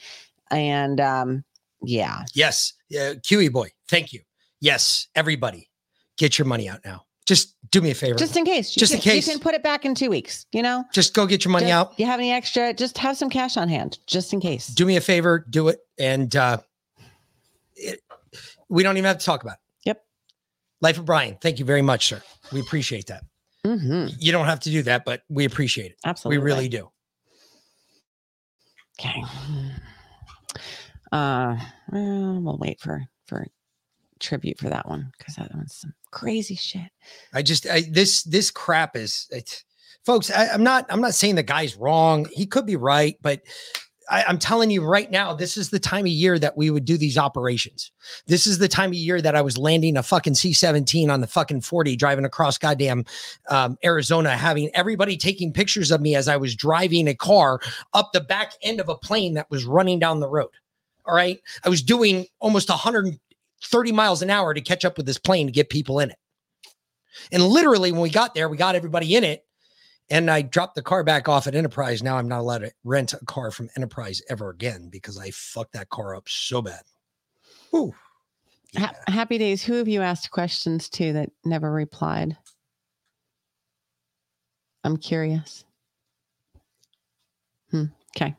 [0.51, 1.43] And um,
[1.83, 2.23] yeah.
[2.33, 2.73] Yes.
[2.89, 3.69] Yeah, QE boy.
[3.87, 4.21] Thank you.
[4.59, 5.69] Yes, everybody.
[6.17, 7.03] Get your money out now.
[7.25, 8.17] Just do me a favor.
[8.17, 8.73] Just in case.
[8.73, 9.27] Just in case.
[9.27, 10.85] You can put it back in two weeks, you know?
[10.93, 11.99] Just go get your money Just- out.
[11.99, 12.73] You have any extra?
[12.73, 14.67] Just have some cash on hand, just in case.
[14.67, 15.79] Do me a favor, do it.
[15.99, 16.59] And uh
[17.75, 18.01] it,
[18.69, 19.59] we don't even have to talk about it.
[20.81, 22.21] Life of Brian, thank you very much, sir.
[22.51, 23.23] We appreciate that.
[23.65, 24.15] Mm-hmm.
[24.19, 25.97] You don't have to do that, but we appreciate it.
[26.05, 26.37] Absolutely.
[26.37, 26.89] We really do.
[28.99, 29.23] Okay.
[31.11, 31.57] Uh,
[31.91, 33.45] well, we'll wait for for
[34.19, 36.89] tribute for that one because that one's some crazy shit.
[37.33, 39.63] I just I, this this crap is it's,
[40.05, 40.31] folks.
[40.31, 42.27] I, I'm not I'm not saying the guy's wrong.
[42.31, 43.41] He could be right, but
[44.09, 46.85] I, I'm telling you right now, this is the time of year that we would
[46.85, 47.91] do these operations.
[48.25, 51.27] This is the time of year that I was landing a fucking C-17 on the
[51.27, 53.05] fucking 40, driving across goddamn
[53.49, 57.59] um, Arizona, having everybody taking pictures of me as I was driving a car
[57.93, 60.51] up the back end of a plane that was running down the road.
[61.05, 65.17] All right, I was doing almost 130 miles an hour to catch up with this
[65.17, 66.17] plane to get people in it.
[67.31, 69.46] And literally, when we got there, we got everybody in it.
[70.09, 72.01] And I dropped the car back off at Enterprise.
[72.01, 75.73] Now I'm not allowed to rent a car from Enterprise ever again because I fucked
[75.73, 76.81] that car up so bad.
[77.75, 77.93] Ooh.
[78.77, 79.63] Ha- happy days.
[79.63, 82.37] Who have you asked questions to that never replied?
[84.83, 85.65] I'm curious.
[87.71, 87.85] Hmm.
[88.15, 88.33] Okay.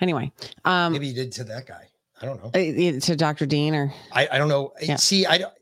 [0.00, 0.32] Anyway,
[0.64, 1.86] um, Maybe you did to that guy.
[2.22, 2.48] I don't know.
[2.48, 3.46] uh, to Dr.
[3.46, 4.72] Dean or I, I don't know.
[4.80, 4.96] Yeah.
[4.96, 5.52] See, I don't.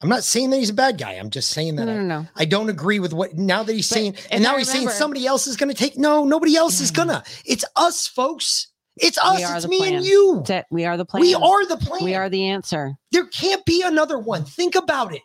[0.00, 1.12] I'm not saying that he's a bad guy.
[1.12, 2.28] I'm just saying that No, no, I, no, no.
[2.36, 4.90] I don't agree with what now that he's But saying, and now I he's saying
[4.90, 5.98] somebody else is going to take.
[5.98, 7.24] No, nobody else is gonna.
[7.26, 7.42] Mm.
[7.46, 8.68] It's us, folks.
[8.96, 9.40] It's us.
[9.40, 9.94] It's me plan.
[9.94, 10.44] and you.
[10.46, 11.20] That we are the plan.
[11.20, 12.04] We are the plan.
[12.04, 12.94] We are the answer.
[13.12, 14.44] There can't be another one.
[14.44, 15.22] Think about it.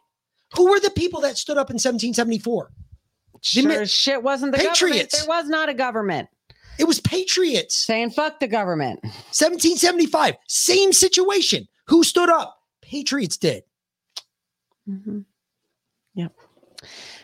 [0.55, 2.71] Who were the people that stood up in 1774?
[3.41, 4.77] Sure mi- shit wasn't the government.
[4.77, 5.19] Patriots.
[5.19, 6.29] There was not a government.
[6.79, 7.85] It was patriots.
[7.85, 8.99] Saying fuck the government.
[9.03, 11.67] 1775, same situation.
[11.87, 12.57] Who stood up?
[12.81, 13.63] Patriots did.
[14.89, 15.19] Mm-hmm.
[16.15, 16.33] Yep.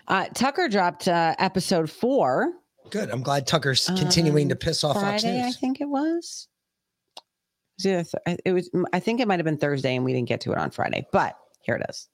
[0.08, 2.54] Uh, Tucker dropped uh, episode four.
[2.90, 3.10] Good.
[3.12, 6.48] I'm glad Tucker's continuing to piss off Fox Friday, I think it was.
[7.84, 8.70] It was, th- it was.
[8.94, 11.06] I think it might have been Thursday, and we didn't get to it on Friday.
[11.12, 12.08] But here it is.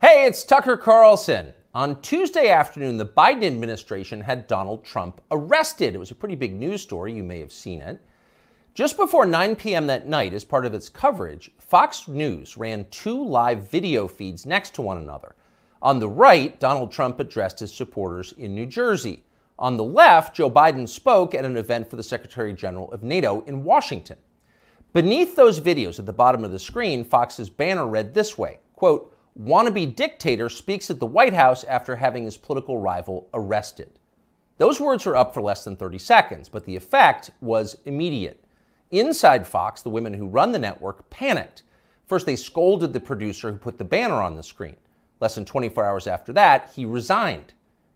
[0.00, 1.52] Hey, it's Tucker Carlson.
[1.74, 5.94] On Tuesday afternoon, the Biden administration had Donald Trump arrested.
[5.94, 7.12] It was a pretty big news story.
[7.12, 8.00] You may have seen it.
[8.78, 9.88] Just before 9 p.m.
[9.88, 14.72] that night, as part of its coverage, Fox News ran two live video feeds next
[14.74, 15.34] to one another.
[15.82, 19.24] On the right, Donald Trump addressed his supporters in New Jersey.
[19.58, 23.40] On the left, Joe Biden spoke at an event for the Secretary General of NATO
[23.48, 24.16] in Washington.
[24.92, 29.12] Beneath those videos at the bottom of the screen, Fox's banner read this way quote,
[29.36, 33.98] wannabe dictator speaks at the White House after having his political rival arrested.
[34.56, 38.44] Those words were up for less than 30 seconds, but the effect was immediate.
[38.90, 41.62] Inside Fox, the women who run the network panicked.
[42.06, 44.76] First, they scolded the producer who put the banner on the screen.
[45.20, 47.52] Less than 24 hours after that, he resigned.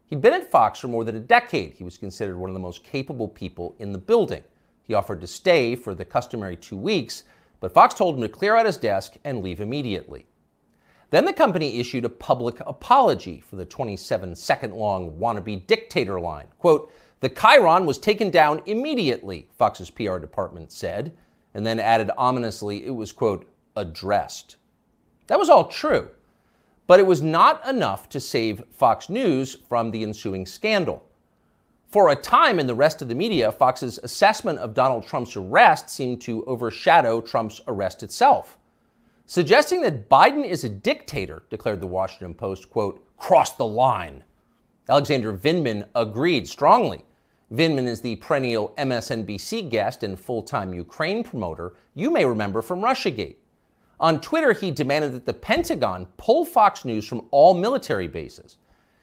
[0.06, 1.72] He'd been at Fox for more than a decade.
[1.72, 4.42] He was considered one of the most capable people in the building.
[4.82, 7.22] He offered to stay for the customary two weeks,
[7.60, 10.26] but Fox told him to clear out his desk and leave immediately.
[11.08, 16.48] Then the company issued a public apology for the 27 second long wannabe dictator line.
[16.58, 16.92] Quote,
[17.22, 21.16] the chyron was taken down immediately, Fox's PR department said,
[21.54, 24.56] and then added ominously it was, quote, addressed.
[25.28, 26.10] That was all true,
[26.88, 31.08] but it was not enough to save Fox News from the ensuing scandal.
[31.86, 35.90] For a time in the rest of the media, Fox's assessment of Donald Trump's arrest
[35.90, 38.58] seemed to overshadow Trump's arrest itself.
[39.26, 44.24] Suggesting that Biden is a dictator, declared the Washington Post, quote, crossed the line.
[44.88, 47.04] Alexander Vindman agreed strongly.
[47.52, 52.80] Vindman is the perennial MSNBC guest and full time Ukraine promoter you may remember from
[52.80, 53.36] Russiagate.
[54.00, 58.56] On Twitter, he demanded that the Pentagon pull Fox News from all military bases.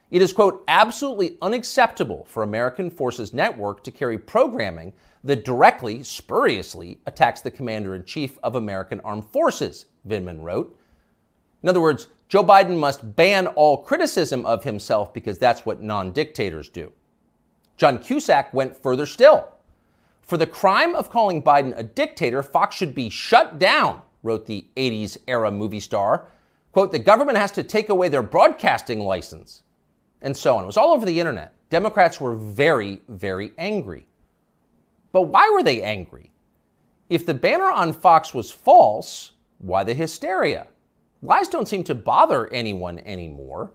[0.09, 4.93] It is, quote, absolutely unacceptable for American Forces Network to carry programming
[5.23, 10.75] that directly, spuriously, attacks the commander in chief of American Armed Forces, Vindman wrote.
[11.61, 16.11] In other words, Joe Biden must ban all criticism of himself because that's what non
[16.11, 16.91] dictators do.
[17.79, 19.47] John Cusack went further still.
[20.21, 24.67] For the crime of calling Biden a dictator, Fox should be shut down, wrote the
[24.75, 26.27] 80s era movie star.
[26.73, 29.63] Quote, the government has to take away their broadcasting license,
[30.21, 30.63] and so on.
[30.63, 31.53] It was all over the internet.
[31.69, 34.05] Democrats were very, very angry.
[35.13, 36.31] But why were they angry?
[37.09, 40.67] If the banner on Fox was false, why the hysteria?
[41.21, 43.71] Lies don't seem to bother anyone anymore.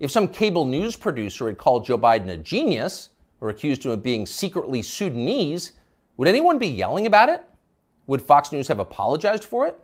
[0.00, 3.10] If some cable news producer had called Joe Biden a genius
[3.44, 5.72] or accused him of being secretly Sudanese,
[6.16, 7.44] would anyone be yelling about it?
[8.06, 9.78] Would Fox News have apologized for it?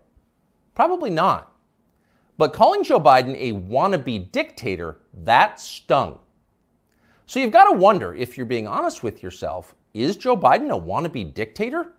[0.74, 1.52] Probably not.
[2.38, 6.18] But calling Joe Biden a wannabe dictator, that stung.
[7.26, 10.80] So you've got to wonder if you're being honest with yourself is Joe Biden a
[10.80, 11.92] wannabe dictator?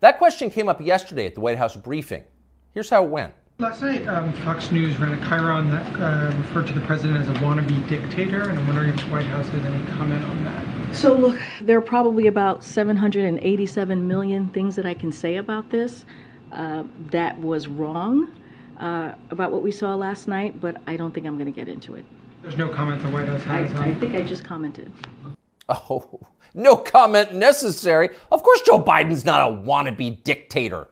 [0.00, 2.24] That question came up yesterday at the White House briefing.
[2.72, 3.34] Here's how it went.
[3.58, 7.28] Last night, um, Fox News ran a chyron that uh, referred to the president as
[7.28, 10.75] a wannabe dictator, and I'm wondering if the White House has any comment on that.
[10.92, 16.04] So, look, there are probably about 787 million things that I can say about this
[16.52, 18.32] uh, that was wrong
[18.78, 21.68] uh, about what we saw last night, but I don't think I'm going to get
[21.68, 22.04] into it.
[22.42, 24.00] There's no comment the White House I, has I on.
[24.00, 24.92] think I just commented.
[25.68, 26.20] Oh,
[26.54, 28.10] no comment necessary.
[28.30, 30.88] Of course, Joe Biden's not a wannabe dictator.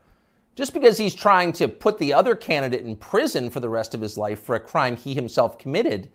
[0.57, 4.01] Just because he's trying to put the other candidate in prison for the rest of
[4.01, 6.11] his life for a crime he himself committed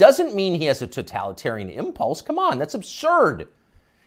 [0.00, 2.22] doesn't mean he has a totalitarian impulse.
[2.22, 3.48] Come on, that's absurd.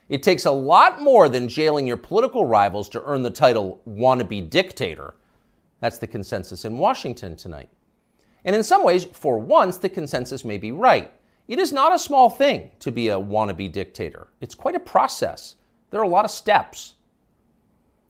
[0.10, 4.50] It takes a lot more than jailing your political rivals to earn the title wannabe
[4.50, 5.14] dictator.
[5.82, 7.70] That's the consensus in Washington tonight.
[8.44, 11.12] And in some ways, for once, the consensus may be right.
[11.48, 14.30] It is not a small thing to be a wannabe dictator.
[14.42, 15.58] It's quite a process.
[15.92, 16.96] There are a lot of steps.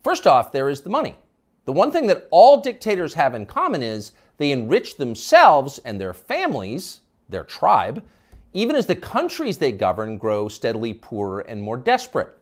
[0.05, 1.18] First off, there is the money.
[1.65, 6.14] The one thing that all dictators have in common is they enrich themselves and their
[6.14, 8.04] families, their tribe,
[8.54, 12.38] even as the countries they govern grow steadily poorer and more desperate.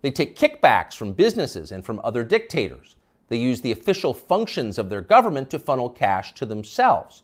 [0.00, 2.96] They take kickbacks from businesses and from other dictators.
[3.28, 7.22] They use the official functions of their government to funnel cash to themselves.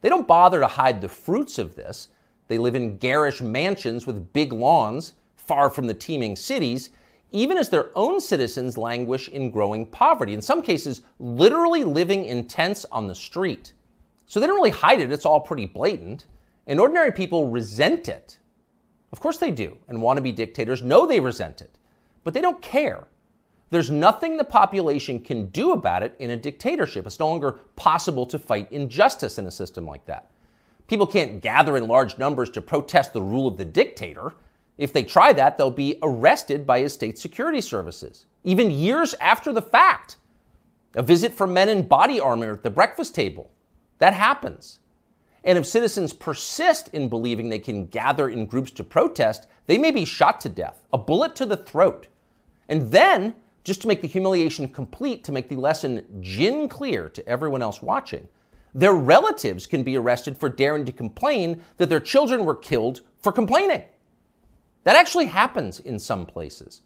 [0.00, 2.08] They don't bother to hide the fruits of this.
[2.48, 6.90] They live in garish mansions with big lawns, far from the teeming cities,
[7.32, 12.46] even as their own citizens languish in growing poverty, in some cases, literally living in
[12.46, 13.72] tents on the street.
[14.30, 16.26] So they don't really hide it, it's all pretty blatant.
[16.68, 18.38] And ordinary people resent it.
[19.10, 21.76] Of course they do, and wannabe dictators know they resent it,
[22.22, 23.08] but they don't care.
[23.70, 27.08] There's nothing the population can do about it in a dictatorship.
[27.08, 30.30] It's no longer possible to fight injustice in a system like that.
[30.86, 34.34] People can't gather in large numbers to protest the rule of the dictator.
[34.78, 39.52] If they try that, they'll be arrested by his state security services, even years after
[39.52, 40.18] the fact.
[40.94, 43.50] A visit from men in body armor at the breakfast table.
[44.00, 44.80] That happens.
[45.44, 49.90] And if citizens persist in believing they can gather in groups to protest, they may
[49.90, 52.08] be shot to death, a bullet to the throat.
[52.68, 57.26] And then, just to make the humiliation complete, to make the lesson gin clear to
[57.28, 58.28] everyone else watching,
[58.74, 63.32] their relatives can be arrested for daring to complain that their children were killed for
[63.32, 63.84] complaining.
[64.84, 66.82] That actually happens in some places.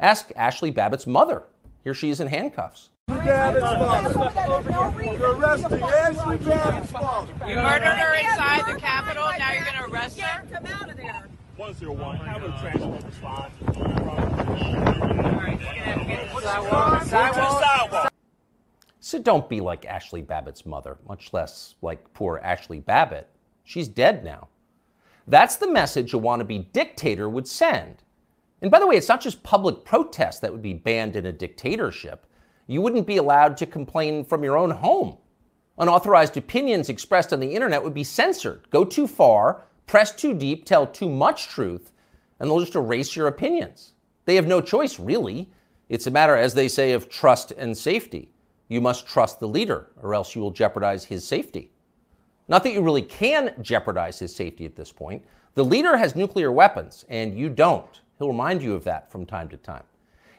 [0.00, 1.44] Ask Ashli Babbitt's mother.
[1.82, 2.90] Here she is in handcuffs.
[3.24, 5.02] Babbitt's father.
[5.04, 7.32] You're arresting Ashli Babbitt's father.
[7.48, 9.24] You murdered her inside the Capitol.
[9.38, 10.44] Now you're going to arrest her?
[10.52, 11.28] Come out of there.
[11.56, 12.16] 101.
[12.16, 13.52] Have a transport response.
[19.00, 23.28] So don't be like Ashli Babbitt's mother, much less like poor Ashli Babbitt.
[23.64, 24.48] She's dead now.
[25.26, 28.02] That's the message a wannabe dictator would send.
[28.60, 31.32] And by the way, it's not just public protest that would be banned in a
[31.32, 32.26] dictatorship.
[32.66, 35.18] You wouldn't be allowed to complain from your own home.
[35.78, 38.68] Unauthorized opinions expressed on the internet would be censored.
[38.70, 41.92] Go too far, press too deep, tell too much truth,
[42.38, 43.92] and they'll just erase your opinions.
[44.24, 45.50] They have no choice, really.
[45.88, 48.30] It's a matter, as they say, of trust and safety.
[48.68, 51.70] You must trust the leader, or else you will jeopardize his safety.
[52.48, 55.24] Not that you really can jeopardize his safety at this point.
[55.54, 58.00] The leader has nuclear weapons, and you don't.
[58.18, 59.84] He'll remind you of that from time to time.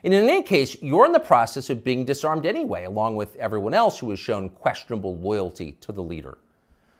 [0.06, 3.74] And in any case, you're in the process of being disarmed anyway, along with everyone
[3.74, 6.38] else who has shown questionable loyalty to the leader.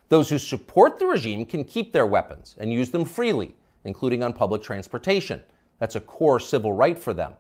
[0.10, 4.34] Those who support the regime can keep their weapons and use them freely, including on
[4.34, 5.42] public transportation.
[5.80, 7.34] That's a core civil right for them.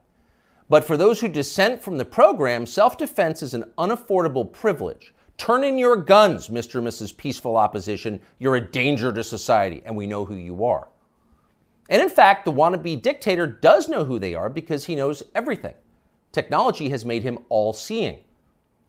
[0.69, 5.65] But for those who dissent from the program, self defense is an unaffordable privilege Turn
[5.65, 6.75] in your guns, Mr.
[6.75, 7.15] and Mrs.
[7.15, 8.21] Peaceful Opposition.
[8.39, 10.87] You're a danger to society, and we know who you are.
[11.89, 15.75] And in fact, the wannabe dictator does know who they are because he knows everything.
[16.31, 18.19] Technology has made him all seeing.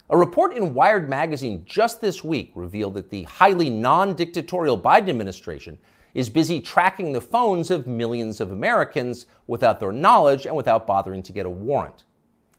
[0.08, 5.08] A report in Wired magazine just this week revealed that the highly non dictatorial Biden
[5.08, 5.78] administration
[6.14, 11.22] is busy tracking the phones of millions of Americans without their knowledge and without bothering
[11.24, 12.04] to get a warrant.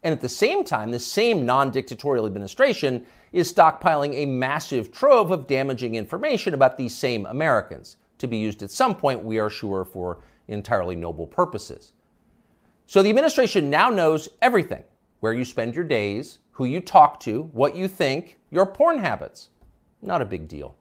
[0.04, 5.32] And at the same time, the same non dictatorial administration is stockpiling a massive trove
[5.32, 9.50] of damaging information about these same Americans to be used at some point, we are
[9.50, 11.92] sure, for entirely noble purposes.
[12.86, 14.84] So the administration now knows everything
[15.20, 19.50] where you spend your days, who you talk to, what you think, your porn habits.
[20.02, 20.76] Not a big deal.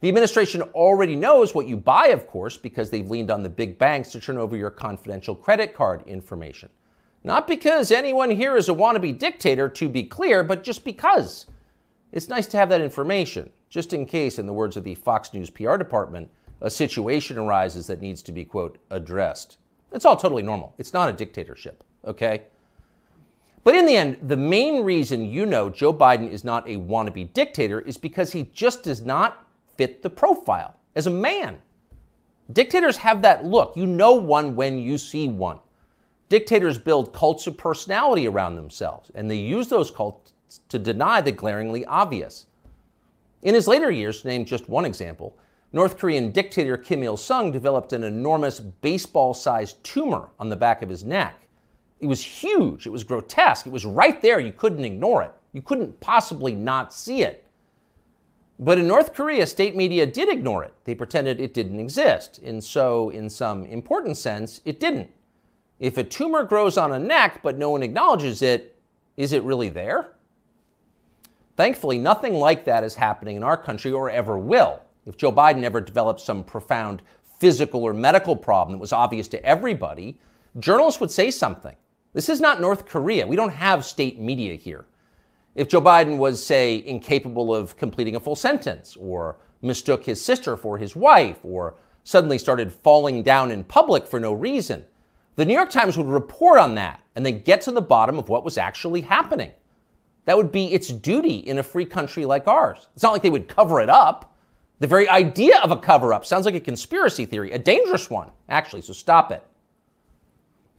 [0.00, 3.78] The administration already knows what you buy, of course, because they've leaned on the big
[3.78, 6.68] banks to turn over your confidential credit card information.
[7.24, 11.46] Not because anyone here is a wannabe dictator, to be clear, but just because.
[12.10, 15.32] It's nice to have that information, just in case, in the words of the Fox
[15.32, 16.28] News PR department,
[16.62, 19.58] a situation arises that needs to be, quote, addressed.
[19.92, 20.74] It's all totally normal.
[20.78, 22.44] It's not a dictatorship, okay?
[23.64, 27.32] But in the end, the main reason you know Joe Biden is not a wannabe
[27.32, 31.58] dictator is because he just does not fit the profile as a man.
[32.52, 33.76] Dictators have that look.
[33.76, 35.58] You know one when you see one.
[36.28, 40.32] Dictators build cults of personality around themselves, and they use those cults
[40.68, 42.46] to deny the glaringly obvious.
[43.42, 45.36] In his later years, to name just one example,
[45.72, 50.82] North Korean dictator Kim Il sung developed an enormous baseball sized tumor on the back
[50.82, 51.40] of his neck.
[52.00, 55.32] It was huge, it was grotesque, it was right there, you couldn't ignore it.
[55.52, 57.46] You couldn't possibly not see it.
[58.58, 60.74] But in North Korea, state media did ignore it.
[60.84, 62.38] They pretended it didn't exist.
[62.38, 65.10] And so, in some important sense, it didn't.
[65.78, 68.76] If a tumor grows on a neck but no one acknowledges it,
[69.16, 70.12] is it really there?
[71.56, 74.80] Thankfully, nothing like that is happening in our country or ever will.
[75.06, 77.02] If Joe Biden ever developed some profound
[77.38, 80.18] physical or medical problem that was obvious to everybody,
[80.58, 81.74] journalists would say something.
[82.12, 83.26] This is not North Korea.
[83.26, 84.84] We don't have state media here.
[85.54, 90.56] If Joe Biden was, say, incapable of completing a full sentence, or mistook his sister
[90.56, 91.74] for his wife, or
[92.04, 94.84] suddenly started falling down in public for no reason,
[95.36, 98.28] the New York Times would report on that and then get to the bottom of
[98.28, 99.50] what was actually happening.
[100.24, 102.86] That would be its duty in a free country like ours.
[102.94, 104.31] It's not like they would cover it up.
[104.82, 108.32] The very idea of a cover up sounds like a conspiracy theory, a dangerous one,
[108.48, 109.46] actually, so stop it.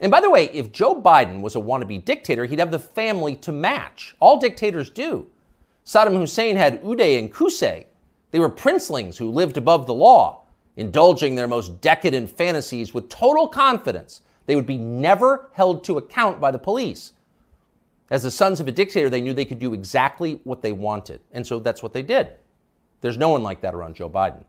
[0.01, 3.37] And by the way, if Joe Biden was a wannabe dictator, he'd have the family
[3.37, 4.13] to match.
[4.19, 5.27] All dictators do.
[5.85, 7.85] Saddam Hussein had Uday and Qusay.
[8.31, 10.41] They were princelings who lived above the law,
[10.75, 16.41] indulging their most decadent fantasies with total confidence they would be never held to account
[16.41, 17.13] by the police.
[18.09, 21.21] As the sons of a dictator, they knew they could do exactly what they wanted.
[21.31, 22.33] And so that's what they did.
[23.03, 24.45] There's no one like that around Joe Biden.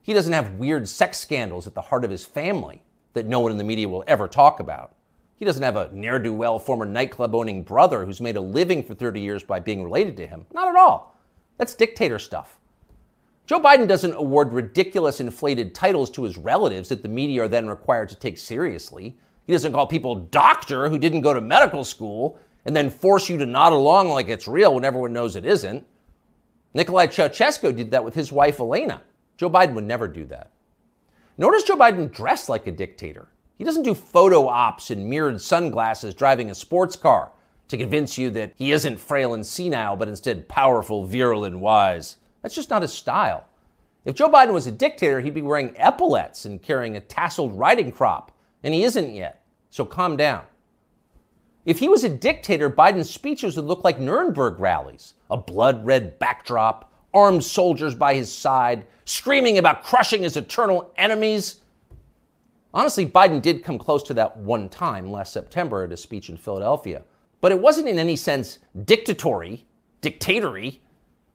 [0.00, 2.82] He doesn't have weird sex scandals at the heart of his family
[3.12, 4.94] that no one in the media will ever talk about.
[5.36, 8.82] He doesn't have a ne'er do well former nightclub owning brother who's made a living
[8.82, 10.46] for 30 years by being related to him.
[10.54, 11.18] Not at all.
[11.58, 12.58] That's dictator stuff.
[13.44, 17.68] Joe Biden doesn't award ridiculous inflated titles to his relatives that the media are then
[17.68, 19.18] required to take seriously.
[19.46, 23.36] He doesn't call people doctor who didn't go to medical school and then force you
[23.36, 25.84] to nod along like it's real when everyone knows it isn't.
[26.74, 29.02] Nicolae Ceausescu did that with his wife Elena.
[29.36, 30.50] Joe Biden would never do that.
[31.36, 33.28] Nor does Joe Biden dress like a dictator.
[33.58, 37.32] He doesn't do photo ops in mirrored sunglasses driving a sports car
[37.68, 42.16] to convince you that he isn't frail and senile, but instead powerful, virile, and wise.
[42.42, 43.46] That's just not his style.
[44.04, 47.92] If Joe Biden was a dictator, he'd be wearing epaulets and carrying a tasseled riding
[47.92, 48.32] crop,
[48.62, 49.44] and he isn't yet.
[49.70, 50.44] So calm down.
[51.64, 56.18] If he was a dictator, Biden's speeches would look like Nuremberg rallies a blood red
[56.18, 61.60] backdrop, armed soldiers by his side, screaming about crushing his eternal enemies.
[62.74, 66.36] Honestly, Biden did come close to that one time last September at a speech in
[66.36, 67.02] Philadelphia,
[67.40, 69.64] but it wasn't in any sense dictatory,
[70.00, 70.80] dictatory.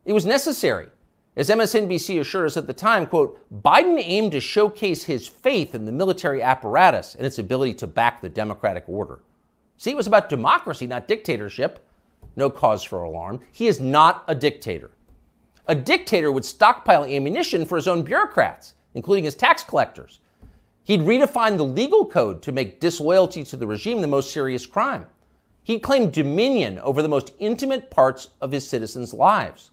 [0.06, 0.88] It was necessary.
[1.36, 5.86] As MSNBC assured us at the time, quote, Biden aimed to showcase his faith in
[5.86, 9.20] the military apparatus and its ability to back the democratic order.
[9.78, 11.86] See, it was about democracy, not dictatorship.
[12.36, 13.40] No cause for alarm.
[13.52, 14.92] He is not a dictator.
[15.68, 20.20] A dictator would stockpile ammunition for his own bureaucrats, including his tax collectors.
[20.84, 25.06] He'd redefine the legal code to make disloyalty to the regime the most serious crime.
[25.64, 29.72] He'd claim dominion over the most intimate parts of his citizens' lives.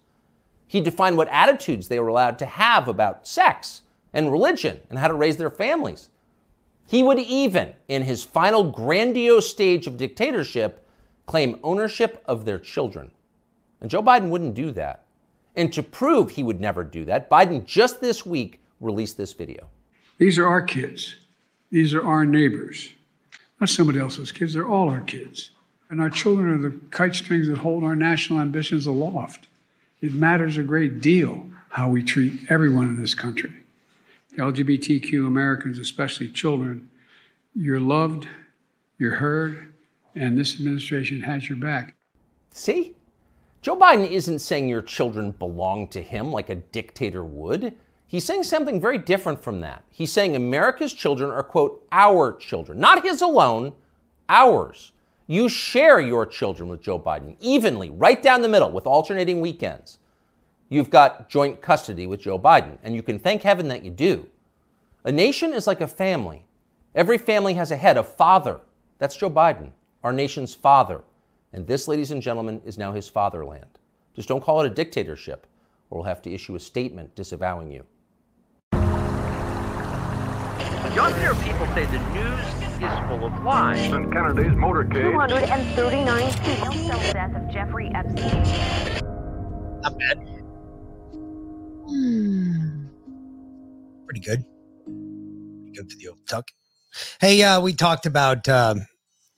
[0.67, 5.07] He'd define what attitudes they were allowed to have about sex and religion and how
[5.07, 6.09] to raise their families.
[6.87, 10.87] He would even, in his final grandiose stage of dictatorship,
[11.25, 13.11] claim ownership of their children.
[13.81, 15.05] And Joe Biden wouldn't do that.
[15.55, 19.67] And to prove he would never do that, Biden just this week released this video.
[20.17, 21.15] These are our kids.
[21.71, 22.89] These are our neighbors.
[23.59, 24.53] Not somebody else's kids.
[24.53, 25.51] They're all our kids.
[25.89, 29.47] And our children are the kite strings that hold our national ambitions aloft.
[30.01, 33.51] It matters a great deal how we treat everyone in this country.
[34.37, 36.89] LGBTQ Americans, especially children,
[37.55, 38.27] you're loved,
[38.99, 39.73] you're heard,
[40.15, 41.95] and this administration has your back.
[42.51, 42.95] See?
[43.61, 47.73] Joe Biden isn't saying your children belong to him like a dictator would.
[48.07, 49.83] He's saying something very different from that.
[49.89, 53.73] He's saying America's children are, quote, our children, not his alone,
[54.29, 54.91] ours.
[55.27, 59.97] You share your children with Joe Biden evenly, right down the middle, with alternating weekends.
[60.69, 64.27] You've got joint custody with Joe Biden, and you can thank heaven that you do.
[65.03, 66.43] A nation is like a family.
[66.95, 68.61] Every family has a head, a father.
[68.97, 69.69] That's Joe Biden,
[70.03, 71.03] our nation's father.
[71.53, 73.77] And this, ladies and gentlemen, is now his fatherland.
[74.15, 75.45] Just don't call it a dictatorship,
[75.89, 77.83] or we'll have to issue a statement disavowing you.
[80.93, 82.39] You often hear people say the news
[82.81, 83.91] is full of lies.
[83.91, 85.11] In Kennedy's motorcade.
[85.11, 89.01] 239 people cell death of Jeffrey Epstein.
[89.81, 90.34] Not bad.
[94.05, 94.43] Pretty good.
[94.85, 96.49] Pretty good for the old tuck.
[97.19, 98.85] Hey, uh, we talked about um,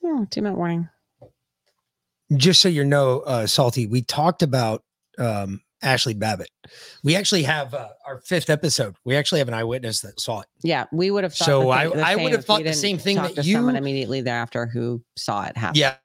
[0.04, 0.88] Oh, two minute warning.
[2.36, 4.82] just so you know, uh, Salty, we talked about
[5.18, 6.48] um, Ashli Babbitt.
[7.04, 8.96] We actually have uh, our fifth episode.
[9.04, 10.46] We actually have an eyewitness that saw it.
[10.62, 13.16] Yeah, we would have thought So the I- I would have thought the same thing
[13.16, 15.78] that to someone immediately thereafter who saw it happen.
[15.80, 15.96] Yeah.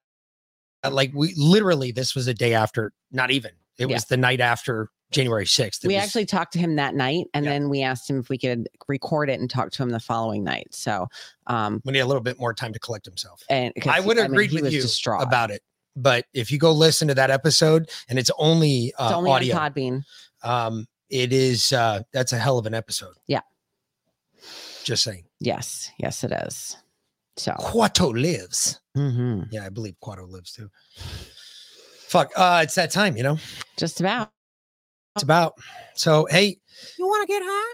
[0.83, 3.51] Uh, Like we literally, this was a day after, not even.
[3.77, 3.95] It Yeah.
[3.95, 5.83] was the night after January 6th.
[5.83, 8.29] It we was- actually talked to him that night and then we asked him if
[8.29, 10.67] we could record it and talk to him the following night.
[10.73, 11.07] So
[11.47, 13.41] um we need a little bit more time to collect himself.
[13.49, 15.23] And I would have mean, agreed he with you distraught.
[15.23, 15.61] about it.
[15.95, 19.55] But if you go listen to that episode and it's only, uh, it's only audio,
[19.57, 20.03] on Podbean.
[20.43, 23.13] um, it is, uh, that's a hell of an episode.
[23.27, 23.41] Yeah.
[24.83, 25.25] Just saying.
[25.39, 26.75] Yes, yes, it is.
[27.37, 28.79] So Kuato lives.
[28.97, 29.47] Mhm.
[29.51, 30.69] Yeah, I believe Kuato lives too.
[32.07, 32.31] Fuck.
[32.35, 33.37] Uh, it's that time, you know?
[33.77, 34.31] just about
[35.15, 35.53] It's about.
[35.95, 36.57] So, hey,
[36.97, 37.73] you want to get high?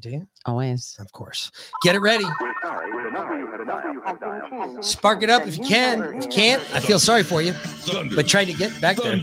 [0.00, 0.28] do you?
[0.44, 0.96] Always.
[0.98, 1.50] Of course.
[1.82, 2.24] Get it ready.
[4.82, 6.02] Spark it up if you can.
[6.02, 7.54] If you can't, I feel sorry for you.
[8.14, 9.20] But try to get back there.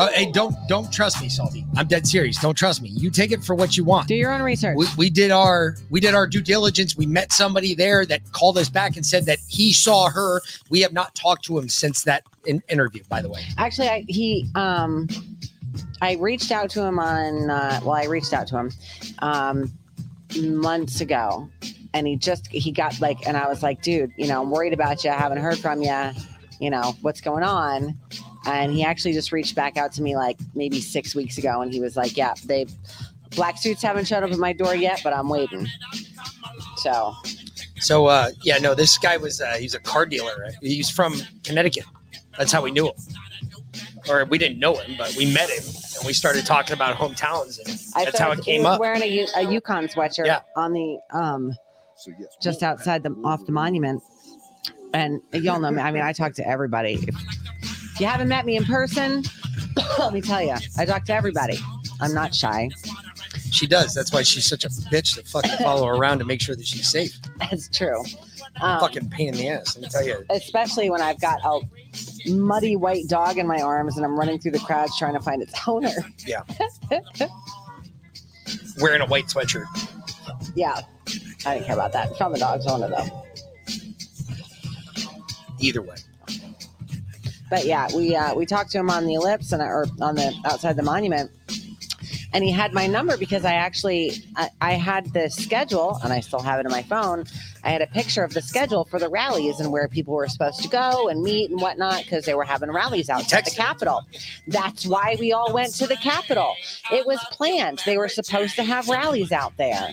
[0.00, 1.66] Oh, hey, don't don't trust me, Salty.
[1.76, 2.38] I'm dead serious.
[2.38, 2.88] Don't trust me.
[2.90, 4.06] You take it for what you want.
[4.06, 4.76] Do your own research.
[4.76, 6.96] We, we did our we did our due diligence.
[6.96, 10.40] We met somebody there that called us back and said that he saw her.
[10.70, 13.02] We have not talked to him since that in- interview.
[13.08, 15.08] By the way, Actually, I he um
[16.00, 18.70] I reached out to him on uh, well, I reached out to him
[19.18, 19.72] um
[20.40, 21.50] months ago,
[21.92, 24.74] and he just he got like, and I was like, dude, you know, I'm worried
[24.74, 25.10] about you.
[25.10, 26.12] I haven't heard from you.
[26.60, 27.98] You know what's going on?
[28.50, 31.70] And he actually just reached back out to me like maybe six weeks ago, and
[31.72, 32.66] he was like, yeah, they
[33.36, 35.66] black suits haven't showed up at my door yet, but I'm waiting.
[36.78, 37.14] So
[37.76, 40.32] so uh, yeah, no, this guy was uh, he's a car dealer.
[40.40, 40.54] Right?
[40.62, 41.14] He's from
[41.44, 41.84] Connecticut.
[42.38, 42.94] That's how we knew him,
[44.08, 45.64] or we didn't know him, but we met him
[45.98, 48.74] and we started talking about hometowns, and I that's how thought it he came was
[48.74, 48.80] up.
[48.80, 50.40] Wearing a, U- a UConn sweatshirt Yeah.
[50.56, 51.52] on the um,
[52.40, 54.02] just outside the off the monument,
[54.94, 55.82] and y'all know me.
[55.82, 56.94] I mean, I talk to everybody.
[56.94, 57.14] If,
[57.98, 59.24] if you haven't met me in person,
[59.98, 61.58] let me tell you, I talk to everybody.
[62.00, 62.70] I'm not shy.
[63.50, 63.92] She does.
[63.92, 66.88] That's why she's such a bitch to fucking follow around to make sure that she's
[66.88, 67.18] safe.
[67.40, 68.04] That's true.
[68.60, 69.74] Um, fucking pain in the ass.
[69.74, 70.24] Let me tell you.
[70.30, 71.60] especially when I've got a
[72.30, 75.42] muddy white dog in my arms and I'm running through the crowds trying to find
[75.42, 75.90] its owner.
[76.24, 76.42] Yeah.
[78.80, 79.66] Wearing a white sweatshirt.
[80.54, 80.82] yeah,
[81.44, 82.16] I didn't care about that.
[82.16, 83.24] Found the dog's owner though.
[85.58, 85.96] Either way.
[87.50, 90.34] But yeah, we uh, we talked to him on the ellipse and or on the
[90.44, 91.30] outside the monument,
[92.32, 96.20] and he had my number because I actually I, I had the schedule and I
[96.20, 97.24] still have it in my phone.
[97.64, 100.62] I had a picture of the schedule for the rallies and where people were supposed
[100.62, 104.02] to go and meet and whatnot because they were having rallies out outside the Capitol.
[104.46, 106.54] That's why we all went to the Capitol.
[106.92, 107.82] It was planned.
[107.84, 109.90] They were supposed to have rallies out there.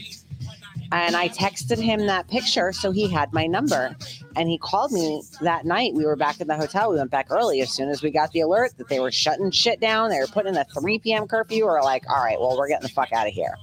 [0.92, 3.96] And I texted him that picture, so he had my number.
[4.36, 5.94] And he called me that night.
[5.94, 6.92] We were back in the hotel.
[6.92, 9.52] We went back early as soon as we got the alert that they were shutting
[9.52, 10.10] shit down.
[10.10, 11.28] They were putting in a 3 p.m.
[11.28, 11.58] curfew.
[11.58, 13.56] We were like, all right, well, we're getting the fuck out of here.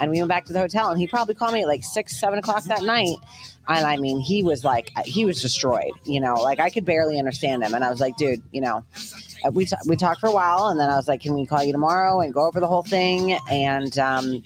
[0.00, 2.18] And we went back to the hotel, and he probably called me at like six,
[2.20, 3.16] seven o'clock that night.
[3.68, 5.90] And I mean, he was like, he was destroyed.
[6.04, 7.74] You know, like I could barely understand him.
[7.74, 8.84] And I was like, dude, you know,
[9.44, 11.46] uh, we t- we talked for a while, and then I was like, can we
[11.46, 13.38] call you tomorrow and go over the whole thing?
[13.50, 14.42] And um,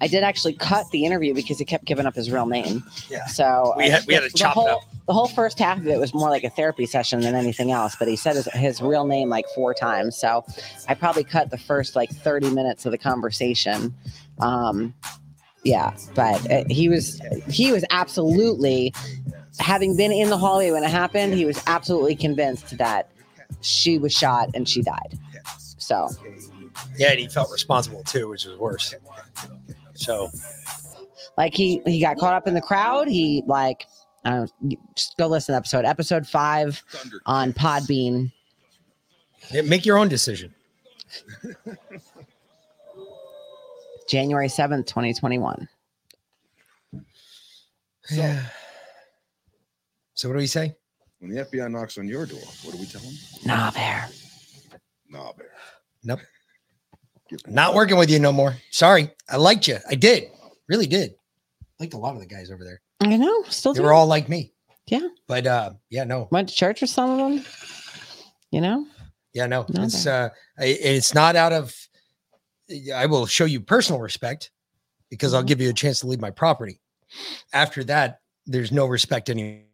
[0.00, 2.84] I did actually cut the interview because he kept giving up his real name.
[3.08, 3.26] Yeah.
[3.26, 4.80] So We had- we had to the chop it up.
[5.06, 7.96] the whole first half of it was more like a therapy session than anything else.
[7.98, 10.44] But he said his, his real name like four times, so
[10.88, 13.94] I probably cut the first like thirty minutes of the conversation.
[14.38, 14.92] Um,
[15.64, 18.92] yeah, but uh, he was he was absolutely
[19.58, 21.32] having been in the hallway when it happened.
[21.34, 23.10] He was absolutely convinced that
[23.62, 25.18] she was shot and she died.
[25.78, 26.10] So
[26.98, 28.94] Yeah, and he felt responsible too, which was worse.
[29.96, 30.30] So
[31.36, 33.08] like he he got caught up in the crowd.
[33.08, 33.86] He like
[34.24, 36.82] I don't know, just go listen to episode episode five
[37.26, 38.32] on Podbean.
[39.50, 40.54] yeah, make your own decision.
[44.08, 45.68] January seventh, twenty twenty one.
[48.10, 48.42] Yeah.
[50.14, 50.74] So what do we say?
[51.18, 53.12] When the FBI knocks on your door, what do we tell them?
[53.44, 54.08] Nah, bear.
[55.08, 55.50] Nah, bear.
[56.04, 56.20] Nope.
[57.46, 58.56] Not working with you no more.
[58.70, 59.10] Sorry.
[59.28, 59.78] I liked you.
[59.88, 60.30] I did.
[60.68, 61.14] Really did.
[61.80, 62.80] Liked a lot of the guys over there.
[63.00, 63.42] I know.
[63.48, 63.84] Still They do.
[63.84, 64.52] were all like me.
[64.86, 65.06] Yeah.
[65.26, 66.28] But uh yeah, no.
[66.30, 67.44] Went to church with some of them.
[68.50, 68.86] You know.
[69.34, 69.66] Yeah, no.
[69.70, 70.28] No, it's uh
[70.58, 71.74] I, it's not out of
[72.94, 74.50] I will show you personal respect
[75.10, 75.36] because Mm-hmm.
[75.36, 76.80] I'll give you a chance to leave my property.
[77.52, 79.66] After that, there's no respect anymore.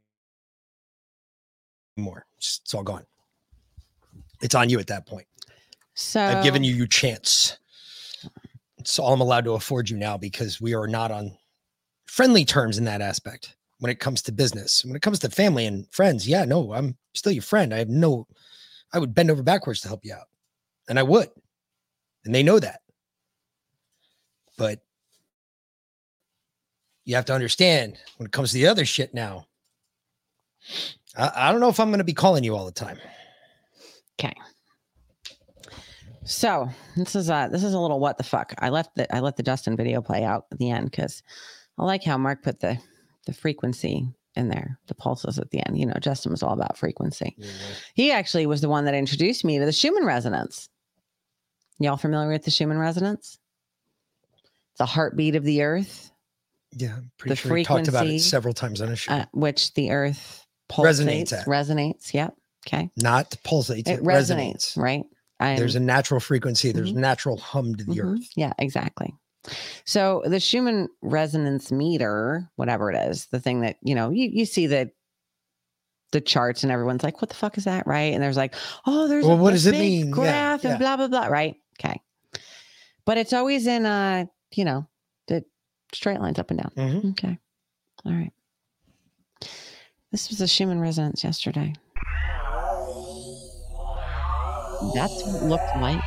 [2.37, 3.05] It's, it's all gone.
[4.41, 5.27] It's on you at that point.
[5.95, 7.59] So I've given you your chance.
[8.79, 11.37] It's all I'm allowed to afford you now because we are not on
[12.07, 14.85] friendly terms in that aspect when it comes to business.
[14.85, 17.73] When it comes to family and friends, yeah, no, I'm still your friend.
[17.75, 18.27] I have no,
[18.93, 20.29] I would bend over backwards to help you out.
[20.89, 21.29] And I would.
[22.25, 22.81] And they know that.
[24.59, 24.81] But
[27.05, 29.47] you have to understand when it comes to the other shit now,
[31.17, 32.99] I, I don't know if I'm going to be calling you all the time.
[34.21, 34.35] Okay.
[36.25, 38.55] So this is a this is a little what the fuck.
[38.59, 41.23] I left the I let the Justin video play out at the end because
[41.79, 42.79] I like how Mark put the
[43.27, 45.79] the frequency in there, the pulses at the end.
[45.79, 47.37] You know, Justin was all about frequency.
[47.95, 50.69] He actually was the one that introduced me to the Schumann resonance.
[51.79, 53.39] Y'all familiar with the Schumann resonance?
[54.79, 56.11] The heartbeat of the earth,
[56.73, 59.13] Yeah, I'm pretty The sure we talked about it several times on a show.
[59.13, 61.47] at which the earth pulsates, Resonates at.
[61.47, 62.15] resonates.
[62.15, 62.35] Yep.
[62.67, 62.91] Okay.
[62.97, 64.79] Not pulsates, It it, resonates, resonates.
[64.79, 65.03] right?
[65.43, 66.97] I'm- There's a natural frequency, there's Mhm.
[66.99, 68.05] a natural hum to the Mhm.
[68.15, 68.29] earth.
[68.37, 69.15] Yeah, exactly.
[69.85, 74.45] So the Schumann resonance meter, whatever it is, the thing that you know, you you
[74.47, 74.91] see the
[76.13, 78.13] the charts and everyone's like, "What the fuck is that?" Right?
[78.15, 78.55] And there's like,
[78.87, 80.11] "Oh, there's Well, a, what does it mean?
[80.11, 80.71] Graph yeah.
[80.71, 81.57] and blah blah blah." Right?
[81.81, 82.01] Okay.
[83.05, 84.87] But it's always in uh, you know,
[85.27, 85.45] the
[85.95, 86.73] straight lines up and down.
[86.77, 87.09] Mm-hmm.
[87.11, 87.39] Okay.
[88.05, 88.33] All right.
[90.13, 91.73] This was a Schumann resonance yesterday.
[94.95, 96.03] That's what it looked like.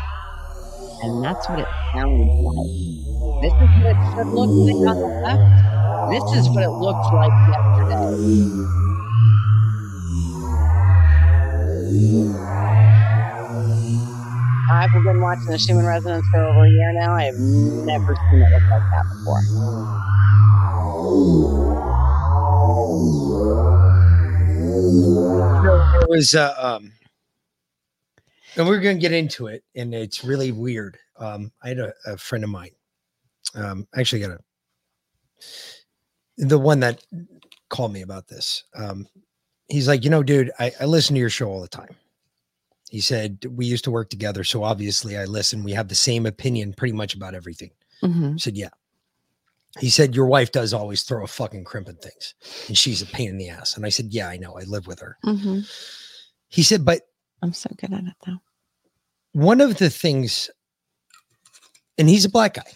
[1.04, 2.72] And that's what it sounded like.
[3.42, 6.12] This is what it should look like on the left.
[6.12, 8.66] This is what it looked like yesterday.
[14.72, 17.14] I've been watching the Schumann resonance for over a year now.
[17.16, 19.42] I have never seen it look like that before.
[25.64, 26.92] There was uh, um
[28.58, 30.98] and we're gonna get into it, and it's really weird.
[31.18, 32.72] Um, I had a, a friend of mine.
[33.54, 34.40] Um, actually got a
[36.38, 37.04] the one that
[37.70, 38.64] called me about this.
[38.76, 39.08] Um,
[39.70, 41.96] he's like, you know, dude, I, I listen to your show all the time.
[42.90, 45.64] He said we used to work together, so obviously I listen.
[45.64, 47.72] We have the same opinion pretty much about everything.
[48.04, 48.36] Mhm.
[48.36, 48.70] I said, yeah.
[49.80, 52.34] He said, Your wife does always throw a fucking crimp in things,
[52.68, 53.76] and she's a pain in the ass.
[53.76, 54.58] And I said, Yeah, I know.
[54.58, 55.18] I live with her.
[55.26, 55.62] Mm-hmm.
[56.48, 57.02] He said, But
[57.42, 58.38] I'm so good at it though.
[59.34, 60.50] one of the things,
[61.98, 62.72] and he's a black guy.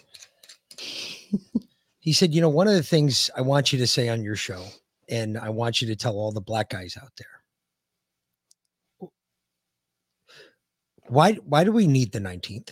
[2.00, 4.36] he said, You know, one of the things I want you to say on your
[4.36, 4.64] show,
[5.08, 7.26] and I want you to tell all the black guys out there.
[11.08, 12.70] Why why do we need the 19th?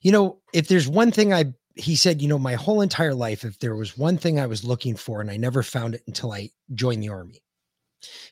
[0.00, 3.44] You know, if there's one thing I he said, you know, my whole entire life,
[3.44, 6.32] if there was one thing I was looking for and I never found it until
[6.32, 7.40] I joined the army.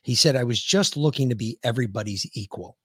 [0.03, 2.77] He said, I was just looking to be everybody's equal.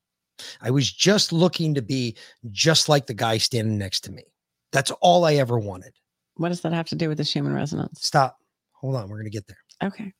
[0.60, 2.16] I was just looking to be
[2.50, 4.24] just like the guy standing next to me.
[4.72, 5.92] That's all I ever wanted.
[6.36, 8.04] What does that have to do with the Schumann resonance?
[8.04, 8.38] Stop.
[8.72, 9.08] Hold on.
[9.08, 9.58] We're going to get there.
[9.82, 10.12] Okay.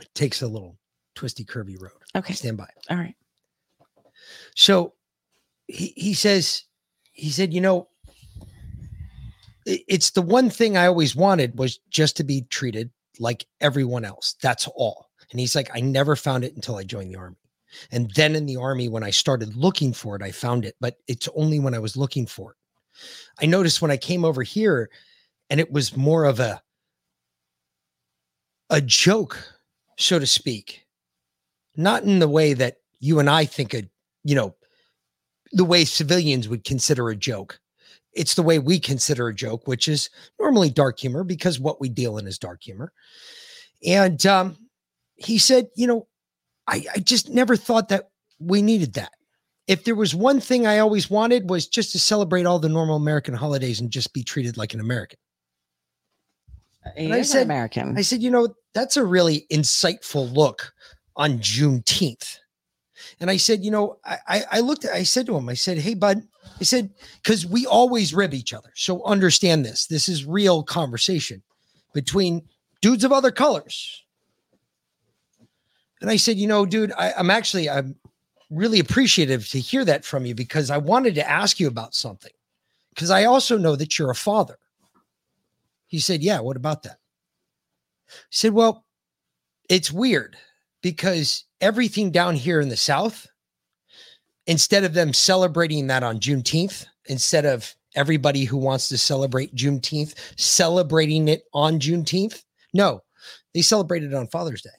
[0.00, 0.78] It takes a little
[1.14, 1.92] twisty, curvy road.
[2.16, 2.32] Okay.
[2.32, 2.68] Stand by.
[2.88, 3.14] All right.
[4.56, 4.94] So
[5.66, 6.64] he, he says,
[7.12, 7.88] he said, you know,
[9.66, 14.36] it's the one thing I always wanted was just to be treated like everyone else.
[14.42, 15.09] That's all.
[15.30, 17.36] And he's like, I never found it until I joined the army.
[17.92, 20.96] And then in the army, when I started looking for it, I found it, but
[21.06, 22.56] it's only when I was looking for it.
[23.40, 24.90] I noticed when I came over here
[25.48, 26.60] and it was more of a
[28.70, 29.36] a joke,
[29.98, 30.86] so to speak.
[31.76, 33.82] Not in the way that you and I think a,
[34.22, 34.54] you know,
[35.52, 37.58] the way civilians would consider a joke.
[38.12, 41.88] It's the way we consider a joke, which is normally dark humor because what we
[41.88, 42.92] deal in is dark humor.
[43.84, 44.56] And um,
[45.20, 46.06] he said, you know,
[46.66, 49.12] I, I just never thought that we needed that.
[49.66, 52.96] If there was one thing I always wanted was just to celebrate all the normal
[52.96, 55.18] American holidays and just be treated like an American.
[56.96, 57.96] I said, American.
[57.96, 60.72] I said, you know, that's a really insightful look
[61.14, 62.38] on Juneteenth.
[63.20, 65.54] And I said, you know, I, I, I looked at, I said to him, I
[65.54, 66.22] said, hey, bud,
[66.58, 66.90] I said,
[67.22, 68.70] because we always rib each other.
[68.74, 69.86] So understand this.
[69.86, 71.42] This is real conversation
[71.92, 72.42] between
[72.80, 74.04] dudes of other colors.
[76.00, 77.94] And I said, you know, dude, I, I'm actually, I'm
[78.50, 82.32] really appreciative to hear that from you because I wanted to ask you about something.
[82.94, 84.58] Because I also know that you're a father.
[85.86, 86.98] He said, Yeah, what about that?
[88.08, 88.84] I said, Well,
[89.68, 90.36] it's weird
[90.82, 93.26] because everything down here in the South,
[94.46, 100.14] instead of them celebrating that on Juneteenth, instead of everybody who wants to celebrate Juneteenth
[100.36, 102.42] celebrating it on Juneteenth,
[102.74, 103.02] no,
[103.54, 104.70] they celebrate it on Father's Day.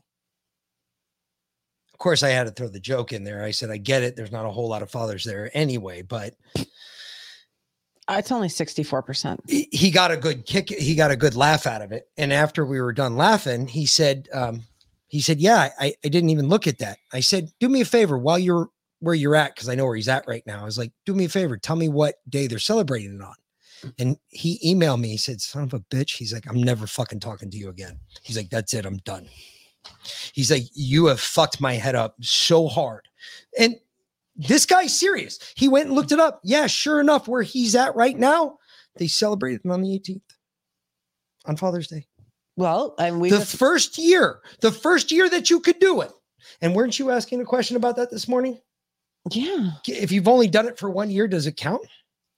[2.02, 3.44] Of course, I had to throw the joke in there.
[3.44, 4.16] I said, I get it.
[4.16, 9.38] There's not a whole lot of fathers there anyway, but Uh, it's only 64%.
[9.48, 10.70] he he got a good kick.
[10.70, 12.10] He got a good laugh out of it.
[12.18, 14.64] And after we were done laughing, he said, um,
[15.10, 16.98] he said, yeah, I, I didn't even look at that.
[17.14, 18.70] I said, do me a favor while you're
[19.00, 19.56] where you're at.
[19.56, 20.64] Cause I know where he's at right now.
[20.64, 21.56] I was like, do me a favor.
[21.56, 23.94] Tell me what day they're celebrating it on.
[24.00, 25.10] And he emailed me.
[25.10, 26.18] He said, son of a bitch.
[26.18, 28.00] He's like, I'm never fucking talking to you again.
[28.24, 28.88] He's like, that's it.
[28.88, 29.30] I'm done.
[30.34, 33.08] He's like, you have fucked my head up so hard.
[33.58, 33.76] And
[34.36, 35.40] this guy's serious.
[35.56, 36.40] He went and looked it up.
[36.44, 38.58] Yeah, sure enough, where he's at right now,
[38.98, 40.22] they celebrated it on the 18th
[41.46, 42.08] on Father's Day.
[42.56, 46.12] Well, and we the just- first year, the first year that you could do it.
[46.62, 48.60] And weren't you asking a question about that this morning?
[49.30, 49.72] Yeah.
[49.88, 51.86] If you've only done it for one year, does it count?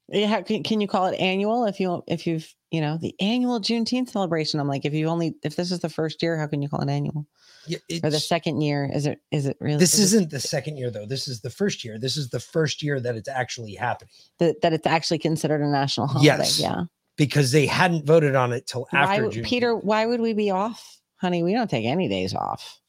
[0.09, 3.59] Yeah, can, can you call it annual if you if you've you know the annual
[3.59, 4.59] Juneteenth celebration?
[4.59, 6.81] I'm like, if you only if this is the first year, how can you call
[6.81, 7.25] it annual?
[7.65, 8.89] Yeah, or the second year?
[8.93, 9.77] Is it is it really?
[9.77, 11.05] This is it isn't the second year, though.
[11.05, 11.97] This is the first year.
[11.97, 14.09] This is the first year that it's actually happening.
[14.39, 16.27] that, that it's actually considered a national holiday?
[16.27, 16.59] Yes.
[16.59, 16.83] Yeah.
[17.15, 19.45] Because they hadn't voted on it till after June.
[19.45, 19.75] Peter?
[19.77, 21.43] Why would we be off, honey?
[21.43, 22.81] We don't take any days off,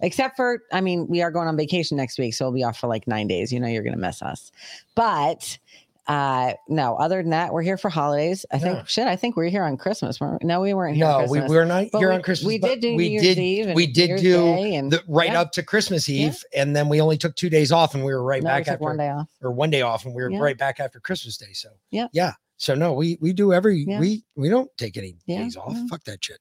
[0.00, 2.78] except for I mean, we are going on vacation next week, so we'll be off
[2.78, 3.52] for like nine days.
[3.52, 4.50] You know, you're gonna miss us,
[4.96, 5.58] but.
[6.08, 8.44] Uh no, other than that, we're here for holidays.
[8.50, 8.84] I think Yeah.
[8.86, 10.20] shit, I think we're here on Christmas.
[10.20, 10.42] weren't?
[10.42, 11.06] No, we weren't here.
[11.06, 12.46] No, we we're not But here we- on Christmas.
[12.46, 13.66] We did do we New Year's did, Eve.
[13.68, 15.40] And we did Year's do and the, right yeah.
[15.40, 16.26] up to Christmas Yeah.
[16.28, 18.66] Eve, and then we only took two days off, and we were right No, back
[18.66, 19.28] after one day off.
[19.42, 20.38] or one day off, and we were Yeah.
[20.40, 21.52] right back after Christmas Day.
[21.52, 22.08] So Yeah.
[22.12, 22.32] yeah.
[22.56, 24.00] So no, we we do every Yeah.
[24.00, 25.72] we we don't take any Yeah, days off.
[25.74, 25.86] yeah.
[25.88, 26.38] Fuck that shit.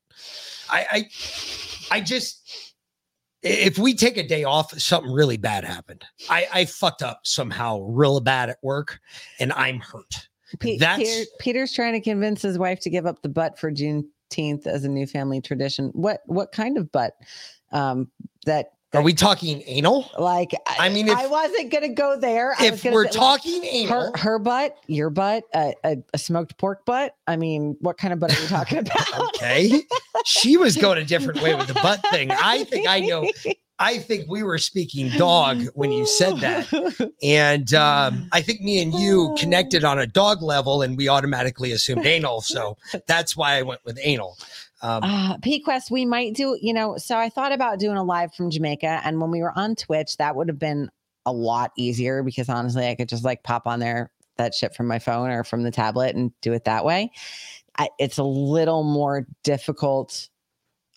[0.70, 0.86] I
[1.92, 2.71] I I just
[3.44, 6.06] if we take a day off, something really bad happened.
[6.30, 9.00] I I fucked up somehow real bad at work,
[9.40, 10.28] and I'm hurt.
[10.60, 13.72] Pe- That's Peter, Peter's trying to convince his wife to give up the butt for
[13.72, 15.90] Juneteenth as a new family tradition.
[15.94, 17.14] What what kind of butt?
[17.72, 18.12] Um,
[18.46, 20.10] that are we talking anal?
[20.18, 22.54] like I mean, if- I wasn't gonna go there.
[22.60, 23.12] I was if we're say, like,
[23.42, 27.16] talking anal, her, her butt, your butt, a, a, a smoked pork butt.
[27.28, 29.36] I mean, what kind of butt are we talking about?
[29.36, 29.82] okay.
[30.26, 32.32] She was going a different way with the butt thing.
[32.32, 33.30] I think I know.
[33.80, 37.12] I think we were speaking dog when you said that.
[37.24, 41.72] And um, I think me and you connected on a dog level and we automatically
[41.72, 42.42] assumed anal.
[42.42, 42.78] So
[43.08, 44.38] that's why I went with anal.
[44.82, 48.34] Um, Uh, PQuest, we might do, you know, so I thought about doing a live
[48.34, 49.02] from Jamaica.
[49.04, 50.90] And when we were on Twitch, that would have been
[51.26, 54.88] a lot easier because honestly, I could just like pop on there that shit from
[54.88, 57.12] my phone or from the tablet and do it that way.
[57.78, 60.30] I, it's a little more difficult.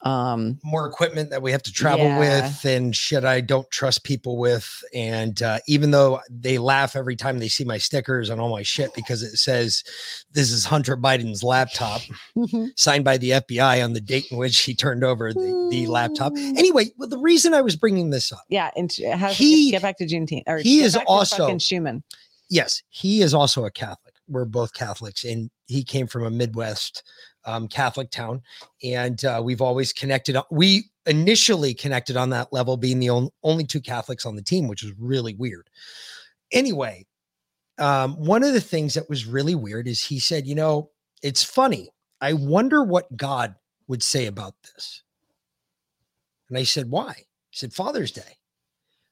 [0.05, 2.19] Um, more equipment that we have to travel Yeah.
[2.19, 4.69] with and shit I don't trust people with.
[4.95, 8.63] And uh, even though they laugh every time they see my stickers and all my
[8.63, 9.83] shit because it says
[10.33, 12.03] this is Hunter Biden's laptop
[12.77, 16.35] signed by the FBI on the date in which he turned over the, the laptop.
[16.37, 19.97] Anyway, well, the reason I was bringing this up, yeah, and how, He- get back
[19.99, 20.43] to Juneteenth.
[20.47, 22.03] Or he is also- Schumann.
[22.51, 24.15] yes, he is also a Catholic.
[24.29, 27.03] We're both Catholics, and he came from a Midwest
[27.47, 28.43] um, Catholic town,
[28.83, 30.37] and uh, we've always connected.
[30.51, 34.69] We initially connected on that level, being the on, only two Catholics on the team,
[34.69, 35.69] which was really weird.
[36.53, 37.07] Anyway,
[37.79, 40.91] um, one of the things that was really weird is he said, "You know,
[41.23, 41.91] it's funny.
[42.21, 43.55] I wonder what God
[43.89, 45.03] would say about this."
[46.49, 47.15] And I said, "Why?"
[47.51, 48.39] He said, "Father's Day.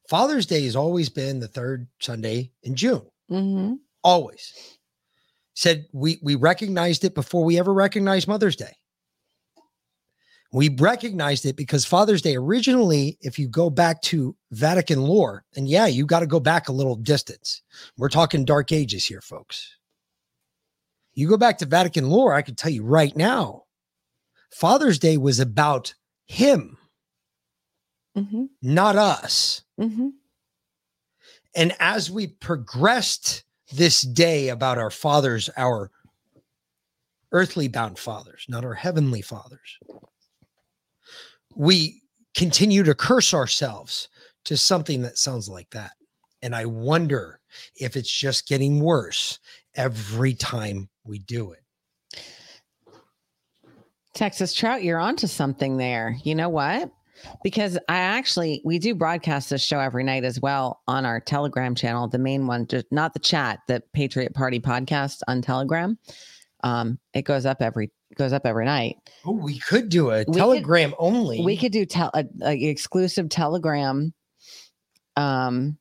[0.08, 3.74] Father's Day has always been the third Sunday in June." Mm-hmm.
[4.04, 4.76] always
[5.54, 8.72] said we we recognized it before we ever recognized mother's day
[10.52, 15.66] We recognized it because Father's Day originally, if you go back to Vatican lore, and
[15.66, 17.62] yeah, you got to go back a little distance.
[17.96, 19.76] We're talking dark ages here, folks.
[21.14, 23.64] You go back to Vatican lore, I can tell you right now,
[24.50, 25.94] Father's Day was about
[26.26, 26.76] him,
[28.14, 28.50] Mhm.
[28.60, 29.62] not us.
[29.80, 30.12] Mhm.
[31.54, 35.90] And as we progressed this day about our fathers, our
[37.32, 39.78] earthly bound fathers, not our heavenly fathers,
[41.54, 42.02] we
[42.34, 44.08] continue to curse ourselves
[44.44, 45.92] to something that sounds like that.
[46.42, 47.40] And I wonder
[47.76, 49.38] if it's just getting worse
[49.74, 51.60] every time we do it.
[54.14, 56.16] Texas Trout, you're onto something there.
[56.22, 56.90] You know what?
[57.42, 61.74] Because I actually we do broadcast this show every night as well on our Telegram
[61.74, 65.98] channel, the main one, just not the chat, the Patriot Party podcast on Telegram.
[66.64, 68.96] Um, it goes up every goes up every night.
[69.24, 71.42] Oh, we could do a We could- telegram only.
[71.44, 74.12] We could do tel- a, a exclusive Telegram,
[75.16, 75.78] um,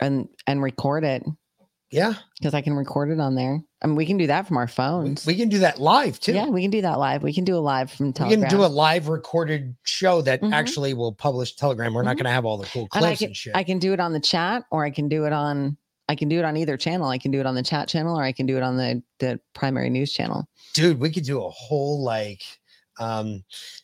[0.00, 1.22] and and record it.
[1.94, 3.62] Yeah, because I can record it on there.
[3.82, 5.24] I mean, we can do that from our phones.
[5.24, 6.32] we can do that live too.
[6.32, 7.22] Yeah, we can do that live.
[7.22, 8.40] We can do a live from Telegram.
[8.40, 10.52] we can do a live recorded show that Mhm.
[10.52, 11.94] actually will publish Telegram.
[11.94, 12.18] We're not Mhm.
[12.18, 13.54] going to have all the cool and clips can and shit.
[13.56, 15.76] I can do it on the chat, or I can do it on
[16.06, 17.08] I can do it on either channel.
[17.08, 19.02] I can do it on the chat channel, or I can do it on the
[19.20, 20.46] the primary news channel.
[20.74, 22.42] dude we could do a whole like
[23.00, 23.42] um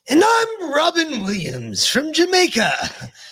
[0.09, 2.73] and i'm robin williams from jamaica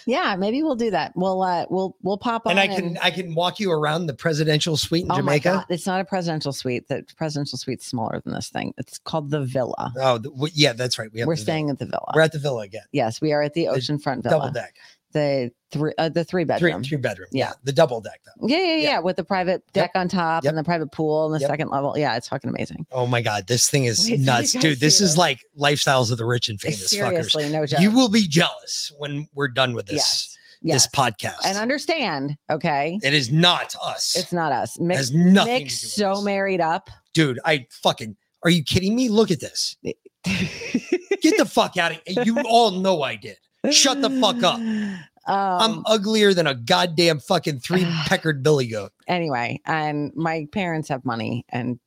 [0.06, 1.12] Yeah, maybe we'll do that.
[1.14, 4.14] We'll uh we'll we'll pop on and i can i can walk you around the
[4.14, 6.88] presidential suite in oh my jamaica God, it's not a presidential suite.
[6.88, 8.72] The presidential suite's smaller than this thing.
[8.78, 9.92] It's called the Villa.
[10.00, 11.44] oh the, yeah that's right we have We're the villa.
[11.44, 12.12] staying at the Villa.
[12.14, 14.30] we're at the villa again yes, we are at the oceanfront Villa.
[14.38, 14.76] double deck
[15.12, 16.82] The three uh, the three three bedroom.
[16.84, 17.52] three bedroom Yeah.
[17.64, 20.50] the double deck though Yeah, yeah, yeah, with the private deck on top Yep.
[20.50, 21.48] and the private pool and the Yep.
[21.50, 21.94] second level.
[21.96, 22.86] Yeah, it's fucking amazing.
[22.92, 26.24] oh my god this thing is Wait nuts dude this is like lifestyles of the
[26.26, 27.80] rich and famous Seriously, fuckers no joke.
[27.80, 32.98] you will be jealous when we're done with this Yes, this podcast And understand, okay?
[33.02, 34.76] it is not us It's not us.
[34.78, 36.90] Mick, has nothing to Mick's do with so married up.
[37.14, 39.76] dude i fucking are you kidding me look at this
[40.24, 43.36] get the fuck out of you all know i did
[43.72, 44.58] shut the fuck up
[45.26, 50.88] i'm Um, uglier than a goddamn fucking three peckered billy goat anyway, and my parents
[50.88, 51.78] have money, and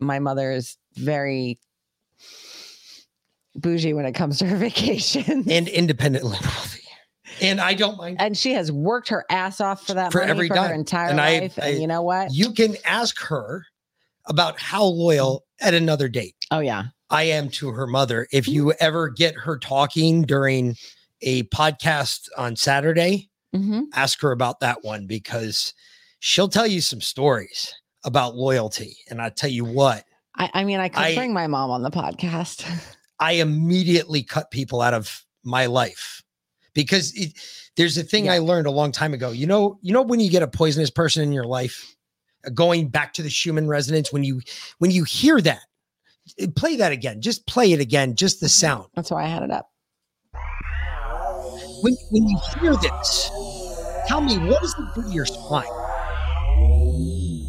[0.00, 1.58] my mother is very
[3.56, 5.44] bougie when it comes to her vacation.
[5.50, 6.82] and independently wealthy
[7.40, 10.30] and i don't mind and she has worked her ass off for that For money
[10.30, 11.58] every for her entire And I- life.
[11.60, 12.32] I- and you know what?
[12.32, 13.64] you can ask her
[14.26, 16.84] about how loyal at another date oh yeah.
[17.10, 20.76] i am to her mother if you ever get her talking during
[21.22, 25.72] a podcast on saturday hmm ask her about that one because
[26.20, 27.74] she'll tell you some stories
[28.04, 30.04] about loyalty and i tell you what
[30.38, 32.64] I, I mean, I could I- bring my mom on the podcast.
[33.20, 36.22] I immediately cut people out of my life
[36.74, 37.32] because it,
[37.76, 39.32] there's a thing I learned a long time ago.
[39.32, 41.96] You know, you know when you get a poisonous person in your life,
[42.46, 44.40] uh, going back to the Schumann resonance, when you
[44.78, 45.62] when you hear that,
[46.54, 47.20] play that again.
[47.20, 48.14] Just play it again.
[48.14, 48.86] Just the sound.
[48.94, 49.70] That's why I had it up.
[51.82, 53.30] When when you hear this,
[54.08, 55.66] tell me what does it do to your spine?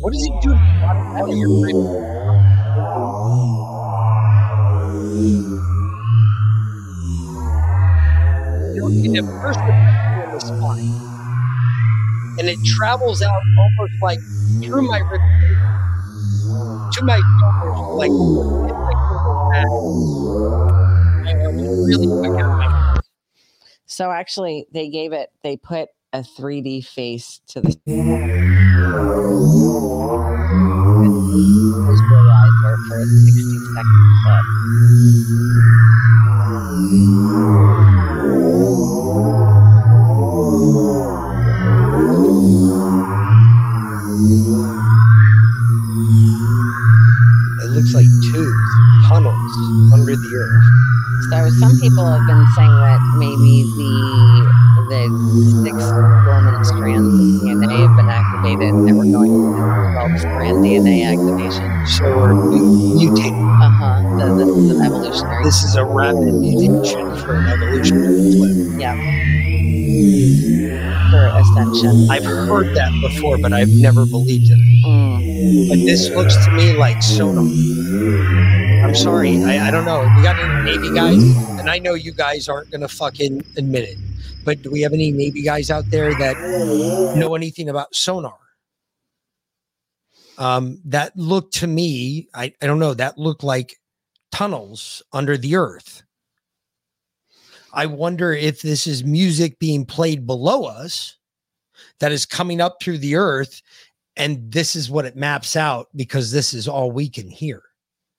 [0.01, 2.09] What does it do to your brain?
[9.05, 11.19] And it first you in the spine,
[12.39, 14.19] and it travels out almost like
[14.63, 15.21] through my rib
[16.93, 18.11] to my shoulders, like
[18.79, 18.97] like
[21.27, 22.98] and it was really quick out of my.
[23.89, 25.31] So actually, they gave it.
[25.43, 27.75] They put a 3D face to the
[32.87, 33.41] for a 60
[33.75, 34.45] second clip.
[50.19, 50.63] Under the earth.
[51.29, 55.01] So some people have been saying that maybe the the
[55.61, 55.77] six
[56.25, 59.53] dormant strands of DNA have been activated, and we're going to
[59.93, 61.87] 12 strand DNA activation.
[61.87, 63.37] So we're mutating.
[63.61, 64.17] Uh huh.
[64.17, 65.43] The, this is an evolutionary.
[65.43, 68.79] This is a rapid mutation for an evolutionary flip.
[68.79, 68.95] yeah.
[71.11, 72.09] For ascension.
[72.09, 74.59] I've heard that before, but I've never believed it.
[74.85, 75.69] Mm.
[75.69, 77.43] But this looks to me like sonar.
[78.83, 80.01] I'm sorry, I, I don't know.
[80.15, 81.21] We got any Navy guys?
[81.59, 83.97] And I know you guys aren't gonna fucking admit it,
[84.45, 86.37] but do we have any Navy guys out there that
[87.17, 88.37] know anything about sonar?
[90.37, 93.75] Um, that looked to me, I, I don't know, that looked like
[94.31, 96.03] tunnels under the earth.
[97.73, 101.17] I wonder if this is music being played below us
[101.99, 103.61] that is coming up through the earth.
[104.15, 107.61] And this is what it maps out because this is all we can hear.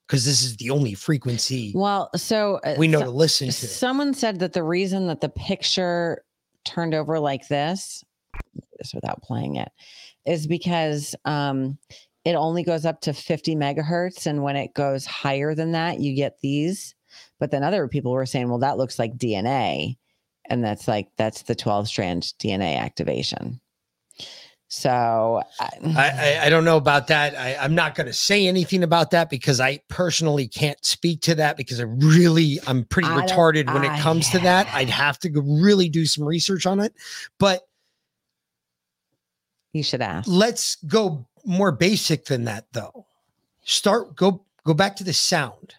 [0.06, 3.52] Because this is the only frequency Well, so uh, we know so- to listen to.
[3.52, 6.24] Someone said that the reason that the picture
[6.64, 8.02] turned over like this,
[8.78, 9.70] this without playing it,
[10.26, 11.78] is because um,
[12.24, 16.14] it only goes up to 50 megahertz, and when it goes higher than that, you
[16.14, 16.94] get these.
[17.40, 19.96] But then other people were saying, well, that looks like DNA,
[20.48, 23.60] and that's like that's the 12 strand DNA activation.
[24.72, 27.36] So I, I, I, don't know about that.
[27.36, 31.34] I, I'm not going to say anything about that because I personally can't speak to
[31.34, 34.68] that because I really, I'm pretty I retarded when it comes to that.
[34.72, 36.94] I'd have to really do some research on it.
[37.40, 37.62] But
[39.72, 40.28] you should ask.
[40.28, 43.06] let's go more basic than that though.
[43.62, 45.74] Start go go back to the sound.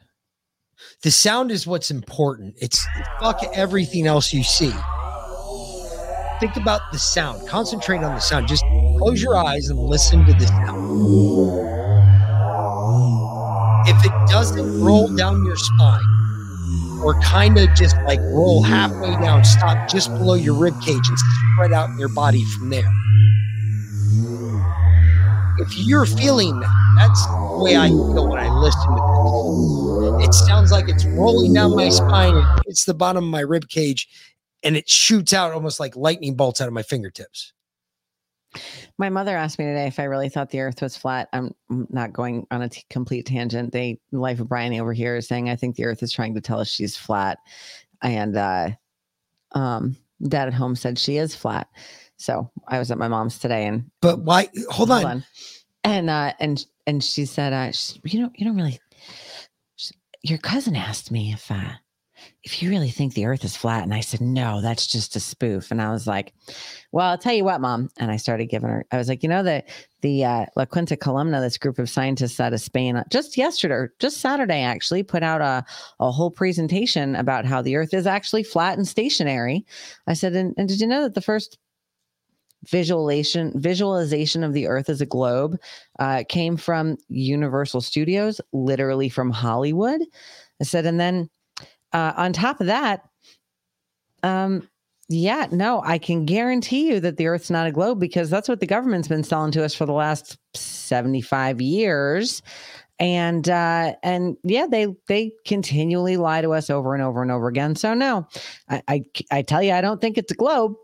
[1.02, 2.56] The sound is what's important.
[2.58, 2.86] It's
[3.20, 4.72] fuck everything else you see.
[6.40, 7.48] Think about the sound.
[7.48, 8.48] Concentrate on the sound.
[8.48, 8.64] Just
[8.98, 10.78] close your eyes and listen to the sound.
[13.88, 19.44] If it doesn't roll down your spine or kind of just like roll halfway down,
[19.44, 21.18] stop just below your rib cage and
[21.53, 22.91] spread out your body from there
[25.62, 30.27] if you're feeling that, that's the way I feel when I listen to this.
[30.27, 33.69] It sounds like it's rolling down my spine, it hits the bottom of my rib
[33.69, 34.07] cage,
[34.63, 37.53] and it shoots out almost like lightning bolts out of my fingertips.
[38.97, 41.30] My mother asked me today if I really thought the earth was flat.
[41.31, 43.72] I'm not going on a t- complete tangent.
[43.72, 46.41] They Life of Brian over here is saying I think the earth is trying to
[46.41, 47.38] tell us she's flat.
[48.03, 48.72] And uh
[49.53, 49.95] um
[50.27, 51.68] dad at home said she is flat.
[52.18, 55.23] So I was at my mom's today and But why hold on.
[55.84, 58.80] And uh and and she said uh she, you know you don't really
[59.76, 61.74] she- your cousin asked me if uh
[62.44, 63.82] if you really think the earth is flat.
[63.82, 65.72] And i said no that's just a spoof.
[65.72, 66.34] And i was like
[66.91, 67.90] well i'll tell you what mom.
[67.98, 69.64] And i started giving her i was like you know the
[70.02, 73.74] the uh, la quinta columna this group of scientists out of spain uh, just yesterday
[73.74, 75.66] or just saturday actually put out a,
[75.99, 79.66] a whole presentation about how the earth is actually flat and stationary.
[80.06, 81.58] I said and, and did you know that the first
[82.66, 85.58] visualization visualization of the earth as a globe
[86.00, 90.02] uh, came from universal studios literally from hollywood.
[90.60, 91.30] I said and then
[91.94, 93.04] uh, on top of that
[94.24, 94.68] um
[95.10, 98.60] yeah no i can guarantee you that the earth's not a globe because that's what
[98.60, 102.42] the government's been selling to us for the last 75 years.
[103.00, 107.48] And uh and yeah they they continually lie to us over and over and over
[107.48, 107.76] again.
[107.76, 108.28] So no
[108.70, 110.76] i i, I tell you i don't think it's a globe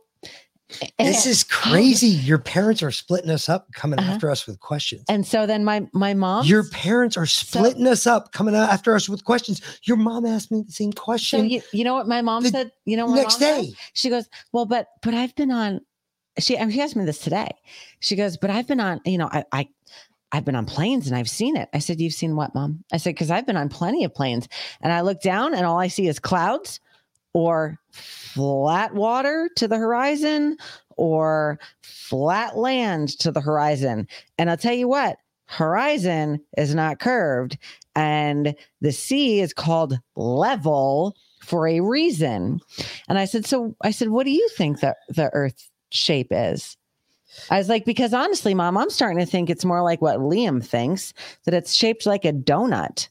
[1.00, 2.08] This is crazy.
[2.08, 4.12] Your parents are splitting us up, coming Uh-huh.
[4.14, 5.04] after us with questions.
[5.08, 9.08] and so then my my mom Your parents are splitting us up, coming after us
[9.08, 9.62] with questions.
[9.84, 11.50] Your mom asked me the same So question.
[11.50, 12.72] you, you know what my mom the said?
[12.86, 13.62] You know, next mom said?
[13.62, 13.74] day.
[13.94, 15.82] she goes, "Well, but but I've been on."
[16.40, 17.50] She and she asked me this today.
[18.02, 19.00] She goes, "But I've been on.
[19.06, 19.68] You know, I I
[20.34, 22.98] I've been on planes and I've seen it." I said, "You've seen what, mom?" I
[22.98, 24.50] said, "Because I've been on plenty of planes,
[24.82, 26.80] and I look down and all I see is clouds,
[27.34, 30.58] or flat water to the horizon,
[30.96, 37.58] or flat land to the horizon." And I'll tell you what, horizon is not curved,
[37.96, 41.16] and the sea is called level
[41.48, 42.60] for a reason.
[43.08, 46.78] And I said, So I said, What do you think the, the earth shape is?
[47.50, 50.64] I was like, Because honestly, mom, I'm starting to think it's more like what Liam
[50.64, 51.14] thinks
[51.46, 53.08] that it's shaped like a donut.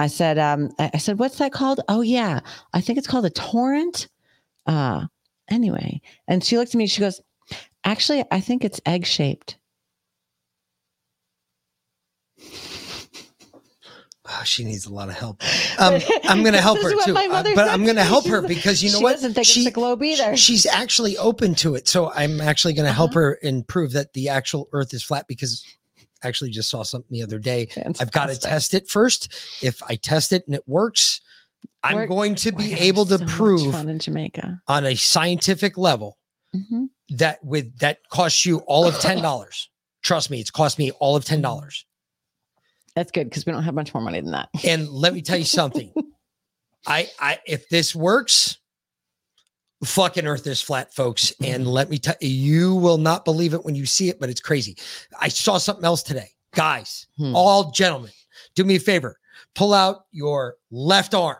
[0.00, 1.80] I said, um, I said, what's that called?
[1.88, 2.40] Oh yeah,
[2.72, 4.08] I think it's called a torrent.
[4.66, 5.06] Uh
[5.48, 6.00] anyway.
[6.28, 7.20] And she looked at me, she goes,
[7.84, 9.56] Actually, I think it's egg shaped.
[14.32, 15.42] Oh, she needs a lot of help.
[15.78, 18.82] Um, I'm going to help her too, uh, but I'm going to help her because
[18.82, 19.12] you know she what?
[19.12, 20.36] doesn't think it's the globe either.
[20.36, 23.20] She's actually open to it, so I'm actually going to help Uh-huh.
[23.20, 25.64] her and prove that the actual Earth is flat because
[26.22, 27.68] actually just saw something the other day.
[27.98, 29.32] I've got to test it first.
[29.62, 31.20] If I test it and it works,
[31.82, 34.60] I'm We're- going to be able to so prove in Jamaica.
[34.68, 36.18] on a scientific level
[36.54, 36.88] Mhm.
[37.10, 39.68] that with that costs you all of ten dollars.
[40.02, 41.84] Trust me, it's cost me all of ten dollars.
[42.96, 44.48] That's good because we don't have much more money than that.
[44.64, 45.92] And let me tell you something.
[46.86, 48.58] I I if this works,
[49.84, 51.32] fucking earth is flat, folks.
[51.42, 54.28] And let me tell you, you will not believe it when you see it, but
[54.30, 54.76] it's crazy.
[55.20, 56.28] I saw something else today.
[56.54, 57.34] Guys, Hmm.
[57.34, 58.10] all gentlemen,
[58.54, 59.18] do me a favor.
[59.54, 61.38] Pull out your left arm.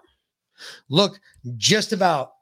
[0.89, 1.19] Look
[1.57, 2.33] just about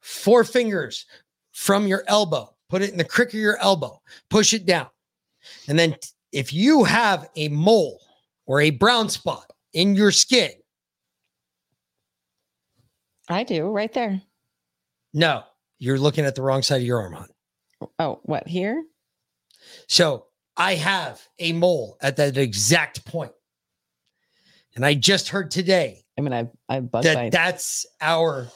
[0.00, 1.06] four fingers
[1.52, 2.54] from your elbow.
[2.68, 4.00] Put it in the crick of your elbow.
[4.30, 4.88] Push it down.
[5.68, 5.96] And then
[6.32, 8.00] if you have a mole
[8.46, 10.50] or a brown spot in your skin,
[13.28, 14.20] I do right there.
[15.14, 15.44] No,
[15.78, 17.28] you're looking at the wrong side of your arm, hon.
[17.98, 18.84] Oh, what here?
[19.86, 20.26] So
[20.56, 23.32] I have a mole at that exact point.
[24.74, 28.48] And I just heard today I mean, I I bug that that's our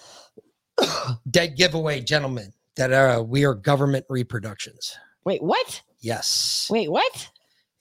[1.31, 4.97] dead giveaway, gentlemen, that uh, we are government reproductions.
[5.25, 5.81] Wait, what?
[6.01, 6.67] Yes.
[6.71, 7.29] Wait, what?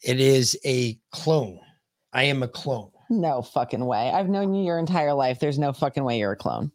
[0.03, 1.59] It is a clone.
[2.13, 2.91] I am a clone.
[3.09, 4.11] No fucking way.
[4.11, 5.39] I've known you your entire life.
[5.39, 6.71] There's no fucking way you're a clone.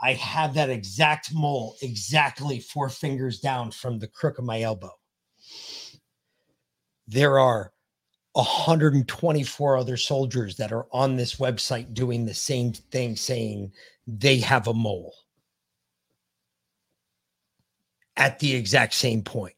[0.00, 4.92] I have that exact mole exactly four fingers down from the crook of my elbow.
[7.08, 7.72] There are
[8.32, 13.72] 124 other soldiers that are on this website doing the same thing, saying
[14.06, 15.14] they have a mole
[18.16, 19.54] at the exact same point.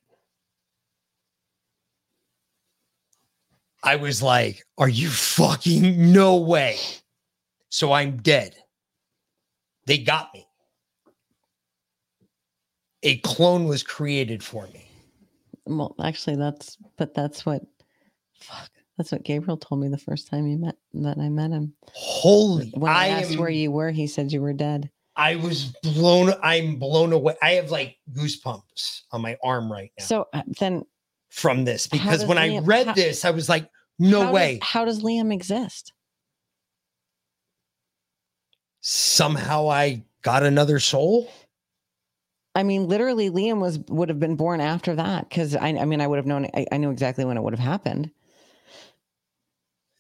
[3.83, 6.79] I was like, Are you fucking no way?
[7.71, 8.55] So I'm dead.
[9.89, 10.47] They got me.
[13.03, 14.87] A clone was created for me.
[15.65, 17.63] Well, actually, that's but that's what.
[18.39, 18.71] Fuck.
[18.99, 21.73] That's what Gabriel told me the first time you met that I met him.
[21.93, 24.91] Holy, When I, I asked am- where you were, he said you were dead.
[25.17, 26.35] I was blown.
[26.43, 27.35] I'm blown away.
[27.43, 30.83] I have like goosebumps on my arm right now So uh, then,
[31.31, 34.59] from this because when I read how- this, I was like, no how way.
[34.59, 35.93] Does, how does Liam exist?
[38.81, 41.31] Somehow I got another soul.
[42.55, 46.01] I mean, literally, Liam was would have been born after that because I, I mean,
[46.01, 46.47] I would have known.
[46.55, 48.11] I, I knew exactly when it would have happened.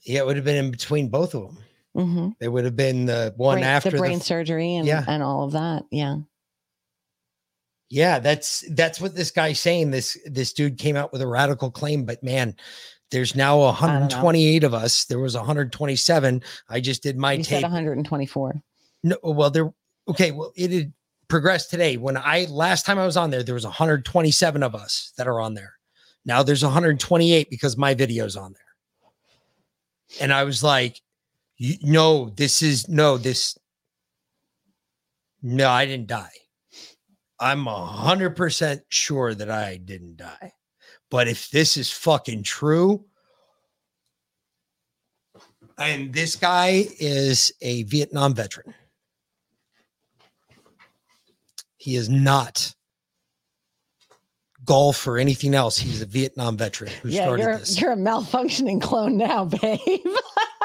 [0.03, 1.59] Yeah, it would have been in between both of them.
[1.97, 2.29] Mm-hmm.
[2.41, 5.05] It would have been the one brain, after the brain f- surgery and Yeah.
[5.07, 5.85] and all of that.
[5.91, 6.19] Yeah.
[7.91, 9.91] Yeah, that's that's what this guy's saying.
[9.91, 12.55] This this dude came out with a radical claim, but man,
[13.11, 15.05] there's now 128 of us.
[15.07, 16.43] There was 127.
[16.69, 17.63] I just did my You said tape.
[17.63, 18.63] 124.
[19.05, 19.73] No, oh, well, there.
[20.09, 20.93] Okay, well, it had
[21.29, 21.97] progressed today.
[21.97, 25.41] When I last time I was on there, there was 127 of us that are
[25.41, 25.75] on there.
[26.25, 28.63] Now there's 128 because my video's on there.
[30.21, 31.01] And I was like,
[31.83, 33.59] no, this is no, this.
[35.43, 36.31] No, I didn't die.
[37.41, 40.53] I'm a hundred percent sure that I didn't die.
[41.11, 43.05] But if this is fucking true,
[45.79, 48.75] and this guy is a Vietnam veteran.
[51.77, 52.75] He is not
[54.65, 55.79] golf or anything else.
[55.79, 57.81] He's a Vietnam veteran who Yeah, started you're this.
[57.81, 59.79] you're a malfunctioning clone now, babe.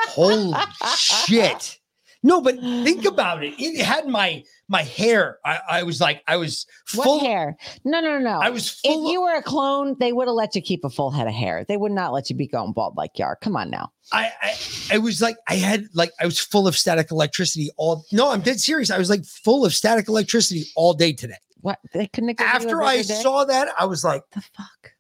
[0.10, 0.54] Holy
[0.98, 1.78] shit.
[2.24, 3.54] No, but think about it.
[3.60, 5.40] It had my my hair.
[5.46, 6.66] I, I was like, I was
[6.96, 7.58] What full hair?
[7.84, 8.40] No, no, no.
[8.42, 11.12] I was If you were a clone, they would have let you keep a full
[11.12, 11.66] head of hair.
[11.68, 13.36] They would not let you be going bald like you are.
[13.36, 13.92] Come on now.
[14.12, 14.56] I, I
[14.94, 18.42] I was like I had like I was full of static electricity all no I'm
[18.42, 21.38] dead serious I was like full of static electricity all day today.
[21.62, 23.22] What they couldn't have given you a After I dick?
[23.22, 24.92] saw that I was like the fuck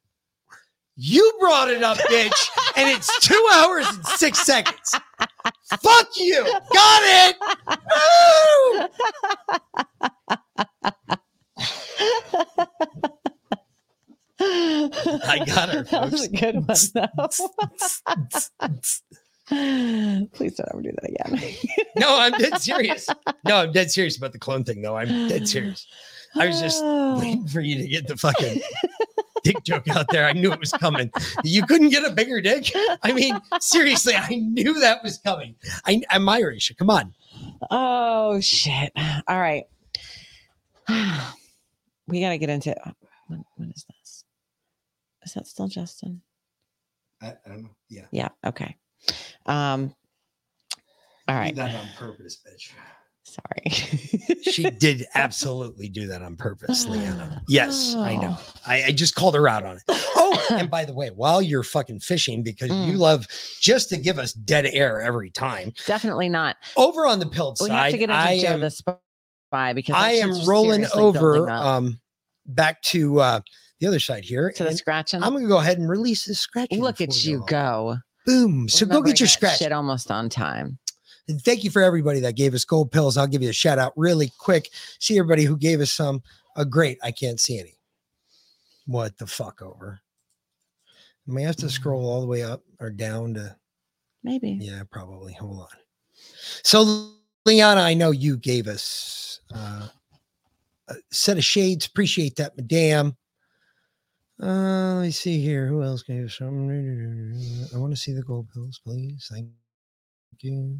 [0.95, 4.95] you brought it up bitch and it's two hours and six seconds.
[5.81, 6.43] Fuck you.
[6.73, 7.35] Got it.
[14.39, 16.39] I got her, That was a folks.
[16.39, 16.77] good one,
[19.49, 20.27] though.
[20.33, 21.53] Please don't ever do that again.
[21.95, 23.07] No, I'm dead serious.
[23.45, 24.97] No, I'm dead serious about the clone thing though.
[24.97, 25.85] I'm dead serious.
[26.35, 26.83] I was just
[27.21, 28.61] waiting for you to get the fucking
[29.43, 30.25] dick joke out there.
[30.25, 31.11] I knew it was coming.
[31.43, 32.71] You couldn't get a bigger dick.
[33.03, 35.55] I mean, seriously, I knew that was coming.
[35.85, 36.71] I, I'm Irish.
[36.77, 37.13] Come on.
[37.69, 38.91] Oh shit!
[39.27, 39.65] All right,
[42.07, 42.75] we got to get into.
[43.27, 44.23] What, what is this?
[45.23, 46.21] Is that still Justin?
[47.21, 47.75] I, I don't know.
[47.89, 48.05] Yeah.
[48.11, 48.29] Yeah.
[48.45, 48.75] Okay.
[49.45, 49.95] Um.
[51.27, 51.55] All right.
[51.55, 52.71] Do that on purpose, bitch.
[53.23, 53.71] Sorry.
[54.43, 57.41] She did absolutely do that on purpose, Leanna.
[57.49, 58.37] Yes, I know.
[58.65, 59.83] I, I just called her out on it.
[59.89, 62.87] Oh, and by the way, while you're fucking fishing, because Mm.
[62.87, 63.27] you love
[63.59, 66.57] just to give us dead air every time, Definitely not.
[66.77, 69.73] over on the pilled We side, have to get into I Joe am, the spy
[69.73, 71.99] because I am rolling over um
[72.45, 73.39] back to uh
[73.79, 74.51] the other side here.
[74.55, 75.21] to the and scratching.
[75.23, 76.71] I'm gonna go ahead and release this scratch.
[76.71, 77.97] Look at you go.
[78.25, 78.69] Boom.
[78.69, 79.59] So go get your scratch.
[79.59, 80.79] Shit almost on time.
[81.27, 83.15] And thank you for everybody that gave us gold pills.
[83.15, 84.69] I'll give you a shout out really quick.
[84.99, 86.21] See everybody who gave us some.
[86.55, 86.97] Uh, great.
[87.01, 87.77] I can't see any.
[88.85, 90.01] What the fuck over?
[91.27, 93.55] I may have to scroll all the way up or down to.
[94.23, 94.57] Maybe.
[94.59, 95.33] Yeah, probably.
[95.33, 95.67] Hold on.
[96.63, 97.13] So,
[97.45, 99.87] Liana, I know you gave us uh,
[100.89, 101.85] a set of shades.
[101.85, 103.15] Appreciate that, madame.
[104.41, 105.67] Uh, let me see here.
[105.67, 106.69] Who else gave us some?
[107.73, 109.27] I want to see the gold pills, please.
[109.31, 109.47] Thank
[110.41, 110.79] you.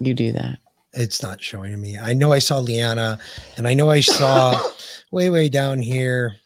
[0.00, 0.58] You do that.
[0.92, 1.98] It's not showing to me.
[1.98, 3.18] I know I saw Liana,
[3.56, 4.58] and I know I saw
[5.10, 6.36] way way down here.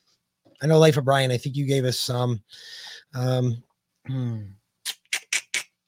[0.62, 1.31] I know Life of Brian.
[1.31, 2.43] I think you gave us some.
[3.14, 3.62] Um,
[4.06, 4.40] hmm.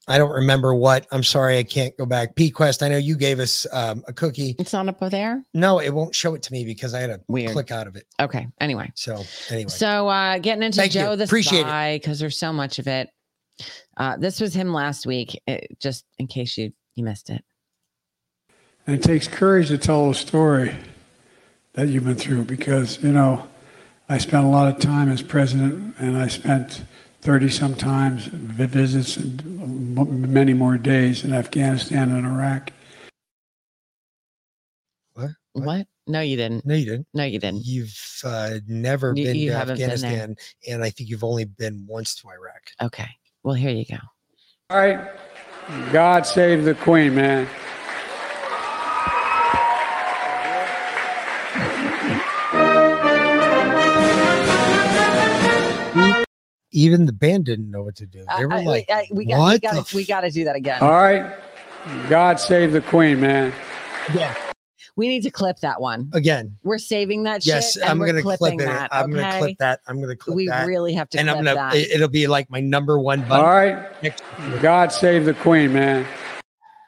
[0.09, 1.07] I don't remember what.
[1.13, 2.35] I'm sorry, I can't go back.
[2.35, 2.83] P Quest.
[2.83, 4.57] I know you gave us um, a cookie.
[4.59, 5.43] It's not up there.
[5.55, 7.53] No, it won't show it to me because I had to Weird.
[7.53, 8.07] click out of it.
[8.21, 8.49] Okay.
[8.61, 8.91] Anyway.
[8.97, 11.03] So anyway, So uh getting into Thank you.
[11.03, 13.11] Joe the Appreciate spy because there's so much of it.
[13.97, 15.41] Uh this was him last week.
[15.47, 17.45] It, just in case you you missed it.
[18.87, 20.75] And it takes courage to tell a story
[21.75, 23.47] that you've been through because, you know,
[24.09, 26.83] I spent a lot of time as president and I spent
[27.23, 29.97] 30 sometimes visits and
[30.29, 32.73] many more days in Afghanistan and Iraq.
[35.15, 35.31] What?
[35.53, 35.87] What?
[36.09, 36.67] No, you didn't.
[36.67, 37.07] No, you didn't.
[37.15, 37.65] No, you didn't.
[37.65, 39.91] You've uh, never You- been you to haven't been.
[39.91, 40.37] Afghanistan,
[40.69, 42.63] and I think you've only been once to Iraq.
[42.83, 43.09] Okay.
[43.45, 43.99] Well, here you go.
[44.71, 45.09] All right.
[45.93, 47.47] God save the Queen, man.
[56.73, 58.25] Even the band didn't know what to do.
[58.39, 60.23] They were I- I- like, I- we got we "What got the to we got
[60.23, 60.81] to do that again.
[60.81, 61.33] All right.
[62.09, 63.53] God save the Queen, man.
[64.15, 64.35] Yeah.
[64.97, 66.11] We need to clip that one.
[66.13, 66.57] Again.
[66.65, 67.83] We're saving that Yes, shit.
[67.83, 68.59] and I'm gonna clip it.
[68.59, 69.81] That, I'm gonna clip that.
[69.87, 70.67] I'm gonna clip We that.
[70.67, 71.55] really have to and I'm gonna.
[71.55, 71.75] that.
[71.75, 73.45] it- It'll be like my number one button.
[73.45, 73.87] All right.
[74.61, 76.07] God save the Queen, man.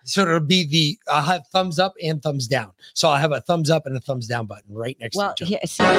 [0.04, 2.72] So it'll be the I'll have thumbs up and thumbs down.
[2.92, 5.44] So I'll have a thumbs up and a thumbs down button right next well, to
[5.44, 5.88] each other.
[5.88, 5.94] yeah,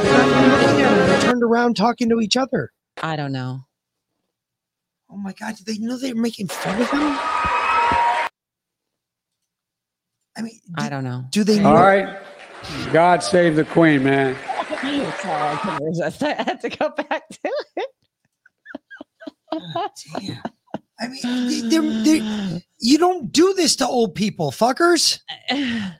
[0.03, 1.07] They're not even looking at him.
[1.07, 2.71] They're turned around talking to each other.
[3.01, 3.65] I don't know.
[5.09, 5.55] Oh my god!
[5.57, 7.01] Did they know they were making fun of him?
[10.37, 11.25] I mean, I don't know.
[11.31, 11.69] do they know?
[11.69, 12.17] All right.
[12.93, 14.35] God save the Queen, man.
[14.81, 16.23] Sorry, I couldn't resist.
[16.23, 17.87] I had to go back to it.
[20.99, 25.19] I mean, they're, they're, you don't do this to old people, fuckers.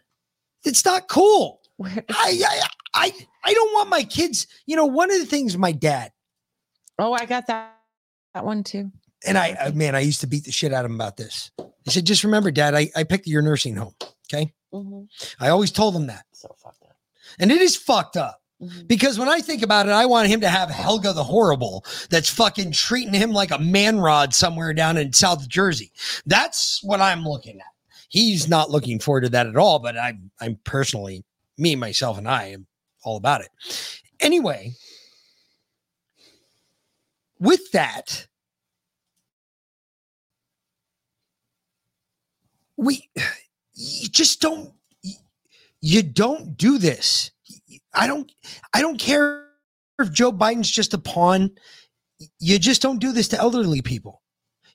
[0.64, 1.60] It's not cool.
[1.84, 2.62] I, I,
[2.94, 3.14] I,
[3.44, 4.46] I don't want my kids.
[4.68, 6.12] You know, one of the things my dad
[7.00, 7.80] Oh, I got that
[8.36, 8.92] that one too.
[9.26, 11.50] and I, uh, man, I used to beat the shit out of him about this.
[11.84, 13.96] He said, "Just remember, Dad, I, I picked your nursing home.
[14.32, 14.54] Okay,
[15.40, 16.26] I always told him that.
[16.32, 16.96] So fucked up.
[17.40, 18.86] And it is fucked up." Mm-hmm.
[18.86, 22.30] Because when I think about it, I want him to have Helga the Horrible that's
[22.30, 25.92] fucking treating him like a man rod somewhere down in South Jersey.
[26.26, 27.66] That's what I'm looking at.
[28.10, 31.24] He's not looking forward to that at all, but I'm I'm personally,
[31.58, 32.68] me, myself, and I am
[33.04, 33.50] all about it.
[34.20, 34.74] Anyway,
[37.40, 38.28] with that,
[42.78, 43.10] we
[43.74, 44.74] you just don't
[45.82, 47.32] you don't do this.
[47.94, 48.32] I don't
[48.74, 49.46] I don't care
[50.00, 51.52] if Joe Biden's just a pawn.
[52.40, 54.22] You just don't do this to elderly people.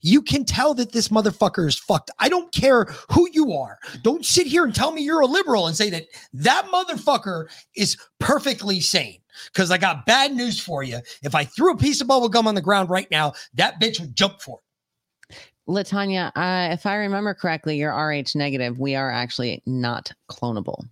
[0.03, 2.11] You can tell that this motherfucker is fucked.
[2.19, 3.79] I don't care who you are.
[4.03, 7.97] Don't sit here and tell me you're a liberal and say that that motherfucker is
[8.21, 9.21] perfectly sane.
[9.53, 11.01] Because I got bad news for you.
[11.23, 14.01] If I threw a piece of bubble gum on the ground right now, that bitch
[14.01, 15.37] would jump for it.
[15.69, 18.79] Latanya, uh, if I remember correctly, you're RH negative.
[18.79, 20.85] We are actually not clonable.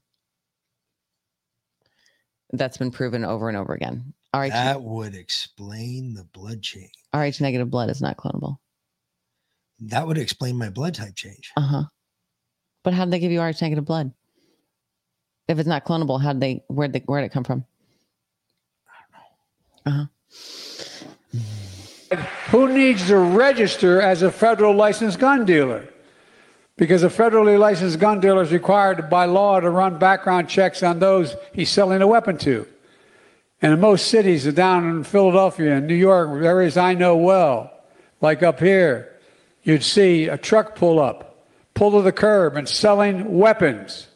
[2.56, 4.12] That's been proven over and over again.
[4.34, 6.92] RH, That would explain the blood change.
[7.14, 8.58] RH negative blood is not clonable.
[9.80, 11.52] That would explain my blood type change.
[11.56, 11.82] Uh huh.
[12.82, 14.12] But how did they give you RH negative blood?
[15.48, 16.64] If it's not clonable, how did they?
[16.68, 17.64] Where did where did it come from?
[19.86, 20.06] Uh huh.
[22.50, 25.88] Who needs to register as a federal licensed gun dealer?
[26.76, 30.98] Because a federally licensed gun dealer is required by law to run background checks on
[30.98, 32.66] those he's selling a weapon to.
[33.62, 37.72] And in most cities, down in Philadelphia and New York, areas I know well,
[38.20, 39.16] like up here,
[39.62, 44.08] you'd see a truck pull up, pull to the curb, and selling weapons,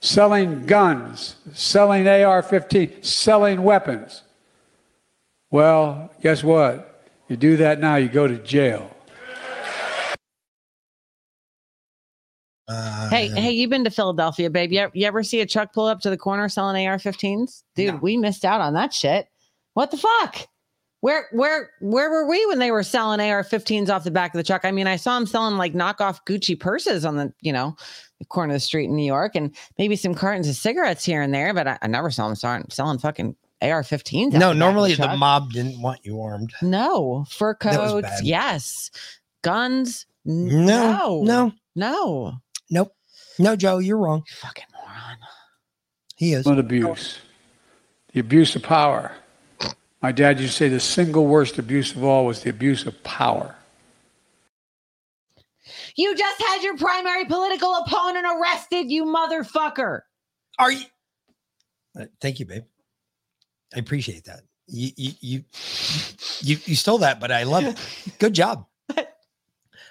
[0.00, 4.22] selling guns, selling AR 15, selling weapons.
[5.50, 7.04] Well, guess what?
[7.28, 8.95] You do that now, you go to jail.
[12.68, 14.72] Uh, Hey, hey, you've been to Philadelphia, babe.
[14.72, 17.62] You, you ever see a truck pull up to the corner selling AR-15s?
[17.74, 19.28] Dude, we missed out on that shit.
[19.74, 20.48] What the fuck?
[21.00, 24.42] Where, where, where were we when they were selling AR-15s off the back of the
[24.42, 24.64] truck?
[24.64, 27.76] I mean, I saw them selling like knockoff Gucci purses on the, you know,
[28.18, 31.20] the corner of the street in New York, and maybe some cartons of cigarettes here
[31.22, 31.52] and there.
[31.54, 34.32] But I, I never saw them selling, selling fucking AR-15s.
[34.32, 36.52] No, normally the the mob didn't want you armed.
[36.62, 38.08] No fur coats.
[38.22, 38.90] Yes,
[39.42, 40.06] guns.
[40.24, 42.32] No, no, no.
[43.38, 43.44] Nope.
[43.44, 44.24] No, Joe, you're wrong.
[44.28, 45.16] fucking moron.
[46.16, 46.46] He is.
[46.46, 47.18] Not abuse.
[48.12, 49.12] The abuse of power.
[50.02, 53.02] My dad used to say the single worst abuse of all was the abuse of
[53.02, 53.54] power.
[55.96, 60.00] You just had your primary political opponent arrested, you motherfucker.
[60.58, 60.84] Are you?
[61.98, 62.64] Uh, Thank you, babe.
[63.74, 64.40] I appreciate that.
[64.68, 65.44] You, you, you,
[66.40, 67.78] you, you stole that, but I love it.
[68.18, 68.66] Good job.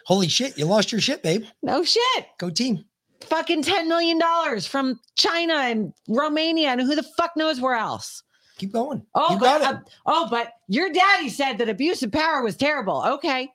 [0.05, 1.45] Holy shit, you lost your shit, babe.
[1.63, 2.26] No shit.
[2.38, 2.85] Go team.
[3.21, 4.19] Fucking $10 million
[4.61, 8.21] from China and Romania and who the fuck knows where else.
[8.57, 9.05] Keep going.
[9.15, 9.77] Oh, You but, got it.
[9.77, 13.03] uh, oh, but your daddy said that abuse of power was terrible.
[13.05, 13.49] Okay.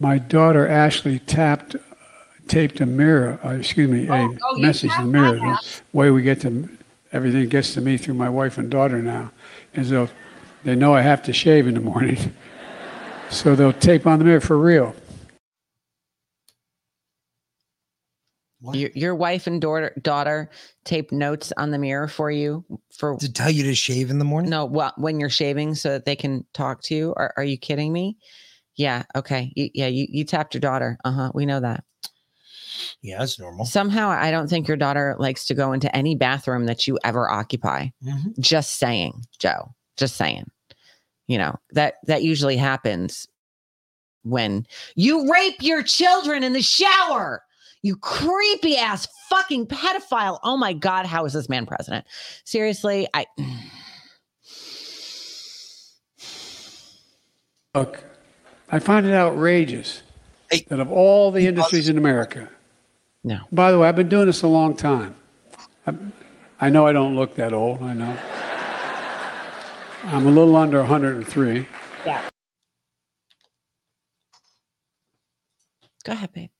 [0.00, 1.76] My daughter Ashley tapped,
[2.48, 5.36] taped a mirror, uh, excuse me, a Oh, oh, message in the mirror.
[5.38, 5.58] The
[5.92, 6.68] way we get to,
[7.12, 9.30] everything gets to me through my wife and daughter now,
[9.74, 10.08] is though
[10.64, 12.34] they know I have to shave in the morning.
[13.32, 14.94] so they'll tape on the mirror for real.
[18.72, 20.48] Your, your wife and daughter daughter
[20.84, 22.64] tape notes on the mirror for you
[22.96, 24.50] for to tell you to shave in the morning.
[24.50, 27.12] No, well, when you're shaving, so that they can talk to you.
[27.16, 28.16] Are, are you kidding me?
[28.76, 29.02] Yeah.
[29.16, 29.52] Okay.
[29.56, 29.88] You, yeah.
[29.88, 30.96] You, you tapped your daughter.
[31.04, 31.32] Uh huh.
[31.34, 31.82] We know that.
[33.02, 33.64] Yeah, that's normal.
[33.66, 37.28] Somehow, I don't think your daughter likes to go into any bathroom that you ever
[37.28, 37.88] occupy.
[38.04, 38.38] Mhm.
[38.38, 39.74] Just saying, Joe.
[39.96, 40.48] Just saying.
[41.26, 43.26] You know that that usually happens
[44.22, 47.42] when you rape your children in the shower.
[47.84, 50.38] You creepy ass fucking pedophile.
[50.44, 52.06] Oh my god, how is this man president?
[52.44, 53.26] Seriously, I
[57.74, 58.04] Look,
[58.68, 60.02] I find it outrageous
[60.68, 62.50] that of all the industries in America,
[63.24, 63.38] no.
[63.50, 65.14] By the way, I've been doing this a long time.
[65.86, 65.94] I,
[66.60, 67.82] I know I don't look that old.
[67.82, 68.18] I know.
[70.04, 71.66] I'm a little under 103.
[72.04, 72.28] Yeah.
[76.04, 76.50] Go ahead, babe.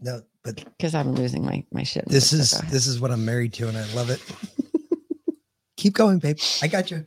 [0.00, 2.06] No, but Because I'm losing my my shit.
[2.08, 2.70] this is go ahead.
[2.72, 4.22] this is what I'm married to, and I love it.
[5.76, 6.38] Keep going, babe.
[6.62, 7.04] I got you.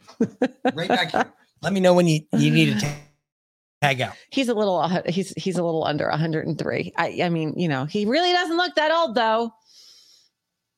[0.74, 1.26] Right back here.
[1.62, 2.96] Let me know when you, you need to ta-
[3.82, 4.14] tag out.
[4.30, 6.94] He's a little uh, he's he's a little under 103.
[6.98, 9.52] I I mean, you know, he really doesn't look that old though.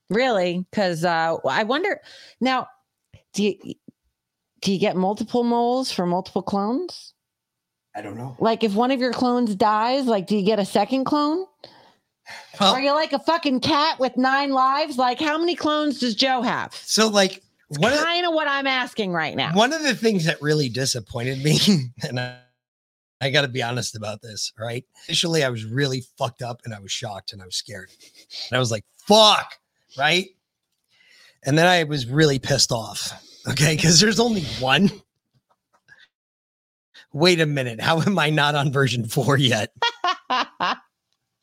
[0.09, 1.99] Really, because uh I wonder
[2.41, 2.67] now,
[3.33, 3.75] do you
[4.61, 7.13] do you get multiple moles for multiple clones?
[7.95, 8.35] I don't know.
[8.39, 11.45] Like if one of your clones dies, like do you get a second clone?
[12.59, 14.97] Well- Are you like a fucking cat with nine lives?
[14.97, 16.73] Like how many clones does Joe have?
[16.75, 17.41] So, like,
[17.77, 19.53] one Kind of what I'm asking right now.
[19.53, 21.57] one of the things that really disappointed me,
[22.07, 22.37] and I,
[23.21, 24.83] I got to be honest about this, right?
[25.07, 27.89] Initially, I was really fucked up and I was shocked and I was scared.
[28.49, 29.53] And I was like, fuck,
[29.97, 30.27] right?
[31.43, 33.13] And then I was really pissed off,
[33.47, 33.75] okay?
[33.75, 34.91] Because there's only one.
[37.13, 37.81] Wait a minute.
[37.81, 39.71] How am I not on version four yet?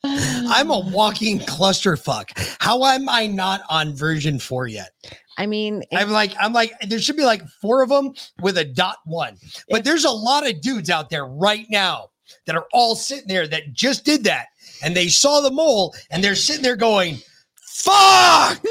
[0.03, 2.29] I'm a walking clusterfuck.
[2.59, 4.91] How am I not on version four yet?
[5.37, 8.63] I mean, I'm like, I'm like, there should be like four of them with a
[8.63, 9.37] dot one.
[9.69, 12.09] But there's a lot of dudes out there right now
[12.45, 14.47] that are all sitting there that just did that.
[14.83, 17.17] And they saw the mole and they're sitting there going,
[17.77, 18.63] fuck!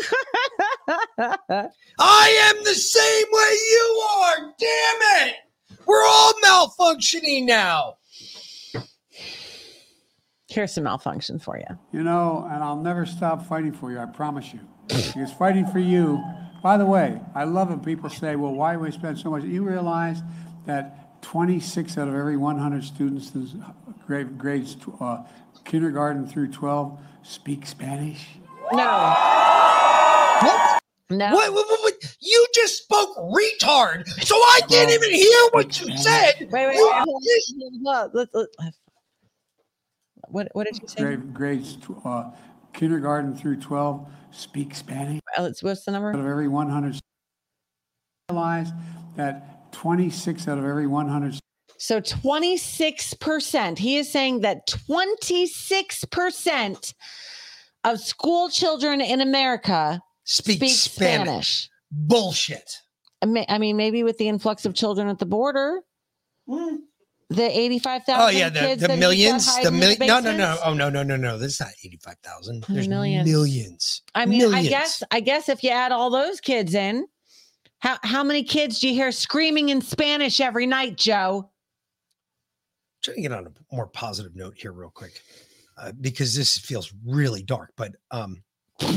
[1.98, 4.54] I am the same way you are.
[4.58, 5.34] Damn it.
[5.86, 7.96] We're all malfunctioning now.
[10.48, 11.78] Here's some malfunction for you.
[11.92, 14.60] You know, and I'll never stop fighting for you, I promise you.
[14.88, 16.22] Because fighting for you,
[16.62, 19.44] by the way, I love when people say, well, why do we spend so much?
[19.44, 20.22] You realize
[20.66, 23.64] that 26 out of every 100 students in
[24.06, 25.22] grade, grades uh,
[25.64, 28.26] kindergarten through 12 speak Spanish?
[28.72, 29.14] No.
[30.42, 30.80] What?
[31.08, 31.32] No.
[31.34, 32.16] What, what, what, what?
[32.20, 36.34] You just spoke retard, so I can't even hear what you said.
[36.40, 36.76] Wait, wait, wait.
[36.78, 37.04] hold on,
[38.24, 38.72] on,
[40.28, 41.00] What what did you say?
[41.02, 42.30] Grade, grades uh,
[42.72, 45.20] kindergarten through 12 speak Spanish.
[45.38, 46.08] Uh, let's- What's the number?
[46.10, 46.98] Out of every 100,
[48.30, 48.72] realize
[49.14, 51.38] that 26 out of every 100
[51.78, 53.78] So 26%.
[53.78, 56.94] He is saying that 26%
[57.86, 61.26] of school children in America Speak speak Spanish.
[61.26, 61.70] Spanish.
[61.90, 62.82] Bullshit.
[63.22, 65.80] I mean, I mean, maybe with the influx of children at the border,
[66.48, 66.76] hmm.
[67.30, 70.06] the 85,000 Oh yeah, the, kids the that millions, the million.
[70.06, 70.58] No, no, no.
[70.64, 71.38] Oh no, no, no, no.
[71.38, 72.64] This is not eighty-five thousand.
[72.68, 73.30] There's Millions.
[73.30, 74.02] millions.
[74.14, 77.06] I mean, I guess I guess if you add all those kids in,
[77.78, 81.50] how how many kids do you hear screaming in Spanish every night, Joe?
[83.02, 85.22] Trying to get on a more positive note here, real quick.
[85.76, 87.72] Uh, because this feels really dark.
[87.76, 88.42] But um,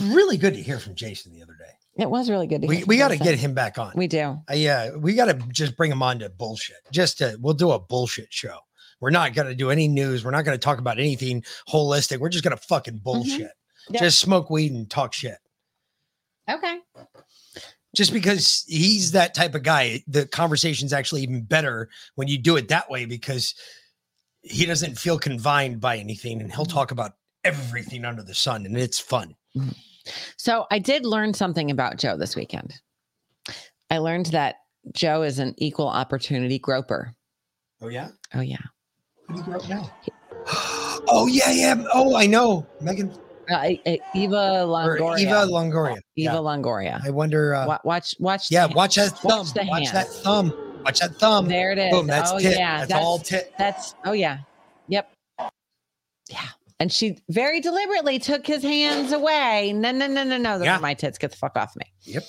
[0.03, 1.71] really good to hear from Jason the other day.
[1.97, 2.61] It was really good.
[2.61, 3.91] To We hear we got to get him back on.
[3.95, 4.39] We do.
[4.49, 6.77] Uh, yeah, we got to just bring him on to bullshit.
[6.91, 8.57] Just to, we'll do a bullshit show.
[9.01, 10.23] We're not going to do any news.
[10.23, 12.19] We're not going to talk about anything holistic.
[12.19, 13.51] We're just going to fucking bullshit.
[13.89, 13.99] Yeah.
[13.99, 15.37] Just smoke weed and talk shit.
[16.49, 16.79] Okay.
[17.95, 22.55] Just because he's that type of guy, the conversation's actually even better when you do
[22.55, 23.55] it that way because
[24.49, 27.13] he doesn't feel confined by anything and he'll talk about
[27.43, 29.35] everything under the sun and it's fun.
[30.37, 32.73] So I did learn something about Joe this weekend.
[33.91, 34.55] I learned that
[34.93, 37.13] Joe is an equal opportunity groper.
[37.81, 38.09] Oh yeah.
[38.33, 38.57] Oh yeah.
[39.27, 39.91] Who do you grow up now?
[41.07, 41.83] oh yeah, yeah.
[41.93, 42.65] Oh, I know.
[42.81, 43.11] Megan
[43.51, 43.69] Uh,
[44.15, 45.19] Eva Longoria.
[45.19, 45.91] Eva Longoria.
[45.91, 46.33] Eva Yeah.
[46.35, 47.01] Longoria.
[47.05, 47.55] I wonder.
[47.55, 48.51] Uh, watch, watch.
[48.51, 49.47] yeah, watch that thumb.
[49.55, 50.53] Watch Watch that thumb.
[50.83, 51.47] Watch that thumb.
[51.47, 51.91] There it is.
[51.91, 52.07] Boom.
[52.07, 52.57] That's oh tit.
[52.57, 52.85] yeah.
[52.85, 53.53] That's, all tit.
[53.57, 54.39] That's oh yeah.
[54.87, 55.11] Yep.
[56.29, 56.47] Yeah.
[56.79, 59.73] And she very deliberately took his hands away.
[59.73, 60.57] No, no, no, no, no.
[60.57, 60.77] Those Yeah.
[60.77, 61.17] are my tits.
[61.17, 61.85] Get the fuck off me.
[62.03, 62.23] Yep.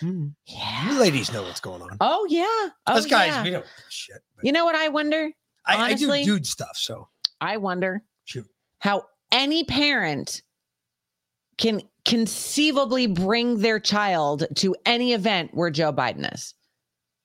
[0.00, 0.28] Hmm.
[0.46, 0.92] Yeah.
[0.92, 1.96] You ladies know what's going on.
[2.00, 2.44] Oh yeah.
[2.86, 3.42] Oh, Us guys, yeah.
[3.42, 4.18] we don't shit.
[4.42, 5.30] You know what I wonder?
[5.66, 6.76] I, I do dude stuff.
[6.76, 7.08] So
[7.40, 8.46] I wonder shoot.
[8.78, 10.42] how any parent
[11.58, 16.54] can conceivably bring their child to any event where Joe Biden is.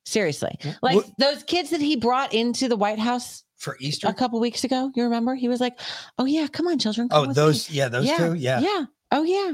[0.06, 0.58] Seriously.
[0.82, 4.08] Like What- those kids that he brought into the White House for Easter.
[4.08, 5.34] a couple weeks ago, you remember?
[5.36, 5.80] He was like,
[6.20, 7.70] "Oh yeah, come on children." come Oh, those.
[7.70, 8.34] me." Yeah, those yeah, two.
[8.36, 8.60] Yeah.
[8.60, 8.86] Yeah.
[9.12, 9.54] Oh yeah.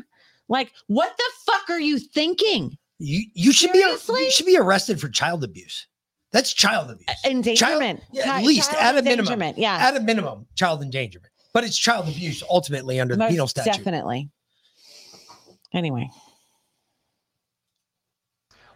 [0.50, 2.78] Like what the fuck are you thinking?
[3.00, 5.88] You you should be you should be arrested for child abuse.
[6.32, 7.08] That's child abuse.
[7.10, 8.02] Uh, endangerment.
[8.12, 9.54] Yeah, at least child at a minimum.
[9.58, 9.78] yeah.
[9.78, 11.32] At a minimum, child endangerment.
[11.54, 13.74] But it's child abuse ultimately under the penal statute.
[13.74, 14.30] Definitely.
[15.74, 16.10] Anyway.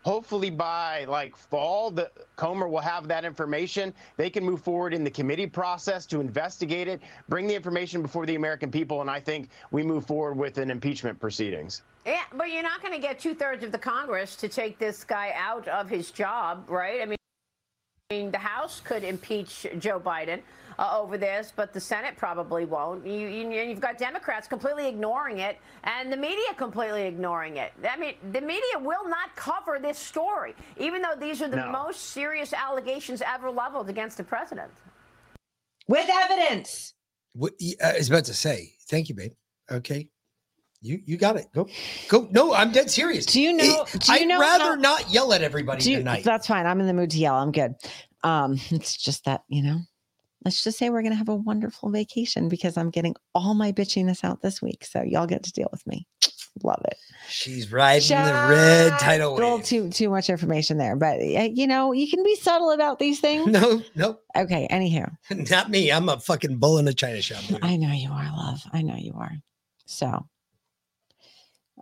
[0.06, 3.92] Hopefully by like fall, the Comer will have that information.
[4.18, 8.28] They can move forward in the committee process to investigate it, bring the information before
[8.28, 11.82] the American people, and I think we move forward with an impeachment proceedings.
[12.06, 15.04] Yeah, but you're not going to get two thirds of the Congress to take this
[15.04, 17.02] guy out of his job, right?
[17.02, 17.18] I mean,
[18.12, 20.42] I mean, the House could impeach Joe Biden
[20.78, 23.06] uh, over this, but the Senate probably won't.
[23.06, 27.72] You, you, you've got Democrats completely ignoring it, and the media completely ignoring it.
[27.90, 31.72] I mean, the media will not cover this story, even though these are the No.
[31.72, 34.72] most serious allegations ever leveled against the president.
[35.88, 36.94] With evidence.
[37.34, 37.54] What,
[37.84, 39.34] I was about to say, thank you, babe.
[39.72, 40.10] Okay.
[40.82, 41.48] You you got it.
[41.54, 41.68] Go
[42.10, 42.28] go.
[42.32, 43.26] No, I'm dead serious.
[43.26, 45.98] Do you know- It- do you I'd know rather how- not yell at everybody you-
[45.98, 46.24] tonight.
[46.24, 46.66] That's fine.
[46.68, 47.36] I'm in the mood to yell.
[47.36, 47.74] I'm good.
[48.24, 49.80] Um, it's just that, you know,
[50.46, 53.72] let's just say we're going to have a wonderful vacation because I'm getting all my
[53.72, 54.86] bitchiness out this week.
[54.86, 56.08] So y'all get to deal with me.
[56.64, 56.96] Love it.
[57.28, 59.66] She's riding the red tidal A little wave.
[59.66, 63.20] too too much information there, but uh, you know you can be subtle about these
[63.28, 63.48] things.
[63.52, 64.66] No, no, Okay.
[64.72, 65.12] Anywho,
[65.52, 65.92] not me.
[65.92, 67.44] I'm a fucking bull in a china shop.
[67.48, 67.60] dude.
[67.62, 68.62] I know you are, love.
[68.72, 69.34] I know you are.
[69.86, 70.26] So,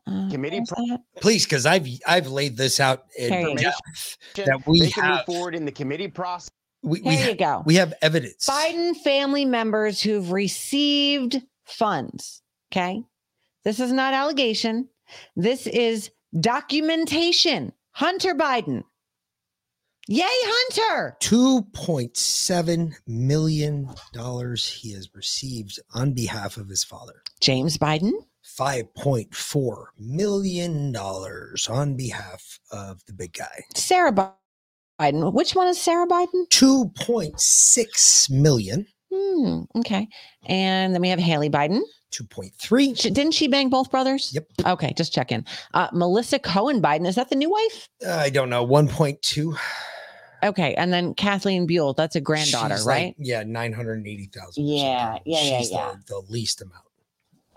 [0.08, 1.00] uh, Committee there's.
[1.22, 3.62] Please, because I've I've laid this out in There you go.
[3.62, 5.16] depth that we they can have.
[5.18, 6.50] move forward in the committee process.
[6.84, 7.64] We, we ha- you go.
[7.66, 8.48] We have evidence.
[8.48, 12.42] Biden family members who've received funds.
[12.72, 13.04] Okay.
[13.64, 14.90] This is not allegation.
[15.36, 17.72] This is documentation.
[17.92, 18.84] Hunter Biden.
[20.08, 21.16] Yay, Hunter.
[21.22, 23.88] $2.7 million
[24.58, 27.24] he has received on behalf of his father.
[27.40, 28.12] James Biden.
[28.44, 33.64] $5.4 million on behalf of the big guy.
[33.76, 34.12] Sarah
[35.00, 35.34] Biden.
[35.34, 36.48] Which one is Sarah Biden?
[36.50, 38.86] 2.6 million.
[39.14, 40.08] Hmm, okay.
[40.48, 41.82] And then we have Hallie Biden.
[42.12, 43.00] 2.3.
[43.00, 44.32] She, didn't she bang both brothers?
[44.34, 44.46] Yep.
[44.66, 45.46] Okay, just checking.
[45.74, 47.08] Uh, Melissa Cohen Biden.
[47.08, 47.90] Is that the new wife?
[48.08, 49.58] I don't know, 1.2.
[50.44, 50.74] Okay.
[50.76, 51.96] And then Kathleen Buhle.
[51.96, 53.16] That's a granddaughter, She's like- right?
[53.18, 54.64] yeah, 980,000.
[54.66, 55.94] Yeah, yeah, yeah, She's yeah.
[56.08, 56.84] The, the least amount.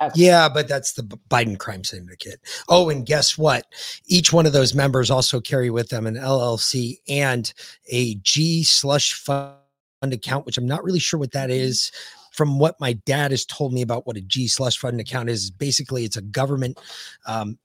[0.00, 0.12] Okay.
[0.14, 2.40] Yeah, but that's the Biden crime syndicate.
[2.68, 3.64] Oh, and guess what?
[4.06, 7.52] Each one of those members also carry with them an LLC and
[7.88, 9.56] a G slush fund
[10.02, 11.90] account, which I'm not really sure what that is.
[12.32, 15.50] From what my dad has told me about what a G slush fund account is,
[15.50, 16.78] basically it's a government.
[17.26, 17.58] Um,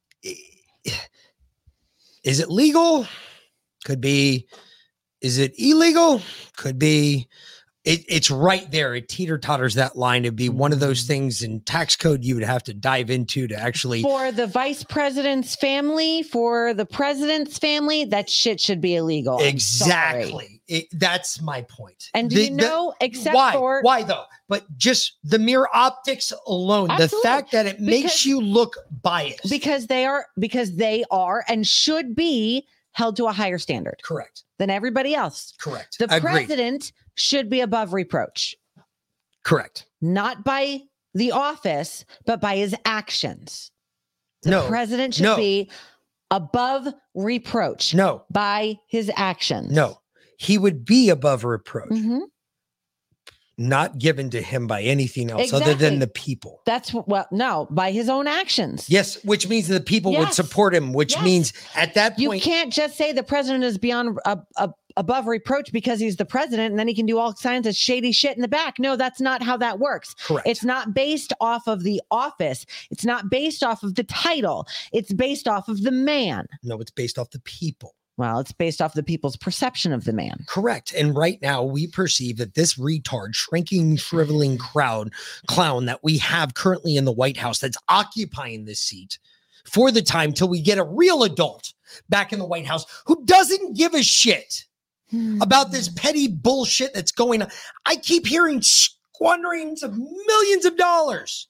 [2.23, 3.07] is it legal?
[3.83, 4.47] Could be.
[5.21, 6.21] Is it illegal?
[6.55, 7.27] Could be.
[7.83, 8.93] It, it's right there.
[8.93, 10.23] It teeter totters that line.
[10.23, 10.87] It'd be one of Mm-hmm.
[10.87, 14.03] those things in tax code you would have to dive into to actually.
[14.03, 19.39] For the vice president's family, for the president's family, that shit should be illegal.
[19.39, 19.47] I'm.
[19.47, 20.61] Exactly.
[20.67, 22.09] It, that's my point.
[22.13, 23.53] And do The- you the- know, except why?
[23.53, 24.25] for why though?
[24.47, 29.49] But just the mere optics alone, the fact that it makes Because- you look biased.
[29.49, 34.43] because they are because they are and should be held to a higher standard Correct.
[34.59, 35.53] than everybody else.
[35.59, 35.97] Correct.
[35.97, 36.21] The Agreed.
[36.47, 38.55] president should be above reproach,
[39.43, 39.85] Correct.
[40.01, 40.81] not by
[41.13, 43.71] the office, but by his actions.
[44.43, 45.35] The No, president should no.
[45.35, 45.69] be
[46.31, 47.93] above reproach.
[47.93, 48.23] No.
[48.31, 49.71] By his actions.
[49.71, 49.99] No,
[50.37, 52.21] he would be above reproach, Mhm.
[53.57, 56.61] not given to him by anything else other than the people.
[56.65, 58.89] That's what, well, no, by his own actions.
[58.89, 61.23] Yes, which means the people would support him, which Yes.
[61.23, 62.21] means at that point.
[62.21, 64.69] You can't just say the president is beyond uh, uh,
[65.01, 68.11] above reproach because he's the president and then he can do all kinds of shady
[68.11, 68.77] shit in the back.
[68.77, 70.13] No, that's not how that works.
[70.13, 70.47] Correct.
[70.47, 72.67] It's not based off of the office.
[72.91, 74.67] It's not based off of the title.
[74.93, 76.45] It's based off of the man.
[76.63, 77.95] no, it's based off the people.
[78.17, 80.43] Well, it's based off the people's perception of the man.
[80.45, 80.93] Correct.
[80.93, 85.11] And right now, we perceive that this retard, shrinking, shriveling crowd
[85.47, 89.17] clown that we have currently in the White House that's occupying this seat
[89.65, 91.73] for the time till we get a real adult
[92.09, 94.65] back in the White House who doesn't give a shit
[95.11, 95.41] Hmm.
[95.41, 97.49] about this petty bullshit that's going on.
[97.85, 101.49] I keep hearing squanderings of millions of dollars.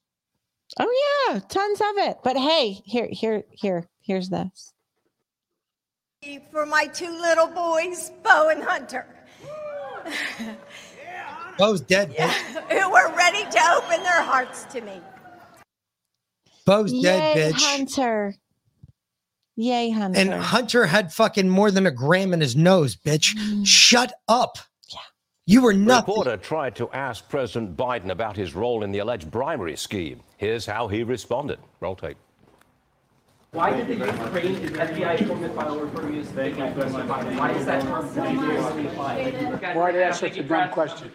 [0.80, 2.18] Oh yeah, tons of it.
[2.24, 4.74] But hey, here, here, here, here's this.
[6.52, 9.06] For my two little boys, Bo and Hunter,
[11.58, 12.16] Bo's dead.
[12.16, 12.32] bitch.
[12.72, 15.00] who were ready to open their hearts to me.
[16.66, 17.62] Bo's dead, bitch.
[17.64, 18.36] Hunter.
[19.56, 20.20] Yay, Hunter.
[20.20, 23.36] And Hunter had fucking more than a gram in his nose, bitch.
[23.66, 24.58] Shut up.
[24.92, 25.00] Yeah.
[25.46, 26.14] You were The nothing.
[26.14, 30.22] reporter tried to ask President Biden about his role in the alleged bribery scheme.
[30.38, 31.60] Here's how he responded.
[31.80, 32.18] Roll tape.
[33.52, 37.52] Why did the Ukraine FBI informant file refer to you as fake like President Why
[37.52, 39.76] is that term continuously applied?
[39.76, 41.12] Why did I ask such a dumb question?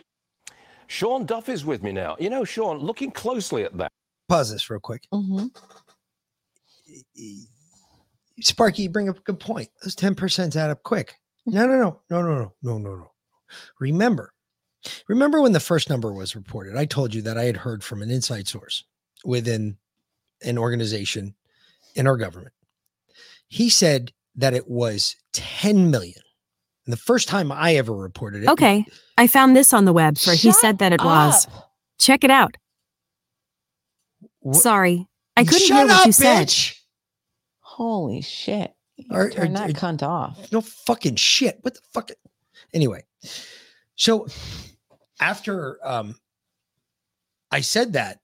[0.87, 2.15] Sean Duff is with me now.
[2.21, 3.91] You know, Sean, looking closely at that.
[4.29, 5.05] Pause this real quick.
[5.15, 5.47] Mm-hmm.
[8.41, 9.69] Sparky, you bring up a good point.
[9.83, 11.15] Those 10% add up quick.
[11.49, 11.55] Mm.
[11.55, 13.11] No, no, no, no, no, no, no, no, no.
[13.81, 14.33] Remember,
[15.09, 16.77] remember when the first number was reported?
[16.77, 18.85] I told you that I had heard from an inside source
[19.25, 19.77] within
[20.43, 21.35] an organization
[21.95, 22.53] in our government.
[23.49, 26.21] He said that it was 10 million.
[26.85, 28.85] And the first time I ever reported it, Okay,
[29.19, 31.49] I found this on the web where he said that it was.
[31.99, 32.57] Check it out.
[34.53, 36.55] Sorry, I couldn't Shut hear what up, you said.
[37.77, 38.75] Holy shit.
[39.11, 40.51] Or- Turn or- that cunt off.
[40.51, 41.59] no fucking shit.
[41.61, 42.11] What the fuck?
[42.73, 43.05] Anyway,
[43.97, 44.27] so
[45.21, 46.15] after um
[47.51, 48.21] I said that,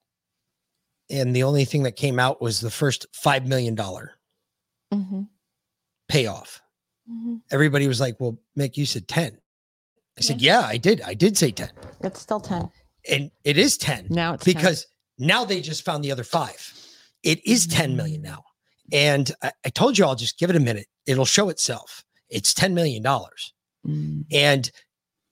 [1.10, 4.12] and the only thing that came out was the first five million dollar
[4.92, 5.22] Mm-hmm.
[6.08, 6.60] payoff.
[7.10, 7.40] Mhm.
[7.50, 9.38] Everybody was like, "Well, Mick, you said 10.
[10.18, 11.00] I said, "Yeah, I did.
[11.02, 11.70] I did say 10.
[12.00, 12.70] It's still 10.
[13.10, 14.54] And it is 10 Now it's 10.
[14.54, 14.86] because
[15.18, 16.72] now they just found the other five.
[17.22, 18.44] It is 10 million now.
[18.90, 20.86] And I, I told you I'll just give it a minute.
[21.06, 22.04] It'll show itself.
[22.28, 23.52] It's 10 million dollars.
[24.32, 24.70] And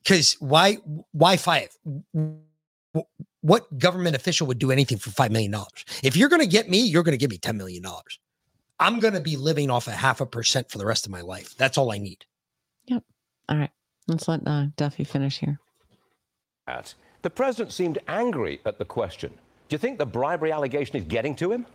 [0.03, 0.75] because why
[1.13, 1.69] why five?
[3.43, 5.85] What government official would do anything for five million dollars?
[6.03, 8.19] If you're gonna get me, you're gonna give me 10 million dollars.
[8.79, 11.57] I'm gonna be living off a half a percent for the rest of my life.
[11.57, 12.25] That's all I need.
[12.87, 13.05] Yep.
[13.49, 13.71] All right.
[14.09, 15.61] Let's let uh, Duffy finish here.
[17.23, 19.31] The president seemed angry at the question.
[19.69, 21.67] Do you think the bribery allegation is getting to him?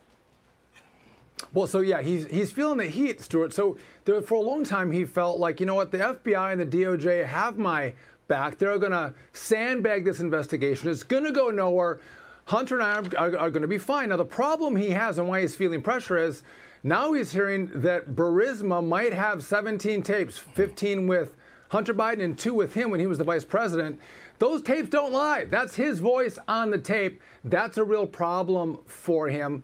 [1.53, 3.53] Well, so yeah, he's he's feeling the heat, Stuart.
[3.53, 6.61] So there, for a long time, he felt like, you know what, the FBI and
[6.61, 7.93] the DOJ have my
[8.27, 8.57] back.
[8.57, 10.89] They're going to sandbag this investigation.
[10.89, 11.99] It's going to go nowhere.
[12.45, 14.09] Hunter and I are, are, are going to be fine.
[14.09, 16.43] Now, the problem he has and why he's feeling pressure is
[16.83, 21.35] now he's hearing that Burisma might have 17 tapes, 15 with
[21.69, 23.99] Hunter Biden and two with him when he was the vice president.
[24.37, 25.45] Those tapes don't lie.
[25.45, 27.21] That's his voice on the tape.
[27.43, 29.63] That's a real problem for him.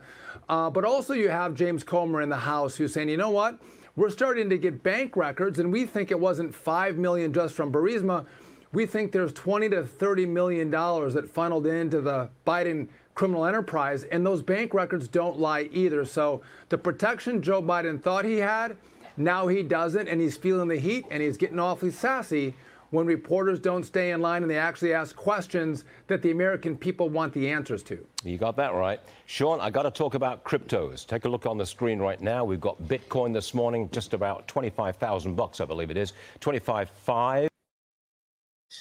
[0.51, 3.57] Uh, but also, you have James Comer in the House who's saying, you know what?
[3.95, 7.71] We're starting to get bank records, and we think it wasn't five million just from
[7.71, 8.25] Burisma.
[8.73, 14.03] We think there's 20 to 30 million dollars that funneled into the Biden criminal enterprise,
[14.03, 16.03] and those bank records don't lie either.
[16.03, 18.75] So the protection Joe Biden thought he had,
[19.15, 22.55] now he doesn't, and he's feeling the heat, and he's getting awfully sassy
[22.91, 27.09] when reporters don't stay in line and they actually ask questions that the American people
[27.09, 28.05] want the answers to.
[28.23, 28.99] You got that right.
[29.25, 31.05] Sean, I got to talk about cryptos.
[31.07, 32.43] Take a look on the screen right now.
[32.45, 36.13] We've got Bitcoin this morning, just about 25,000 bucks, I believe it is.
[36.41, 37.47] 25.5.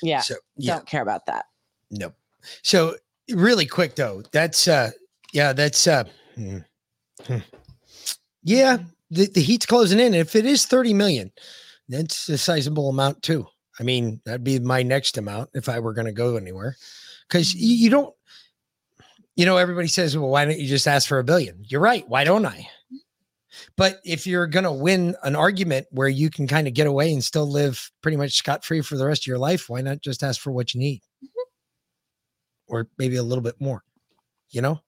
[0.02, 0.20] Yeah.
[0.20, 0.74] So, yeah.
[0.74, 1.46] Don't care about that.
[1.90, 2.14] Nope.
[2.62, 2.96] So
[3.30, 4.90] really quick though, that's uh
[5.32, 6.04] yeah, that's uh
[6.34, 6.58] hmm,
[7.24, 7.38] hmm.
[8.42, 8.78] yeah,
[9.10, 10.14] the, the heat's closing in.
[10.14, 11.32] If it is 30 million,
[11.88, 13.46] that's a sizable amount too.
[13.80, 16.76] I mean, that'd be my next amount if I were gonna go anywhere.
[17.28, 18.14] Because you, you don't
[19.36, 21.64] you know, everybody says, well, why don't you just ask for a billion?
[21.66, 22.06] You're right.
[22.08, 22.68] Why don't I?
[23.74, 27.10] But if you're going to win an argument where you can kind of get away
[27.10, 30.02] and still live pretty much scot free for the rest of your life, why not
[30.02, 31.00] just ask for what you need?
[32.68, 33.82] Or maybe a little bit more.
[34.50, 34.80] You know,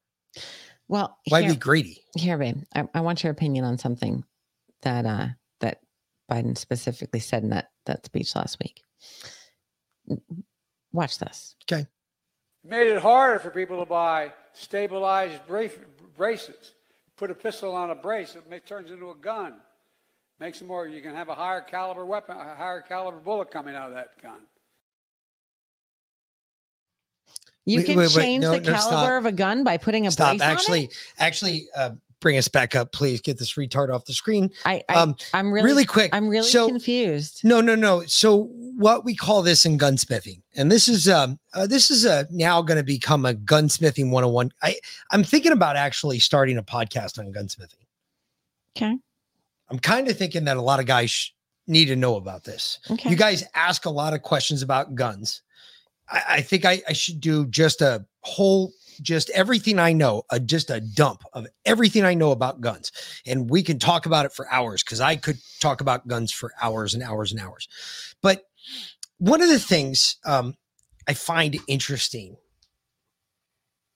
[0.89, 2.03] Well, why here- be greedy?
[2.17, 4.23] Here, babe, I, I want your opinion on something
[4.83, 5.29] that uh
[6.33, 8.83] Biden specifically said in that that speech last week.
[10.93, 11.57] Watch this.
[11.65, 11.87] Okay.
[12.65, 15.69] made it harder for people to buy stabilized bra-
[16.17, 16.75] braces.
[17.17, 19.55] Put a pistol on a brace, it make, turns into a gun.
[20.41, 23.75] Makes it more, you can have a higher caliber weapon, a higher caliber bullet coming
[23.77, 24.41] out of that gun.
[27.65, 29.19] You Wait, can wait, wait, change no, the no, caliber stop.
[29.21, 30.31] of a gun by putting a Stop.
[30.33, 30.97] brace on Actually, it.
[31.19, 31.91] actually, uh,
[32.23, 33.21] bring us back up, please.
[33.21, 34.51] Get this retard off the screen.
[34.65, 36.11] I, I I'm really really quick.
[36.15, 37.41] I'm really so, confused.
[37.45, 38.03] No, no, no.
[38.07, 38.45] So
[38.77, 42.63] what we call this in gunsmithing, and this is um uh, this is uh, now
[42.63, 44.53] going to become a gunsmithing 101.
[44.63, 44.77] I
[45.11, 47.85] I'm thinking about actually starting a podcast on gunsmithing.
[48.77, 48.97] Okay.
[49.69, 51.31] I'm kind of thinking that a lot of guys sh-
[51.67, 52.79] need to know about this.
[52.91, 53.11] Okay.
[53.11, 55.43] You guys ask a lot of questions about guns.
[56.09, 60.39] I, I think I, I should do just a whole, just everything I know, a,
[60.41, 62.93] just a dump of everything I know about guns.
[63.27, 66.53] And we can talk about it for hours because I could talk about guns for
[66.61, 67.69] hours and hours and hours.
[68.21, 68.45] But
[69.19, 70.55] one of the things um,
[71.09, 72.37] I find interesting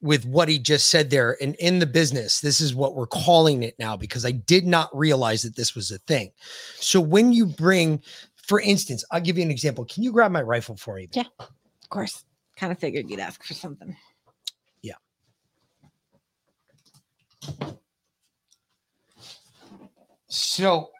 [0.02, 3.62] with what he just said there and in the business this is what we're calling
[3.62, 6.31] it now because i did not realize that this was a thing
[6.77, 8.01] so when you bring
[8.36, 11.24] for instance i'll give you an example can you grab my rifle for me Yeah,
[11.40, 12.24] of course.
[12.56, 13.97] Kind of figured you'd ask for something.
[14.82, 14.94] yeah
[20.28, 20.90] so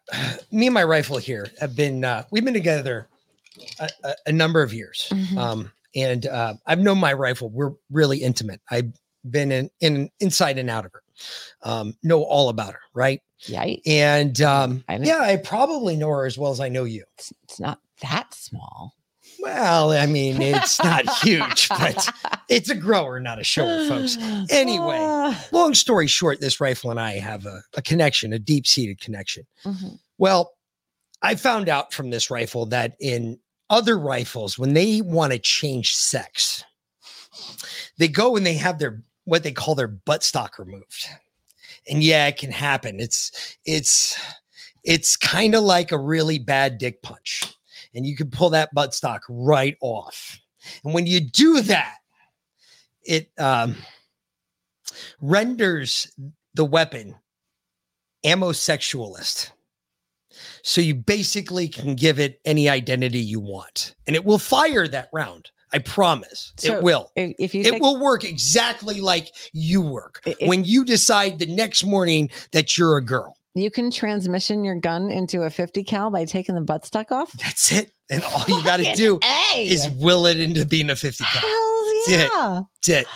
[0.51, 3.09] me and my rifle here have been uh, we've been together
[3.81, 5.37] a, a, a number of years Mhm.
[5.39, 8.93] um and uh, i've known my rifle we're really intimate i've
[9.31, 11.03] been in, in inside and out of her
[11.63, 13.83] um know all about her right Yikes.
[13.87, 17.33] and um I yeah i probably know her as well as i know you It's,
[17.45, 18.95] it's not that small.
[19.41, 22.09] Well i mean it's not huge but
[22.49, 24.17] it's a grower not a shower folks
[24.51, 25.47] anyway Ah.
[25.53, 29.99] long story short this rifle and i have a, a connection a deep-seated connection Mhm.
[30.19, 30.53] well,
[31.23, 33.39] I found out from this rifle that in
[33.71, 36.63] other rifles, when they want to change sex,
[37.99, 41.09] they go and they have their what they call their buttstock removed.
[41.89, 43.01] And yeah, it can happen.
[43.01, 44.17] It's it's
[44.85, 47.43] it's kind of like a really bad dick punch.
[47.97, 50.39] And you can pull that buttstock right off.
[50.85, 51.95] And when you do that,
[53.03, 53.77] it um,
[55.21, 56.13] renders
[56.55, 57.15] the weapon
[58.25, 59.51] amosexualist.
[60.63, 65.09] So you basically can give it any identity you want, and it will fire that
[65.13, 65.51] round.
[65.73, 66.53] I promise.
[66.59, 67.11] So it will.
[67.17, 71.47] If, you It take- will work exactly like you work if- when you decide the
[71.47, 73.37] next morning that you're a girl.
[73.57, 77.33] You can transmission your gun into a 50 cal by taking the buttstock off.
[77.33, 77.93] That's it.
[78.11, 79.19] And all you got to do
[79.55, 79.67] A.
[79.67, 81.41] is will it into being a 50 cal.
[81.41, 82.31] Hell That's it.
[82.33, 82.61] yeah.
[82.75, 83.07] That's it.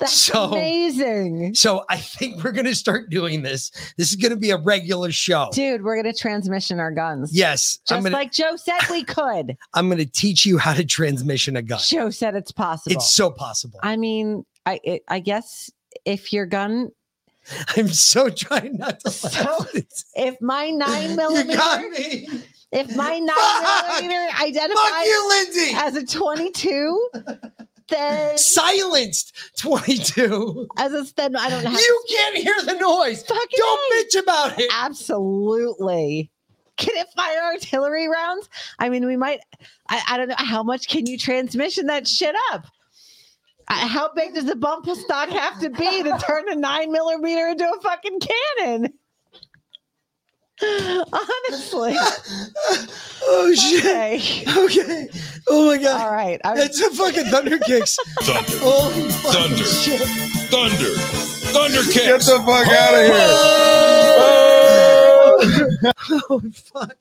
[0.00, 1.54] That's So- amazing.
[1.54, 3.70] So I think we're going to start doing this.
[3.96, 5.48] This is going to be a regular show.
[5.52, 7.30] Dude, we're going to transmission our guns.
[7.32, 9.56] Yes, Just to like Joe said we could.
[9.72, 11.78] I'm going to teach you how to transmission a gun.
[11.82, 12.96] Joe said it's possible.
[12.96, 13.78] It's so possible.
[13.84, 15.70] I mean, I it, I guess
[16.04, 16.90] if your gun,
[17.76, 19.68] I'm so trying not to So- laugh.
[19.74, 22.28] It's- if my nine you millimeter, got me.
[22.72, 23.86] if my nine Fuck!
[24.02, 27.08] millimeter identifies you, as a 22,
[27.88, 30.68] then Silenced 22.
[30.78, 33.22] as a then I don't have You can't hear the noise.
[33.24, 34.70] Fucking Don't bitch about it.
[34.72, 36.30] Absolutely.
[36.76, 38.48] Can it fire artillery rounds?
[38.80, 39.40] I mean, we might.
[39.88, 42.66] I, I don't know how much can you transmission that shit up.
[43.68, 47.48] Uh, how big does the bump stock have to be to turn a nine millimeter
[47.48, 48.92] into a fucking cannon?
[51.12, 51.96] Honestly.
[53.26, 53.80] Oh shit.
[53.86, 54.44] Okay.
[54.46, 55.08] Okay.
[55.48, 55.98] Oh my god.
[55.98, 56.38] All right.
[56.44, 57.96] I'm, That's a fucking thunder kicks.
[58.20, 58.58] Thunder.
[58.58, 59.64] Holy fucking Thunder.
[59.64, 60.00] shit.
[60.50, 60.94] Thunder.
[61.54, 61.94] Thunder kicks.
[61.94, 63.28] Get the fuck out of here.
[66.30, 66.96] oh fuck.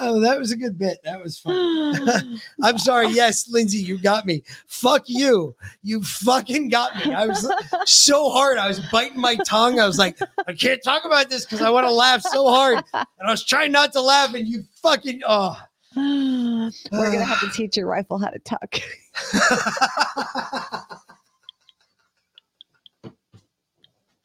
[0.00, 0.98] Oh, that was a good bit.
[1.04, 2.40] That was fun.
[2.62, 3.08] I'm sorry.
[3.08, 4.42] Yes, Lindsay, you got me.
[4.66, 5.54] Fuck you.
[5.82, 7.12] You fucking got me.
[7.12, 7.50] I was
[7.84, 8.58] so hard.
[8.58, 9.80] I was biting my tongue.
[9.80, 12.82] I was like, I can't talk about this because I want to laugh so hard.
[12.92, 15.56] And I was trying not to laugh, and you fucking oh.
[15.94, 18.76] We're gonna have to teach your rifle how to tuck.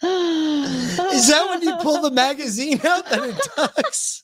[0.02, 4.24] Is that when you pull the magazine out that it tucks?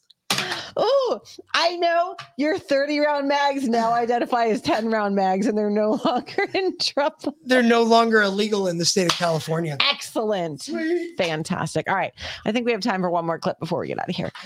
[0.75, 1.21] Oh,
[1.53, 5.91] I know your 30 round mags now identify as 10 round mags and they're no
[6.05, 7.35] longer in trouble.
[7.45, 9.77] They're no longer illegal in the state of California.
[9.91, 10.69] Excellent.
[11.17, 11.89] Fantastic.
[11.89, 12.13] All right.
[12.45, 14.31] I think we have time for one more clip before we get out of here.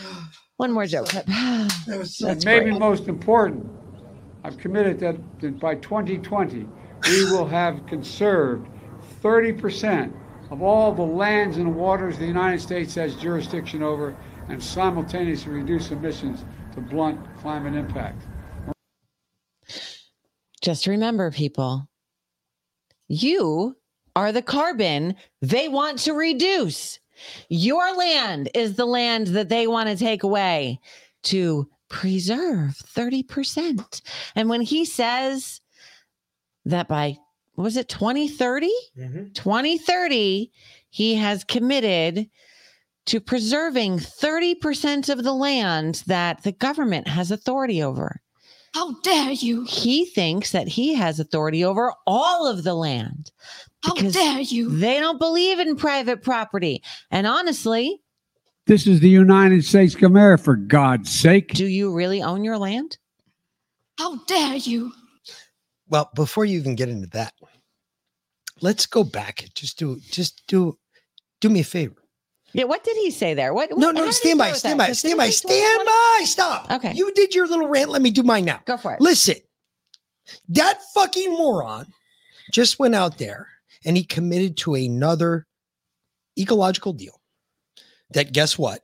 [0.58, 1.28] One more joke clip.
[1.28, 3.70] That was so And maybe most important,
[4.44, 6.68] I've committed that, that by 2020,
[7.08, 8.68] we will have conserved
[9.22, 10.12] 30%
[10.50, 14.16] of all the lands and waters the United States has jurisdiction over
[14.50, 18.22] and simultaneously reduce emissions to blunt climate impact.
[20.62, 21.88] Just remember, people,
[23.08, 23.78] you
[24.16, 27.00] are the carbon they want to reduce.
[27.50, 30.80] Your land is the land that they want to take away
[31.24, 34.02] to preserve 30%.
[34.36, 35.62] And when he says
[36.66, 37.18] that by,
[37.56, 38.70] was it, 2030?
[39.34, 40.52] 2030, mm-hmm.
[40.90, 42.30] he has committed
[43.08, 48.22] to preserving 30% of the land that the government has authority over.
[48.74, 49.64] How dare you?
[49.64, 53.32] He thinks that he has authority over all of the land.
[53.84, 54.70] How dare you?
[54.70, 56.84] They don't believe in private property.
[57.10, 58.02] And honestly,
[58.68, 61.54] This is the United States of America, for God's sake.
[61.54, 62.98] do you really own your land?
[63.98, 64.92] How dare you?
[65.90, 67.34] Well, before you even get into that,
[68.62, 69.46] let's go back.
[69.56, 70.78] Just do just do
[71.40, 71.96] do me a favor.
[72.54, 73.54] Yeah, what did he say there?
[73.54, 73.70] What?
[73.78, 76.22] No, what- no, stand by, stand by, stand by, stand by.
[76.26, 76.72] Stop.
[76.72, 76.94] Okay.
[76.94, 77.90] You did your little rant.
[77.90, 78.62] Let me do mine now.
[78.66, 79.02] Go for it.
[79.02, 79.36] Listen,
[80.50, 81.88] that fucking moron
[82.52, 83.48] just went out there
[83.86, 85.46] and he committed to another
[86.40, 87.20] ecological deal
[88.12, 88.82] that guess what?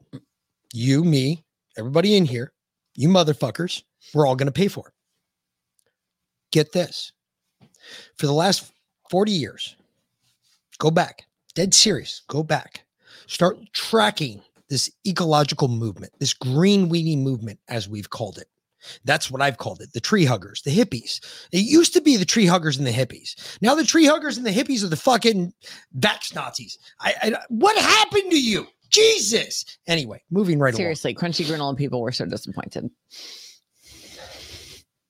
[0.73, 1.43] You, me,
[1.77, 2.51] everybody in here,
[2.95, 4.89] you motherfuckers, we're all going to pay for.
[4.89, 4.93] it.
[6.51, 7.11] Get this.
[8.17, 8.71] For the last
[9.09, 9.75] 40 years,
[10.79, 11.23] go back,
[11.55, 12.83] dead serious, go back,
[13.27, 18.47] start tracking this ecological movement, this green weeding movement, as we've called it.
[19.05, 21.19] That's what I've called it the tree huggers, the hippies.
[21.51, 23.57] It used to be the tree huggers and the hippies.
[23.61, 25.53] Now the tree huggers and the hippies are the fucking
[25.97, 26.77] vax Nazis.
[26.99, 28.67] I, I, what happened to you?
[28.89, 29.65] Jesus.
[29.87, 30.77] Anyway, moving right along.
[30.77, 32.89] Seriously, crunchy granola people were so disappointed.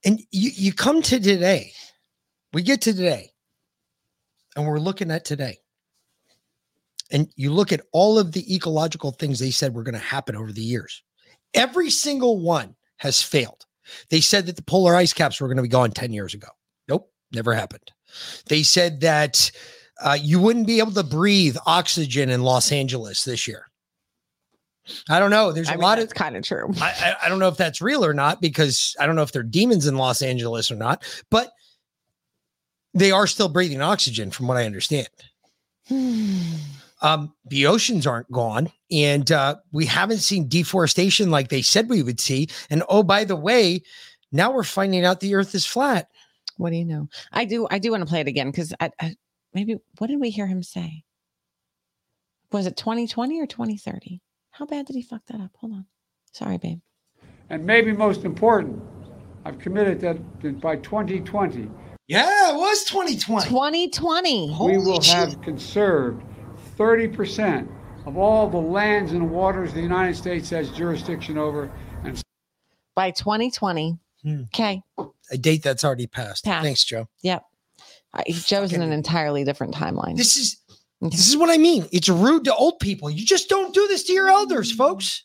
[0.06, 1.74] And you, you come to today,
[2.54, 3.32] we get to today,
[4.56, 5.58] and we're looking at today.
[7.12, 10.36] And you look at all of the ecological things they said were going to happen
[10.36, 11.04] over the years.
[11.54, 13.66] Every single one has failed.
[14.10, 16.48] They said that the polar ice caps were going to be gone 10 years ago.
[16.88, 17.92] Nope, never happened.
[18.48, 19.52] They said that
[20.02, 23.68] uh, you wouldn't be able to breathe oxygen in Los Angeles this year.
[25.10, 25.52] I don't know.
[25.52, 26.70] There's a I mean, lot of kind of true.
[26.82, 29.32] I, I I don't know if that's real or not because I don't know if
[29.32, 31.52] they're demons in Los Angeles or not, but
[32.94, 35.08] they are still breathing oxygen, from what I understand.
[37.04, 42.02] Um, the oceans aren't gone, and uh, we haven't seen deforestation like they said we
[42.02, 42.48] would see.
[42.70, 43.82] And oh, by the way,
[44.32, 46.08] now we're finding out the Earth is flat.
[46.58, 47.10] What do you know?
[47.34, 47.68] I do.
[47.70, 49.16] I do want to play it again because I, I
[49.54, 51.04] maybe what did we hear him say?
[52.52, 54.22] Was it 2020 or 2030?
[54.52, 55.52] How bad did he fuck that up?
[55.60, 55.86] Hold on.
[56.32, 56.80] Sorry, babe.
[57.50, 58.82] And maybe most important,
[59.44, 61.70] I've committed that by 2020,
[62.08, 63.50] Yeah, it was 2020.
[63.50, 64.56] 2020.
[64.62, 66.22] we will have conserved
[66.84, 67.68] 30%
[68.06, 71.72] of all the lands and waters the United States has jurisdiction over.
[72.04, 72.22] And
[72.94, 73.98] By 2020.
[74.46, 74.82] Okay.
[75.32, 76.44] A date that's already passed.
[76.44, 76.64] Passed.
[76.64, 77.08] Thanks, Joe.
[77.22, 77.46] Yep.
[78.14, 80.18] I, Joe's in an entirely different timeline.
[80.18, 80.58] This is
[81.02, 81.88] this is what I mean.
[81.92, 83.10] It's rude to old people.
[83.10, 85.24] You just don't do this to your elders, folks.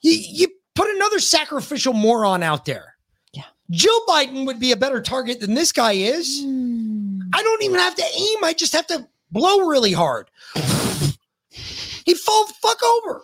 [0.00, 2.94] You, you put another sacrificial moron out there.
[3.34, 3.42] Yeah.
[3.70, 6.42] Jill Biden would be a better target than this guy is.
[6.42, 7.20] Hmm.
[7.34, 8.44] I don't even have to aim.
[8.44, 10.30] I just have to blow really hard.
[10.54, 13.22] He'd fall the fuck over.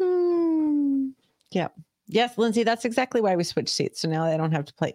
[0.00, 1.08] Hmm.
[1.50, 1.74] Yep.
[2.06, 4.00] Yes, Lindsay, that's exactly why we switched seats.
[4.00, 4.94] So now I don't have to play.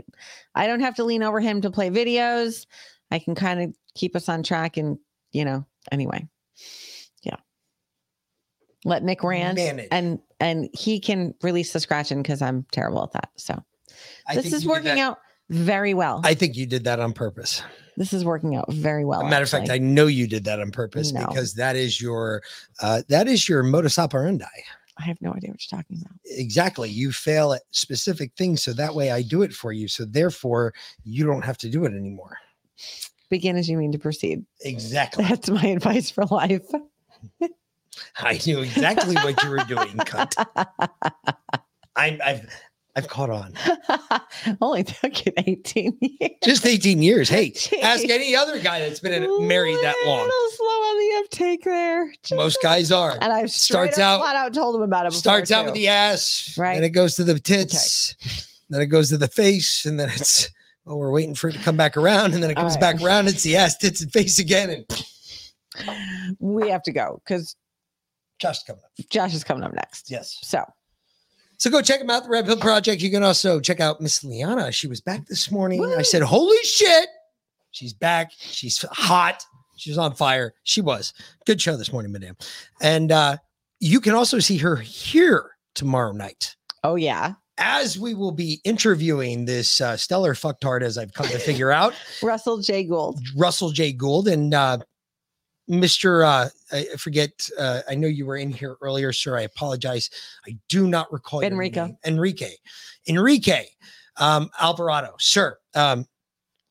[0.53, 2.65] I don't have to lean over him to play videos.
[3.11, 4.97] I can kind of keep us on track and,
[5.31, 6.27] you know, anyway.
[7.23, 7.37] Yeah.
[8.83, 9.87] Let Nick rant Manage.
[9.91, 13.29] and and he can release the scratching because I'm terrible at that.
[13.37, 13.63] So
[14.27, 16.21] I this is working out very well.
[16.23, 17.61] I think you did that on purpose.
[17.97, 19.23] this is working out very well.
[19.23, 21.25] Matter of fact, I know you did that on purpose No.
[21.27, 22.41] because that is your
[22.81, 24.45] uh, that is your modus operandi.
[24.97, 26.13] I have no idea what you're talking about.
[26.25, 26.89] Exactly.
[26.89, 29.87] You fail at specific things, so that way I do it for you.
[29.89, 32.37] So therefore, you don't have to do it anymore.
[33.29, 34.45] Begin as you mean to proceed.
[34.61, 35.25] Exactly.
[35.25, 36.65] That's my advice for life.
[38.17, 40.33] I knew exactly what you were doing, cunt.
[41.97, 42.49] I, I've
[42.97, 43.53] I've caught on.
[44.61, 46.31] Only took you 18 years.
[46.43, 47.27] Just 18 years.
[47.27, 50.19] Hey, ask any other guy that's been married that long.
[50.19, 52.13] little slow on the uptake there.
[52.31, 53.17] Most guys are.
[53.19, 55.09] And I've starts out flat out told him about it.
[55.09, 56.75] Before starts out with the ass, Right.
[56.75, 58.15] And it goes to the tits,
[58.69, 60.49] then it goes to the face, and then it's
[60.85, 62.81] well, we're waiting for it to come back around, and then it comes right.
[62.81, 63.27] back around.
[63.27, 67.57] It's the ass, tits, and face again, and We have to go because
[68.39, 69.09] Josh coming up.
[69.09, 70.09] Josh is coming up next.
[70.09, 70.39] Yes.
[70.43, 70.63] So
[71.57, 73.01] So go check them out, the Red Pill Project.
[73.01, 74.71] You can also check out Miss Liana.
[74.71, 75.83] She was back this morning.
[75.97, 77.07] I said, "Holy shit,
[77.71, 78.31] she's back!
[78.37, 79.43] She's hot."
[79.77, 80.53] She was on fire.
[80.63, 81.13] She was.
[81.45, 82.37] Good show this morning, madame.
[82.81, 83.37] And uh,
[83.79, 86.55] you can also see her here tomorrow night.
[86.83, 87.33] Oh, yeah.
[87.57, 91.93] As we will be interviewing this uh, stellar fucktard, as I've come to figure out,
[92.23, 92.83] Russell J.
[92.83, 93.19] Gould.
[93.35, 93.93] Russell J.
[93.93, 94.79] Gould and uh,
[95.69, 96.25] Mr.
[96.25, 97.49] Uh, I forget.
[97.57, 99.37] Uh, I know you were in here earlier, sir.
[99.37, 100.09] I apologize.
[100.47, 101.97] I do not recall Enrico.
[102.05, 102.55] Enrique.
[103.07, 103.65] Enrique
[104.17, 105.57] um, Alvarado, sir.
[105.73, 106.05] Um,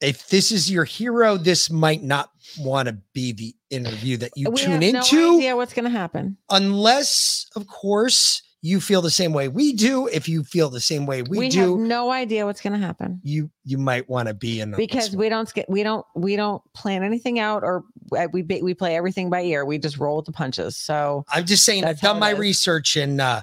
[0.00, 4.50] if this is your hero, this might not want to be the interview that you
[4.50, 6.36] we tune have into no idea what's going to happen.
[6.50, 10.06] unless, of course, you feel the same way we do.
[10.08, 12.78] If you feel the same way we, We, do, have no idea what's going to
[12.78, 16.34] happen you you might want to be in because we don't get we don't we
[16.34, 17.84] don't plan anything out or
[18.32, 19.64] we ba- we play everything by ear.
[19.64, 20.76] We just roll with the punches.
[20.76, 22.38] So I'm just saying I've done my is.
[22.38, 23.42] research and uh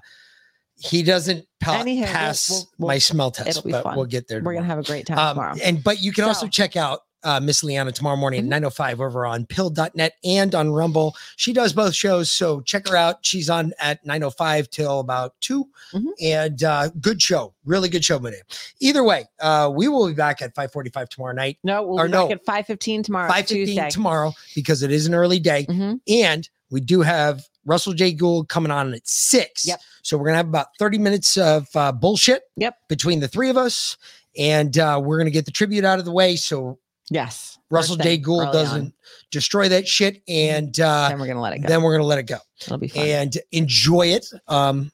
[0.80, 3.96] he doesn't pa- Anyhow, pass we'll- we'll- my smell test, but fun.
[3.96, 4.42] we'll get there.
[4.42, 5.56] we're gonna have a great time Um, tomorrow.
[5.64, 8.48] And but you can also check out uh, Miss Liana tomorrow morning Mm-hmm.
[8.54, 11.16] at 905 over on pilled.net and on Rumble.
[11.36, 13.26] She does both shows, so check her out.
[13.26, 15.66] She's on at 905 till about 2.
[15.94, 16.08] Mm-hmm.
[16.22, 17.54] And uh, good show.
[17.66, 18.40] Really good show, madam.
[18.80, 21.58] Either way, uh, we will be back at 545 tomorrow night.
[21.64, 23.28] no, we'll or be no, back at five fifteen tomorrow.
[23.28, 23.90] 515 Tuesday.
[23.90, 25.66] tomorrow because it is an early day.
[25.70, 26.00] Mhm.
[26.08, 28.14] And we do have Russell J.
[28.14, 29.68] Gould coming on at six.
[29.68, 29.80] Yep.
[30.02, 32.76] So we're going to have about 30 minutes of uh, bullshit Yep.
[32.90, 33.98] between the three of us.
[34.38, 36.38] And uh, we're going to get the tribute out of the way.
[36.38, 36.80] So
[37.12, 37.60] Yes.
[37.70, 38.18] Russell J.
[38.18, 38.94] Gould doesn't on.
[39.32, 40.24] destroy that shit.
[40.28, 41.68] And uh, Then we're gonna let it go.
[41.68, 43.06] then we're going to let it go It'll be fun.
[43.06, 44.26] and enjoy it.
[44.48, 44.92] Um,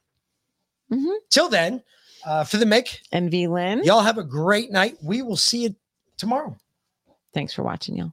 [0.92, 1.14] Mhm.
[1.30, 1.82] Till then,
[2.26, 4.96] uh, for the Mick, And V Lynn, y'all have a great night.
[5.02, 5.76] We will see you
[6.16, 6.56] tomorrow.
[7.34, 8.12] thanks for watching, y'all.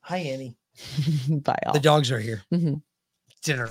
[0.00, 0.56] Hi, Annie.
[1.28, 1.72] Bye, all.
[1.74, 2.42] The dogs are here.
[2.52, 2.82] Mhm.
[3.42, 3.70] Dinner.